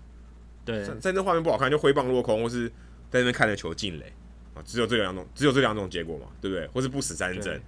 [0.65, 2.69] 对，三振画面不好看，就挥棒落空，或是
[3.11, 4.13] 在那边看着球进垒
[4.55, 6.67] 啊，只有这两种，只有这两种结果嘛，对不对？
[6.69, 7.61] 或是不死三振，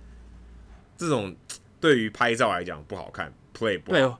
[0.96, 1.34] 这种
[1.80, 3.98] 对于拍照来讲不好看，play 不好。
[3.98, 4.14] 对，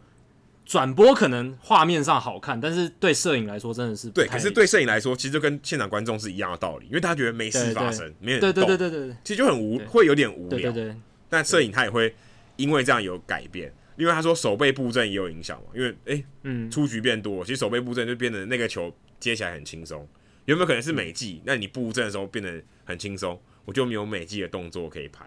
[0.65, 4.27] 转播可能画面上好看，但是对摄影来说真的是对。
[4.27, 10.59] 可是对摄影来说，其实就跟现场观众是一样的道理，因为他觉得没事发生，没人，对对对对对，其实就很无，会有点无聊。
[10.59, 10.97] 对对对，
[11.29, 12.15] 但摄影他也会
[12.57, 13.73] 因为这样有改变。
[13.97, 20.09] 因为他说手背布阵也有影响嘛，因为诶、欸，嗯，出局变多，其实手背布阵就变得那个球接起来很轻松。
[20.45, 21.41] 有没有可能是美技？
[21.45, 25.25] 那你布阵的时候变得很轻松，我就没有美技的动作可以拍，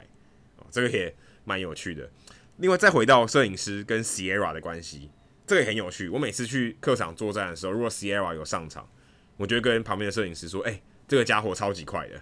[0.58, 1.16] 哦，这个也
[1.46, 2.10] 蛮有趣的。
[2.58, 5.10] 另外再回到摄影师跟 Sierra 的关系，
[5.48, 6.10] 这个也很有趣。
[6.10, 8.90] 我每次去客场作战的时候，如果 Sierra 有上场，
[9.38, 12.16] 我就会跟旁边的摄影师说：“诶、欸，这个家伙超级快的，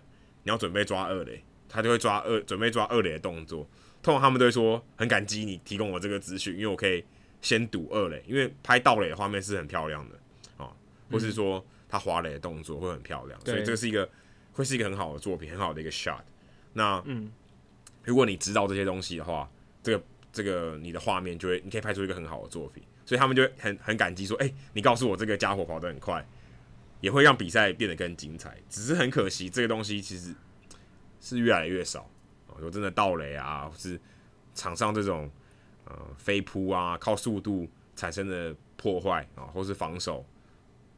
[0.44, 3.68] 你要准备抓二垒，他就会抓二，准备抓二垒的动作。”
[4.04, 7.04] 通常他们都会说很感激你提供我这个资讯，因为我可以
[7.42, 10.20] 先堵二垒，因为拍盗垒的画面是很漂亮的
[10.64, 10.70] 啊，
[11.10, 14.08] 或是说他滑垒的动作会很漂亮，所以这个是一个
[14.52, 16.22] 会是一个很好的作品，很好的一个 shot。
[16.74, 17.32] 那嗯，
[18.04, 19.50] 如果你知道这些东西的话，
[19.82, 20.04] 这个
[20.34, 26.26] 这个你的画面就会，你可以拍出一个很好的作品，所以他们就会很很感激说，哎、欸，你告诉我这个家伙跑得很快，
[27.00, 28.58] 也会让比赛变得更精彩。
[28.70, 30.34] 只是很可惜，这个东西其实
[31.22, 32.10] 是越来越少。
[32.62, 34.00] 有真的盗垒啊，或是
[34.54, 35.30] 场上这种
[35.86, 40.26] 呃飞扑啊，靠速度产生的破坏啊，或是防守，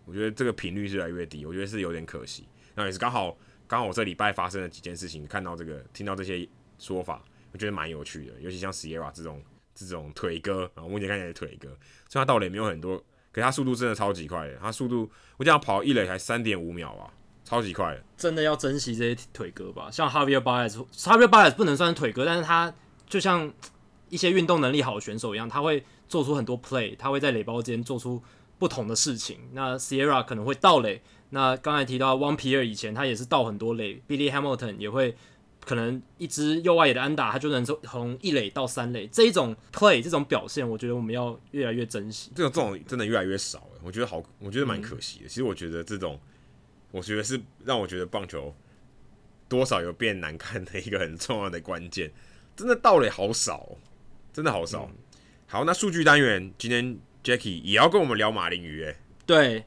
[0.05, 2.47] 我觉得这个频率是越来越低，我觉得是有点可惜。
[2.73, 3.37] 那也是刚好
[3.67, 8.33] 刚好我这礼拜发生了几件事情，看到这个听到这些说法，我觉得蛮有趣的。
[8.39, 9.41] 尤其像 Sierra 这种
[9.73, 11.69] 这种腿哥啊，目前看起来腿哥，
[12.09, 12.97] 虽然他盗垒没有很多，
[13.31, 14.57] 可是他速度真的超级快的。
[14.57, 17.11] 他速度我这样跑一垒才三点五秒啊。
[17.45, 19.87] 超级快的，真的要珍惜这些腿哥吧。
[19.91, 22.73] 像 Javier Baez，Javier Baez 不能算是腿哥，但是他
[23.07, 23.53] 就像
[24.09, 28.19] 一些运动能力好的选手一样，他会做出很多 play，他会在垒包间做出
[28.57, 29.37] 不同的事情。
[29.53, 35.15] 那 Sierra 可能会盗垒，那刚才提到 Juan Pierre 以前他也是盗很多垒，Billy Hamilton 也会
[35.63, 39.05] 可能一支右外野的安打，他就能从一垒到三垒。
[39.07, 42.31] 这一种 play 这种表现，我觉得我们要越来越珍惜。
[42.33, 45.25] 这种这种真的越来越少，我觉得好，我觉得蛮可惜的。
[45.25, 46.19] 嗯、其实我觉得这种。
[46.95, 48.55] 我觉得是让我觉得棒球
[49.49, 52.09] 多少有变难看的一个很重要的关键，
[52.55, 53.67] 真的盗垒好少，
[54.31, 54.87] 真的好少。
[54.89, 54.97] 嗯、
[55.45, 58.95] 好，那数据单元今天 Jackie 也要跟我们聊马林鱼，哎，
[59.25, 59.65] 对，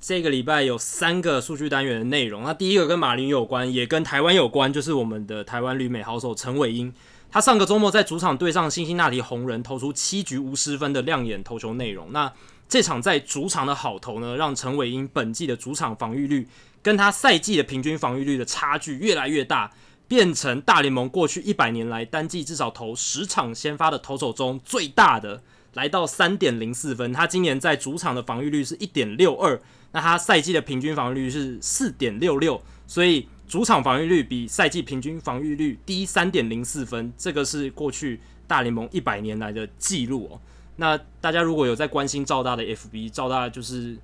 [0.00, 2.44] 这个礼拜有三个数据单元的内容。
[2.44, 6.94] 那第一个跟马林鱼有关，也跟台湾有关，就是我们的台湾旅美好手陈伟英，
[7.28, 12.12] 他上个周末在主场对上辛辛那提红人，投出七局无失分的亮眼投球内容。
[12.12, 12.32] 那
[12.70, 16.46] 这场在主场的好投呢，让陈伟英本季的主场防御率
[16.80, 19.72] 跟他赛季的平均防御率的差距越来越大，
[20.06, 25.42] 变成大联盟过去一百年来单季至少投十场先发的投手中最大的，
[25.74, 27.12] 来到三点零四分。
[27.12, 29.60] 他今年在主场的防御率是一点六二，
[29.90, 40.40] 那他赛季的平均防御率是四点六六，所以主场防御率比赛季平均防御率低三点零四分，这个是过去大联盟一百年来的记录哦。
[40.80, 43.98] 那大家如果有在关心赵大的 FB，赵大就是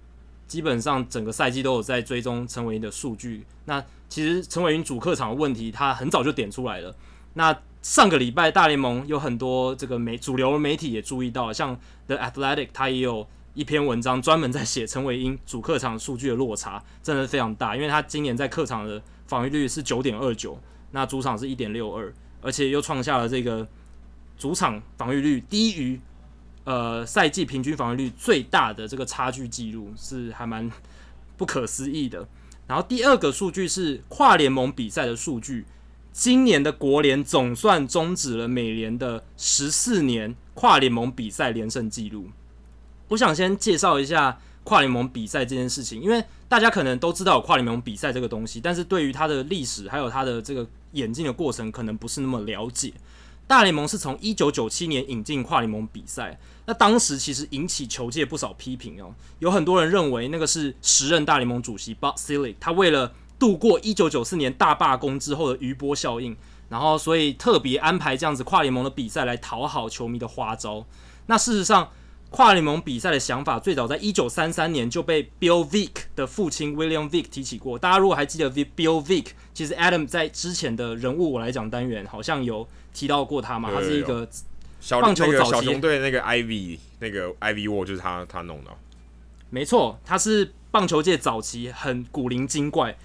[0.47, 3.47] 基本上整个赛季都有在追踪陈伟英的数据。
[3.65, 6.94] 那其实陈伟英主客场的问题，他很早就点出来了。
[7.32, 11.74] 那上个礼拜大联盟有很多这个媒主流媒体也注意到，像
[12.09, 20.59] The Athletic，他也有一篇文章专门在写陈伟英主客场数据的落差真的非常大，因为他今年在客场的防御率是九点二九，
[20.90, 22.12] 那主场是一点六二，
[22.43, 23.66] 而且又创下了这个
[24.36, 25.98] 主场防御率低于。
[26.66, 30.68] 呃，赛季平均防御率最大的这个差距记录是还蛮
[31.36, 32.26] 不可思议的。
[32.66, 35.64] 然后第二个数据是跨联盟比赛的数据，
[36.12, 42.30] 今年的国联总算终止了美联的十四年跨联盟比赛连胜记录。
[43.09, 52.93] 我想先介绍一下跨联盟比赛这件事情，因为大家可能都知道跨联盟比赛这个东西，但是对于它的历史还有它的这个演进的过程，可能不是那么了解。
[53.47, 56.36] 大联盟是从一九九七年引进跨联盟比赛，
[56.66, 59.14] 那当时其实引起球界不少批评哦。
[59.38, 66.36] 有很多人认为那个是时任大联盟主席 Bud Selig，他为了度过一九九四年大罢工之后的余波效应，
[66.68, 70.84] 然后所以特别安排这样子跨联盟的比赛来讨好球迷的花招。
[71.26, 71.90] 那事实上，
[72.30, 77.78] 跨联盟比赛的想法最早在一九三三年就被 Bill Veeck 的父亲 William Veeck 提起过。
[77.78, 82.66] 大家如果还记得 Bill Veeck，其实 Adam 在之前的人物我来讲单元好像有。
[82.97, 83.70] 提到过他嘛？
[83.70, 84.26] 他是一个
[84.88, 88.70] 棒球早期小熊队那个 Ivy 那个 Ivy Wall 就是他他弄的。
[89.50, 92.96] 没错，他是棒球界早期很古灵精怪、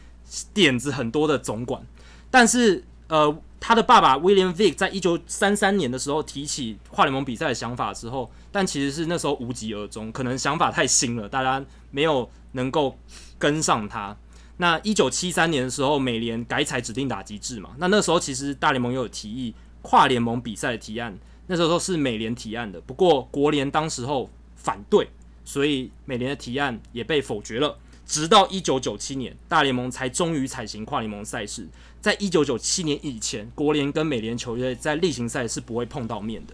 [0.53, 1.85] 点子很多的总管。
[2.29, 12.97] 但是呃，他的爸爸 William Veeck 在一九三三年的时候提起跨联盟比赛的想法之后，但其实是那时候无疾而终，可能想法太新了，大家没有能够
[13.39, 14.15] 跟上他。
[14.57, 19.53] 那一九七三年的时候，美联改采指定打击制嘛，那那时候其实大联盟又有提议。
[19.83, 21.17] 跨联盟比赛的提案，
[21.52, 25.10] 那时候是美联提案的，不过国联当时候反对，
[25.44, 27.78] 所以美联的提案也被否决了。
[28.06, 31.68] 直到一九九七年，大联盟才终于采行跨联盟赛事。
[31.99, 36.53] 在一九九七年以前，国联跟美联球队在例行赛是不会碰到面的。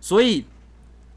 [0.00, 0.46] 所以，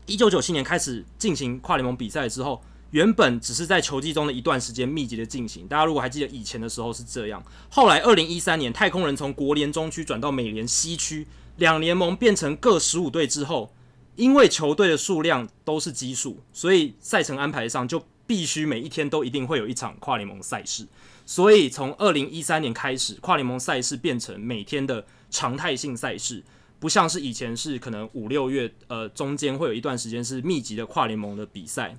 [0.07, 5.65] 一九九七年开始进行跨联盟比赛之后，原本只是在球季中的一段时间密集的进行。
[5.69, 7.41] 大家如果还记得以前的时候是这样。
[7.69, 11.25] 后来，二零一三年太空人从国联中区转到美联西区。
[11.57, 13.73] 两联盟变成各十五队之后，
[14.15, 20.87] 因为球队的数量都是奇数，所以赛程安排上就必须每一天都一定会有一场跨联盟赛事。
[21.25, 26.43] 所以从二零一三年开始，跨联盟赛事变成每天的常态性赛事，
[26.79, 31.95] 不像是以前是可能五六月，呃，中间会有一段时间是密集的跨联盟的比赛。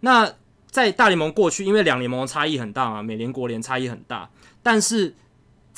[0.00, 0.30] 那
[0.70, 4.30] 在大联盟过去，因为两联盟差异很大嘛，美联国联差异很大，
[4.62, 5.14] 但是。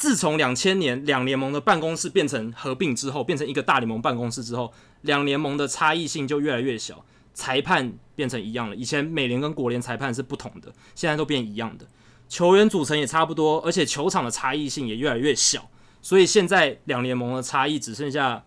[0.02, 4.72] 自从两千年两联盟的办公室变成合并之后，变成一个大联盟办公室之后，
[5.02, 8.74] 两联盟的差异性就越来越小，裁判变成一样了。
[8.74, 11.86] 以前美联跟国联裁判是不同的，现在都变一样的，
[12.28, 15.70] 球员组成也差不多，而且球场的差异性也越来越小，
[16.00, 18.44] 所以现在两联盟的差异只剩下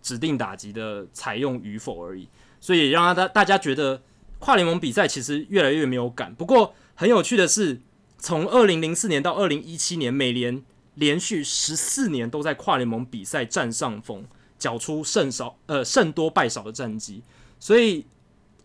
[0.00, 2.26] 指定打击的采用与否而已，
[2.58, 4.00] 所以让大大家觉得
[4.38, 6.34] 跨联盟比赛其实越来越没有感。
[6.34, 7.82] 不过很有趣的是，
[8.16, 10.64] 从二零零四年到二零一七年，美联
[10.96, 14.26] 连续十四年都在跨联盟比赛占上风，
[14.58, 17.22] 缴出胜少呃胜多败少的战绩。
[17.58, 18.04] 所以，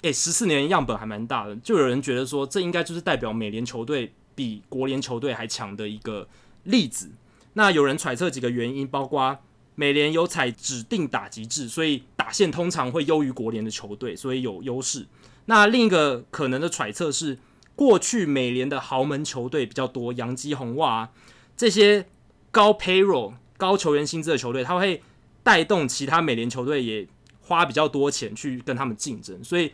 [0.02, 6.28] 诶，十四年样本还蛮大的，就有人觉得说，这应该就是代表美联球队比国联球队还强的一个
[6.64, 7.12] 例子。
[7.54, 9.38] 那有人揣测几个原因，包括
[9.76, 15.08] 美联有采指定打击制，所以打线通常会优于国联的球队，所以有优势。
[15.46, 17.38] 那另一个可能的揣测是，
[17.76, 21.10] 过去美联的豪门球队比较多，洋基、红袜啊，
[21.58, 22.08] 这些
[22.52, 25.02] 高 payroll、高球员薪资的球队，它会
[25.42, 27.08] 带动其他美联球队也
[27.42, 29.72] 花比较多钱去跟他们竞争，所以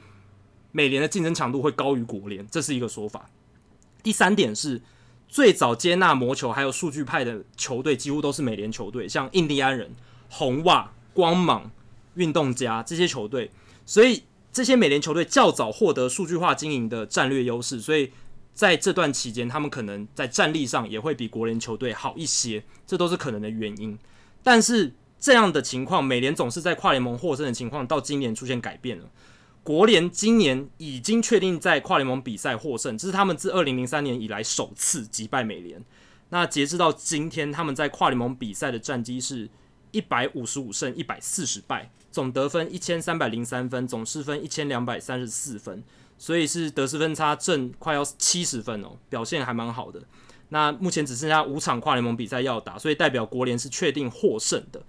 [0.72, 3.30] 美联的竞争强度会高于国联，这是一个说法。
[4.02, 4.82] 第三点是，
[5.28, 9.96] 最早接纳魔球还有数据派的球队，几乎都是美联球队，像印第安人、
[10.30, 11.70] 红袜、光芒、
[12.16, 13.52] 运动家这些球队，
[13.86, 14.24] 所以。
[14.50, 18.12] 这些美联球队较早获得数据化经营的战略优势，所以
[18.58, 23.96] 在这段期间，他们可能在战力上也会比国联球队好一些，这都是可能的原因。
[24.42, 29.12] 但是这样的情况，美联总是在跨联盟获胜的情况，到今年出现改变了。
[29.62, 35.80] 国联今年已经确定在跨联盟比赛获胜，这是他们自二零零三年以来首次击败美联。
[36.30, 39.48] 那截至到今天，他们在跨联盟比赛的战绩是
[39.92, 41.92] 一百五十五胜一百四十败。
[42.10, 45.84] 总得分一千三百零三分，总失分一千两百三十四分，
[46.18, 50.02] 所以是得失分差正快要七十分哦，表现还蛮好的。
[50.50, 54.82] 那目前只剩下五场跨联盟比赛要打，所以代表国联是确定获胜的。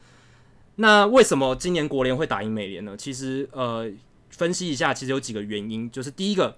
[0.77, 2.97] 那为什么今年国联会打赢美联呢？
[2.97, 3.91] 其实呃，
[4.31, 6.57] 分析一下，其实有几个原因，就是第一个，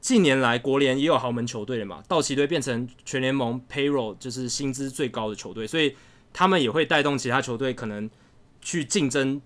[0.00, 5.96] 近年来国联也有豪门球队了嘛，道奇队变成全联盟 payroll 就是薪资最高的球队，所以
[6.32, 8.10] 他们也会带动其他球队可能
[8.60, 9.40] 去竞争。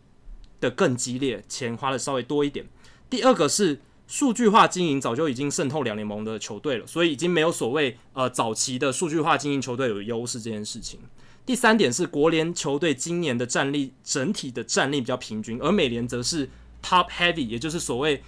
[0.60, 2.64] 的更激烈，钱花的稍微多一点。
[3.10, 11.00] 第二个是数据化经营早就已经渗透两联盟的球队了，所以已经没有所谓呃早期的数据化经营球队有优势这件事情。
[11.46, 16.48] 第三点是国联球队今年的战力整体的战力比较平均，而美联则是
[16.82, 18.22] top heavy，也就是所谓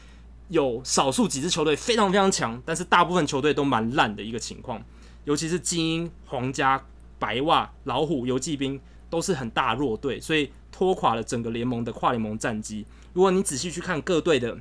[0.48, 4.82] 有少数几支球队非常非常强，但是大部分球队都蛮烂的一个情况，
[5.24, 6.84] 尤其是精英、皇家、
[7.18, 10.50] 白袜、老虎、游骑兵都是很大弱队，所以。
[10.78, 12.84] 拖垮了整个联盟的跨联盟战绩。
[13.14, 14.58] 如果你仔细去看各队的，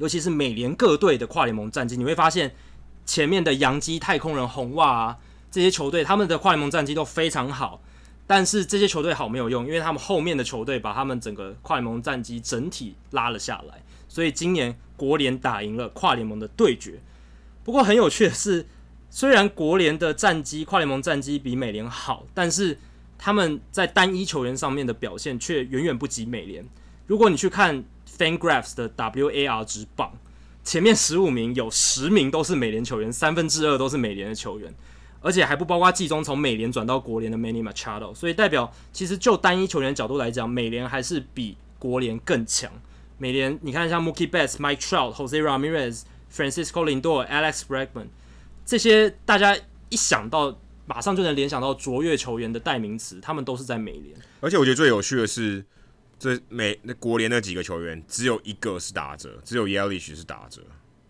[0.00, 2.54] 尤其是美联各队的跨联盟战绩，你会发现
[3.04, 5.18] 前面的洋基、太空人、红袜啊
[5.50, 7.82] 这些球队，他们的跨联盟战绩都非常好。
[8.26, 13.82] 但是这些球队好没有用，因为他们后面的球队把他们整个跨联盟战绩整体拉了下来。
[14.08, 17.00] 所以今年国联打赢了跨联盟的对决。
[17.62, 18.66] 不过很有趣的是，
[19.10, 22.78] 虽然国联的战绩跨联盟战绩比美联好，但是
[23.18, 26.64] 他们在单一球员上面的表现却远远不及美联。
[27.06, 27.84] 如果你去看
[28.20, 30.12] FanGraphs 的 WAR 值榜，
[30.62, 34.74] 前面十五名有十名都是美联球员，三分之二都是美联的球员，
[35.22, 38.14] 而且还不包括季中从美联转到国联的 Many Machado。
[38.14, 42.70] 所以代表其实就单一球员角度来讲，美联还是比国联更强。
[43.16, 48.08] 美联你看像 Mookie Betts、Mike Trout、Jose Ramirez、Francisco Lindor、Alex Bregman
[48.66, 49.56] 这些，大家
[49.88, 50.58] 一想到。
[50.86, 54.12] 马上就能联想到卓越球员的代名词，他们都是在美联。
[54.40, 55.64] 而且我觉得最有趣的是，
[56.20, 60.60] 这美那国联那几个球员，只有一个是打折，只有 Yelich 是打折。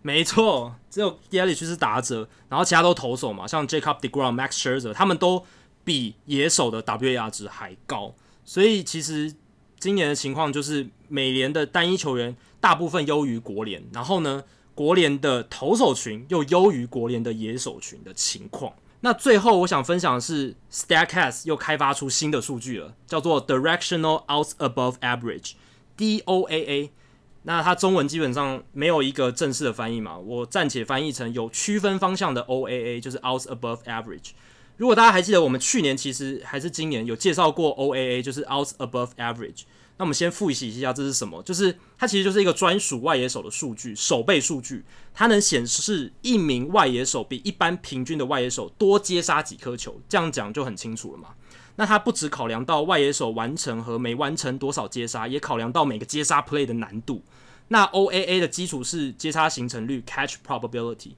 [0.02, 5.44] 没错，只有 Yelich 是打折，然后其他都投手嘛，像 Jacob deGrom、Max Scherzer，他们都
[5.82, 8.14] 比野手的 WAR 值还高。
[8.44, 9.34] 所以其实
[9.80, 14.44] 今年的情况就是，美联的单一球员大部分优于国联，然后呢，
[14.76, 18.72] 国联的投手群又优于国联的野手群的情况。
[19.02, 26.90] 那最后我想分享的是，Statcast 又开发出新的数据了，叫做 Directional Out Above Average（DOAA）。
[27.44, 34.32] 那它中文基本上没有一个正式的翻译嘛，我暂且翻译成有区分方向的 OAA，就是 Out Above Average。
[34.76, 39.62] 如果大家还记得，我们去年其实还是今年有介绍过 OAA，就是 Out Above Average。
[40.00, 41.42] 那我们先复习一下这是什么？
[41.42, 44.82] 就是它其实就是一个专属外野手的数据，守备数据，
[45.12, 51.34] 它能显示一名外野手比一般平均的外野手多接杀几颗球，这样讲就很清楚了嘛。
[51.76, 57.22] 那它不只考量到外野手完成和没完成多少接杀，也考量到每个接杀 play 的难度。
[57.68, 61.10] 那 OAA 的基础是接杀形成率 （catch probability）。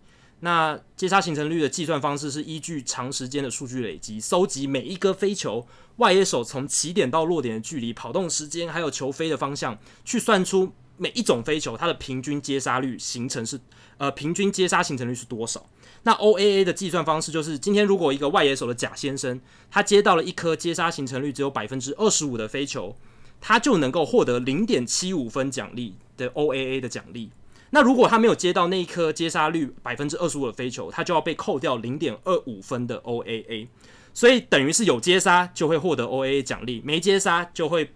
[0.44, 5.64] 那接杀形成率的计算方式是依据长时间的数据累积，收集每一个飞球
[5.98, 13.60] 外野手从起点到落点的距离、跑动时间，还有球飞的方向，去算出每一种飞球它的平均接杀率形成是
[13.98, 15.64] 呃平均接杀形成率是多少。
[16.02, 19.40] 那 OAA 的计算方式就是，今天如果一个外野手的贾先生
[19.70, 22.96] 他接到了一颗接杀形成率只有百分之二十五的飞球，
[23.40, 27.30] 他就能够获得零点七五分奖励的 OAA 的奖励。
[27.74, 33.66] 那如果他没有接到那一颗接杀率百分之二十五的飞球，他就要被扣掉零点二五分的 OAA，
[34.12, 37.90] 所以等于是有接杀就会获得 OAA 奖励，没接杀就会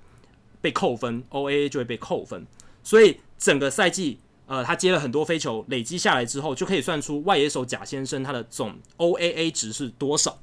[0.63, 2.47] 被扣分，OAA 就会被扣分。
[2.83, 10.39] 所以整个赛季，呃，他接了很多飞球，累积下来之后，就可以算出外野手贾先生他的总 OAA 值是多少。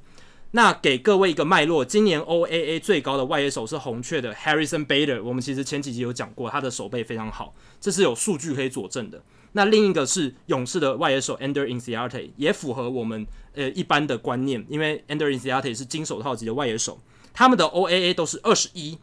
[0.56, 9.20] 那给各位一个脉络，今年 OAA 最高的外野手是红雀的 Harrison Bader，我们其实前几集有讲过，他的守备非常好，这是有数据可以佐证的。
[9.50, 17.00] 那另一个是勇士的外野手 Ender Inciarte，也符合我们呃一般的观念，因为 Ender Inciarte 是金手套级的外野手，
[17.32, 18.96] 他们的 OAA 都是二十一。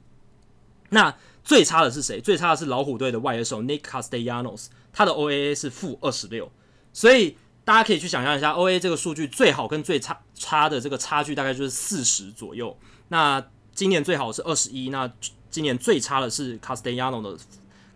[0.92, 1.14] 那
[1.44, 2.22] 最差的是谁？
[2.22, 6.50] 最差的是老虎队的外野手 Nick Castellanos，他的 OAA 是负二十六，
[6.94, 7.36] 所以。
[7.64, 12.76] 大家可以去想象一下，OA 这个数据最好跟最差差的这个差距大概就是四十左右。
[13.10, 13.44] 那
[13.74, 15.12] 今年最好是二十一，那
[15.50, 17.38] 今年最差的是 Castellano 的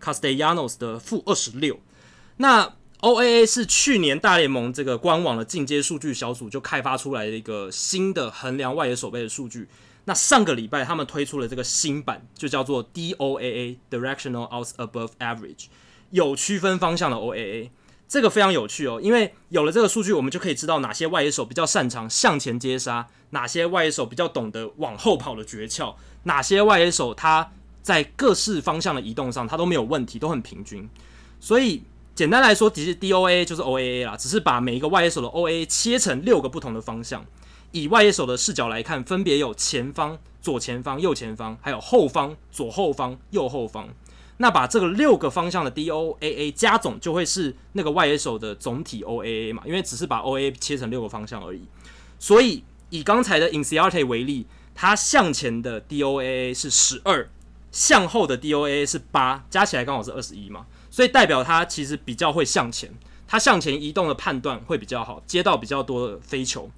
[0.00, 1.80] Castellanos 的负二十六。
[2.36, 9.68] 那 OAA 是去年大联盟这个官网的进阶数据小组就开发出来的一个新的衡量外野守备的数据。
[10.04, 15.66] 那上个礼拜他们推出了这个新版，就叫做 DOAA Directional Outs Above Average，
[16.10, 17.70] 有区分方向的 OAA。
[18.08, 27.50] 这个非常有趣哦，因为有了这个数据，我们就可以知道哪些外野手比较擅长向前接杀，哪些外野手比较懂得往后跑的诀窍，哪些外野手他
[27.82, 30.88] 在各式方向的移动上他都没有问题，都很平均。
[31.40, 31.82] 所以
[32.14, 37.24] 简单来说，其实 DOA 就是 OAA 啦，只是把每一个外野手的 OAA 切成六个不同的方向。
[37.72, 43.88] 以外野手的视角来看，分别有前方、左前方、右前方，还有后方、左后方、右后方。
[44.38, 49.62] 那把这个六个方向的 DOAA 加总，就会是那个外野手的总体 OAA 嘛？
[49.64, 51.62] 因为只是把 OAA 切成六个方向而已。
[52.18, 57.30] 所以以刚才的 Inciarte 为例，它向前的 DOAA 是十二，
[57.72, 60.66] 向后的 DOAA 是八，加起来刚好是二十一嘛。
[60.90, 62.92] 所以代表它其实比较会向前，
[63.26, 66.70] 它向前移动的判断会比较好，接到比较多的飞球。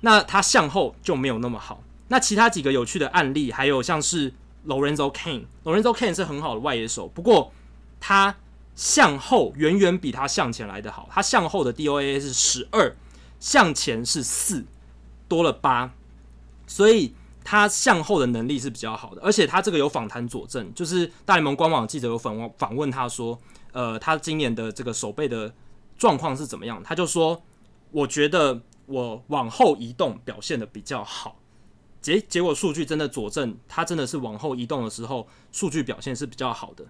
[0.00, 1.84] 那它向后就没有那么好。
[2.08, 4.34] 那其他几个有趣的案例，还有像是。
[4.66, 7.52] Lorenzo Cain，Lorenzo Cain 是很好的外野手，不过
[8.00, 8.36] 他
[8.74, 11.08] 向后远远比他向前来的好。
[11.10, 12.94] 他向后的 DOA 是十二，
[13.40, 14.64] 向前是四，
[15.26, 15.92] 多了八，
[16.66, 19.22] 所以他向后的能力是比较好的。
[19.22, 23.38] 而且他这个有访谈佐证，就是大联盟官网记者有访问访问他说，
[23.72, 25.52] 呃，他今年的这个手背的
[25.96, 26.82] 状况是怎么样？
[26.82, 27.42] 他就说，
[27.90, 31.36] 我觉得我往后移动表现的比较好。
[32.00, 36.84] 结结果数据真的佐证，他真的是往后移动的时候，数据表现是比较好的。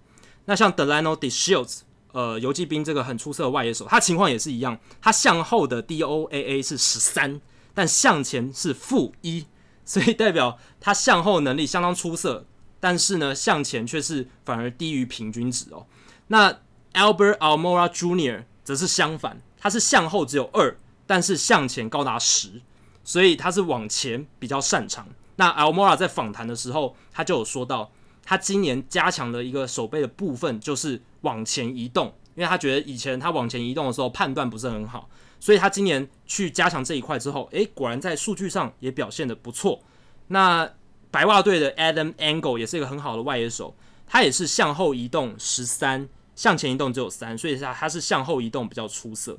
[0.44, 1.80] 那像 Delano DeShields，
[2.12, 7.40] 呃，游骑兵这个很出色的外野手，他情况也是一样，他向后的 DOAA 是十三，
[7.74, 9.46] 但向前是负一，
[9.84, 12.46] 所以代表他向后能力相当出色，
[12.80, 15.86] 但是呢，向前却是反而低于平均值哦。
[16.28, 16.60] 那
[16.92, 18.44] Albert Almora Jr.
[18.64, 20.76] 则是相反，他是向后只有二，
[21.06, 22.60] 但是向前高达十。
[23.08, 25.08] 所以他是往前比较擅长。
[25.36, 27.90] 那 Almora 在访谈的时候，他就有说到，
[28.22, 35.08] 他今年加强的一个手背的部分就是往前移动，因为他觉得以前他往前移动的时候判断不是很好，
[35.40, 39.80] 所以他今年去加强这一块之后，诶，果然在数据上也表现得不错。
[40.26, 40.70] 那
[41.10, 43.74] 白袜队的 Adam Engel 也是一个很好的外野手，
[44.06, 46.06] 他也是向后移动十三，
[46.36, 49.38] 向前移动只有三，所以他他是向后移动比较出色。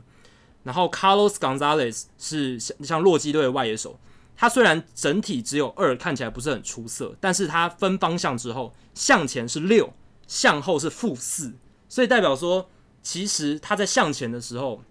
[0.69, 3.99] 然后 Carlos Gonzalez 是像像洛基队的外野手，
[4.37, 9.91] 他虽然整体只有二，看起来不是很出色，但是他分方向之后，向前是六，
[10.27, 11.55] 向后是负四，
[11.87, 12.69] 所以代表说，
[13.01, 14.83] 其实他在向前的时候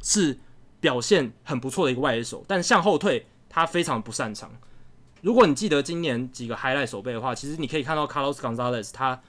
[0.00, 0.38] 是
[0.78, 4.52] 表现很不错的一个外野手，但向后退他非常不擅长。
[5.20, 9.20] 如果你记得今年几个 highlight 手备的话，其实你可以看到 Carlos Gonzalez 他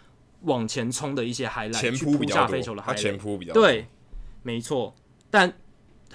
[0.42, 3.88] 往前冲的一些 highlight，前扑比较多，他前扑比较多，对，
[4.44, 4.94] 没错，
[5.32, 5.52] 但。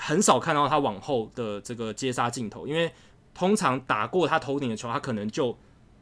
[0.02, 2.90] 很少看到他往后的这个接杀镜头，因为
[3.34, 5.56] 通常打过他头顶的球，他可能就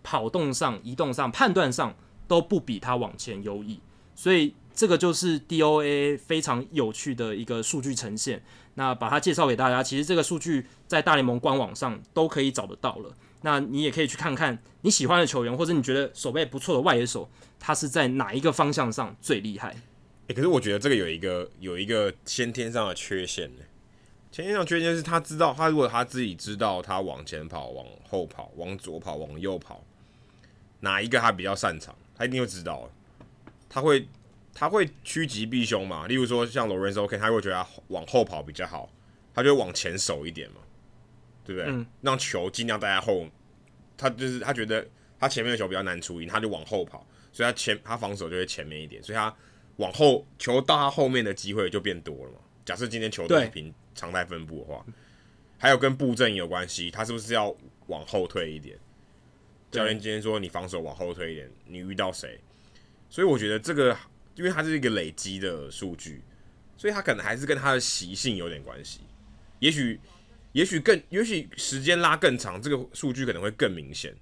[0.04, 1.92] 跑动上、移动上、判断上
[2.28, 3.80] 都不比他往前优异，
[4.14, 8.42] 所以这个就是 DOA 非常有趣的一个数据呈现。
[8.74, 13.12] 那把它介绍给大家，其实这个数据在大联盟官网上都可以找得到了。
[13.42, 19.74] 那你也可以去看看你喜欢的球员，或者你觉得守备不错的外野手，他是在哪一个方向上最厉害？
[20.28, 23.62] 欸，可是我觉得这个有一个有一个先天上的缺陷呢
[24.30, 29.82] 前一场缺点是他知道，他如果他自己知道他往前跑、往后跑、往左跑、往右跑，
[30.80, 32.90] 哪一个他比较擅长，他一定会知道。
[33.70, 34.08] 他会
[34.54, 36.06] 他会趋吉避凶嘛？
[36.06, 38.90] 例如说像 Lorenzo Cain，他会觉得他往后跑比较好，
[39.34, 40.60] 他就会往前守一点嘛，
[41.44, 41.70] 对不对？
[41.70, 43.26] 嗯、让球尽量待在后，
[43.96, 44.86] 他就是他觉得
[45.18, 49.34] 他前面的球比较难出赢，他就往后跑，所以他前他防守就会前面一点，所以他
[49.76, 52.38] 往后球到他后面的机会就变多了嘛。
[52.64, 54.86] 假设今天球队平常态分布的话，
[55.58, 57.52] 还有跟布阵有关系，他是不是要
[57.88, 58.78] 往后退一点？
[59.72, 62.38] 教练今天说你防守往后退一点，你遇到谁？
[63.10, 63.98] 所以我觉得这个，
[64.36, 66.22] 因为它是一个累积的数据，
[66.76, 69.00] 所以他可能还是跟他的习性有点关系。
[69.58, 69.98] 也许，
[70.52, 74.14] 也许更，也许时间拉更长，这个数据可能会更明显，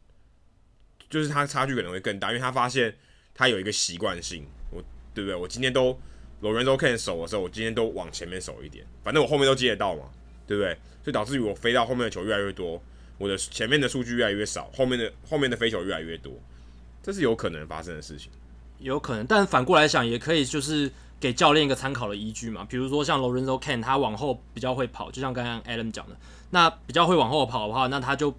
[1.11, 2.97] 就是他差距可能会更大，因为他发现
[3.35, 4.83] 他有一个习惯性，我
[5.13, 5.37] 对不对？
[5.37, 6.01] 我今天都。
[6.43, 10.03] Lorenzo can 守的时候，我今天都往前面守一点，反正我后面都接得到嘛，
[10.47, 10.75] 对不对？
[11.03, 12.83] 所以导致于我飞到后面的球越来越多，
[13.17, 16.33] 我的前面的数据越来越少，后面的后面的飞球越来越多，
[17.03, 18.31] 这是有可能发生的事情。
[18.79, 22.67] 有可能，但反过来想，也可以就是给教练一个参考的依据嘛。
[22.69, 26.17] 比如说像 Lorenzo can，他往后比较会跑，就像刚刚 Adam 讲的，
[26.51, 28.35] 那比较会往后跑的话，那他就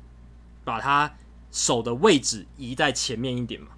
[0.64, 1.12] 把他
[1.52, 3.70] 守的位置移在前面一点嘛。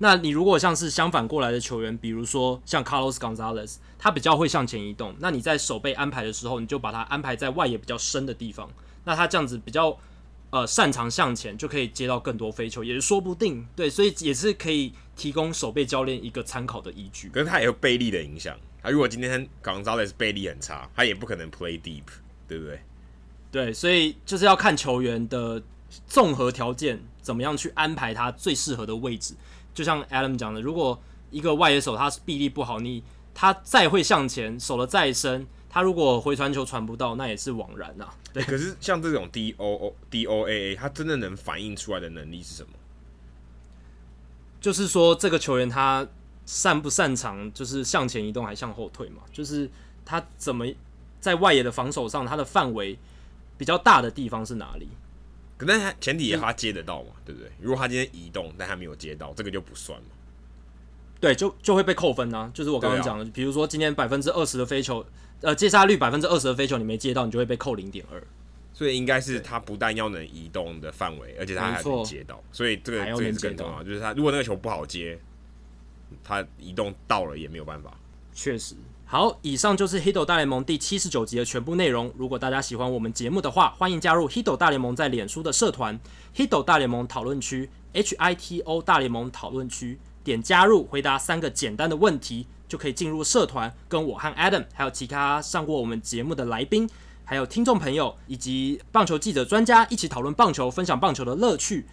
[0.00, 8.70] 那你如果像是相反过来的球员，比如说像 Carlos Gonzalez，他比较会向前移动，那你在手背安排的时候，你就把他安排在外野比较深的地方，
[9.04, 9.98] 那他这样子比较
[10.50, 13.66] 呃擅长向前，就可以接到更多飞球，也是说不定。
[13.74, 17.28] 对，所以也是可以提供手背教练一个参考的依据。
[17.30, 22.04] 可是他也有背力的影响，他如果今天 Gonzalez 背力很差，他也不可能 play deep，
[22.46, 22.80] 对不对？
[23.50, 25.60] 对，所以就是要看球员的
[26.06, 29.34] 综合条件，怎么样去安排他最适合的位置。
[29.78, 31.00] 就像 Adam 讲的，如果
[31.30, 33.00] 一个外野手他臂力不好，你
[33.32, 38.14] 他再会向前守的再深，他如果回传球传不到，那也是枉然呐、啊。
[38.34, 42.70] 对，可是像这种 D O O D O A A，他真的能反映出来的能力是什么？
[44.60, 46.04] 就是说这个球员他
[46.44, 49.22] 擅不擅长，就是向前移动还向后退嘛？
[49.32, 49.70] 就是
[50.04, 50.66] 他怎么
[51.20, 52.98] 在外野的防守上，他的范围
[53.56, 54.88] 比较大的地方是哪里？
[55.58, 57.50] 可能他前提也他接得到嘛，对不对？
[57.60, 60.06] 如果他今天移动，但他没有接到，这个就不算嘛。
[61.20, 62.50] 对，就就会被扣分啊。
[62.54, 65.04] 就是我刚刚讲的，比如说今天百分之二十的飞球，
[65.40, 68.24] 呃，接杀率百分之二十的飞球你没接到，你就会被扣零点二。
[68.72, 72.40] 所以应该是他不但要能移动的范围，而且他还能接到。
[72.52, 75.18] 所以这个这个是更重要，就是他如果那个球不好接，
[76.22, 77.98] 他移动到了也没有办法。
[78.32, 78.76] 确实。
[79.10, 82.12] 好，以上就是《Hito 大联盟》第七十九集的全部内容。
[82.18, 85.98] 如果大家喜欢我们节目的话，欢迎加入《Hito 大联盟》在脸书的社团
[86.36, 96.86] “Hito 大联盟讨论区 ”（H I T O 大联盟讨论区），点加入，回答三个简单的问题，就可以进入社团，跟我和 Adam，还有其他上过我们节目的来宾，
[97.24, 101.86] 还有听众朋友以及棒球记者、专家一起讨论棒球，分享棒球的乐趣。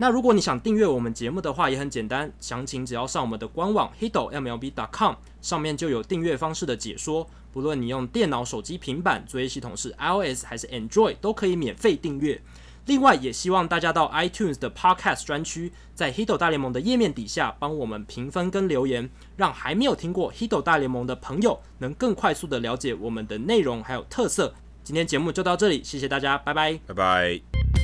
[0.00, 7.28] 那如果你想订阅我们节目的话，也很简单，详情只要上我们的官网 hitomlb.com，上面就有订阅方式的解说。
[7.52, 12.40] 不论你用电脑、手机、平板，作业系统是 iOS 还是 Android，都可以免费订阅。
[12.86, 24.54] 另外，也希望大家到 iTunes 的 Podcast 专区，在 Hito 大联盟的页面底下帮我们评分跟留言，让还没有听过 Hito 大联盟的朋友能更快速的了解我们的内容还有特色。
[24.82, 27.79] 今天节目就到这里，谢谢大家，拜拜，拜拜。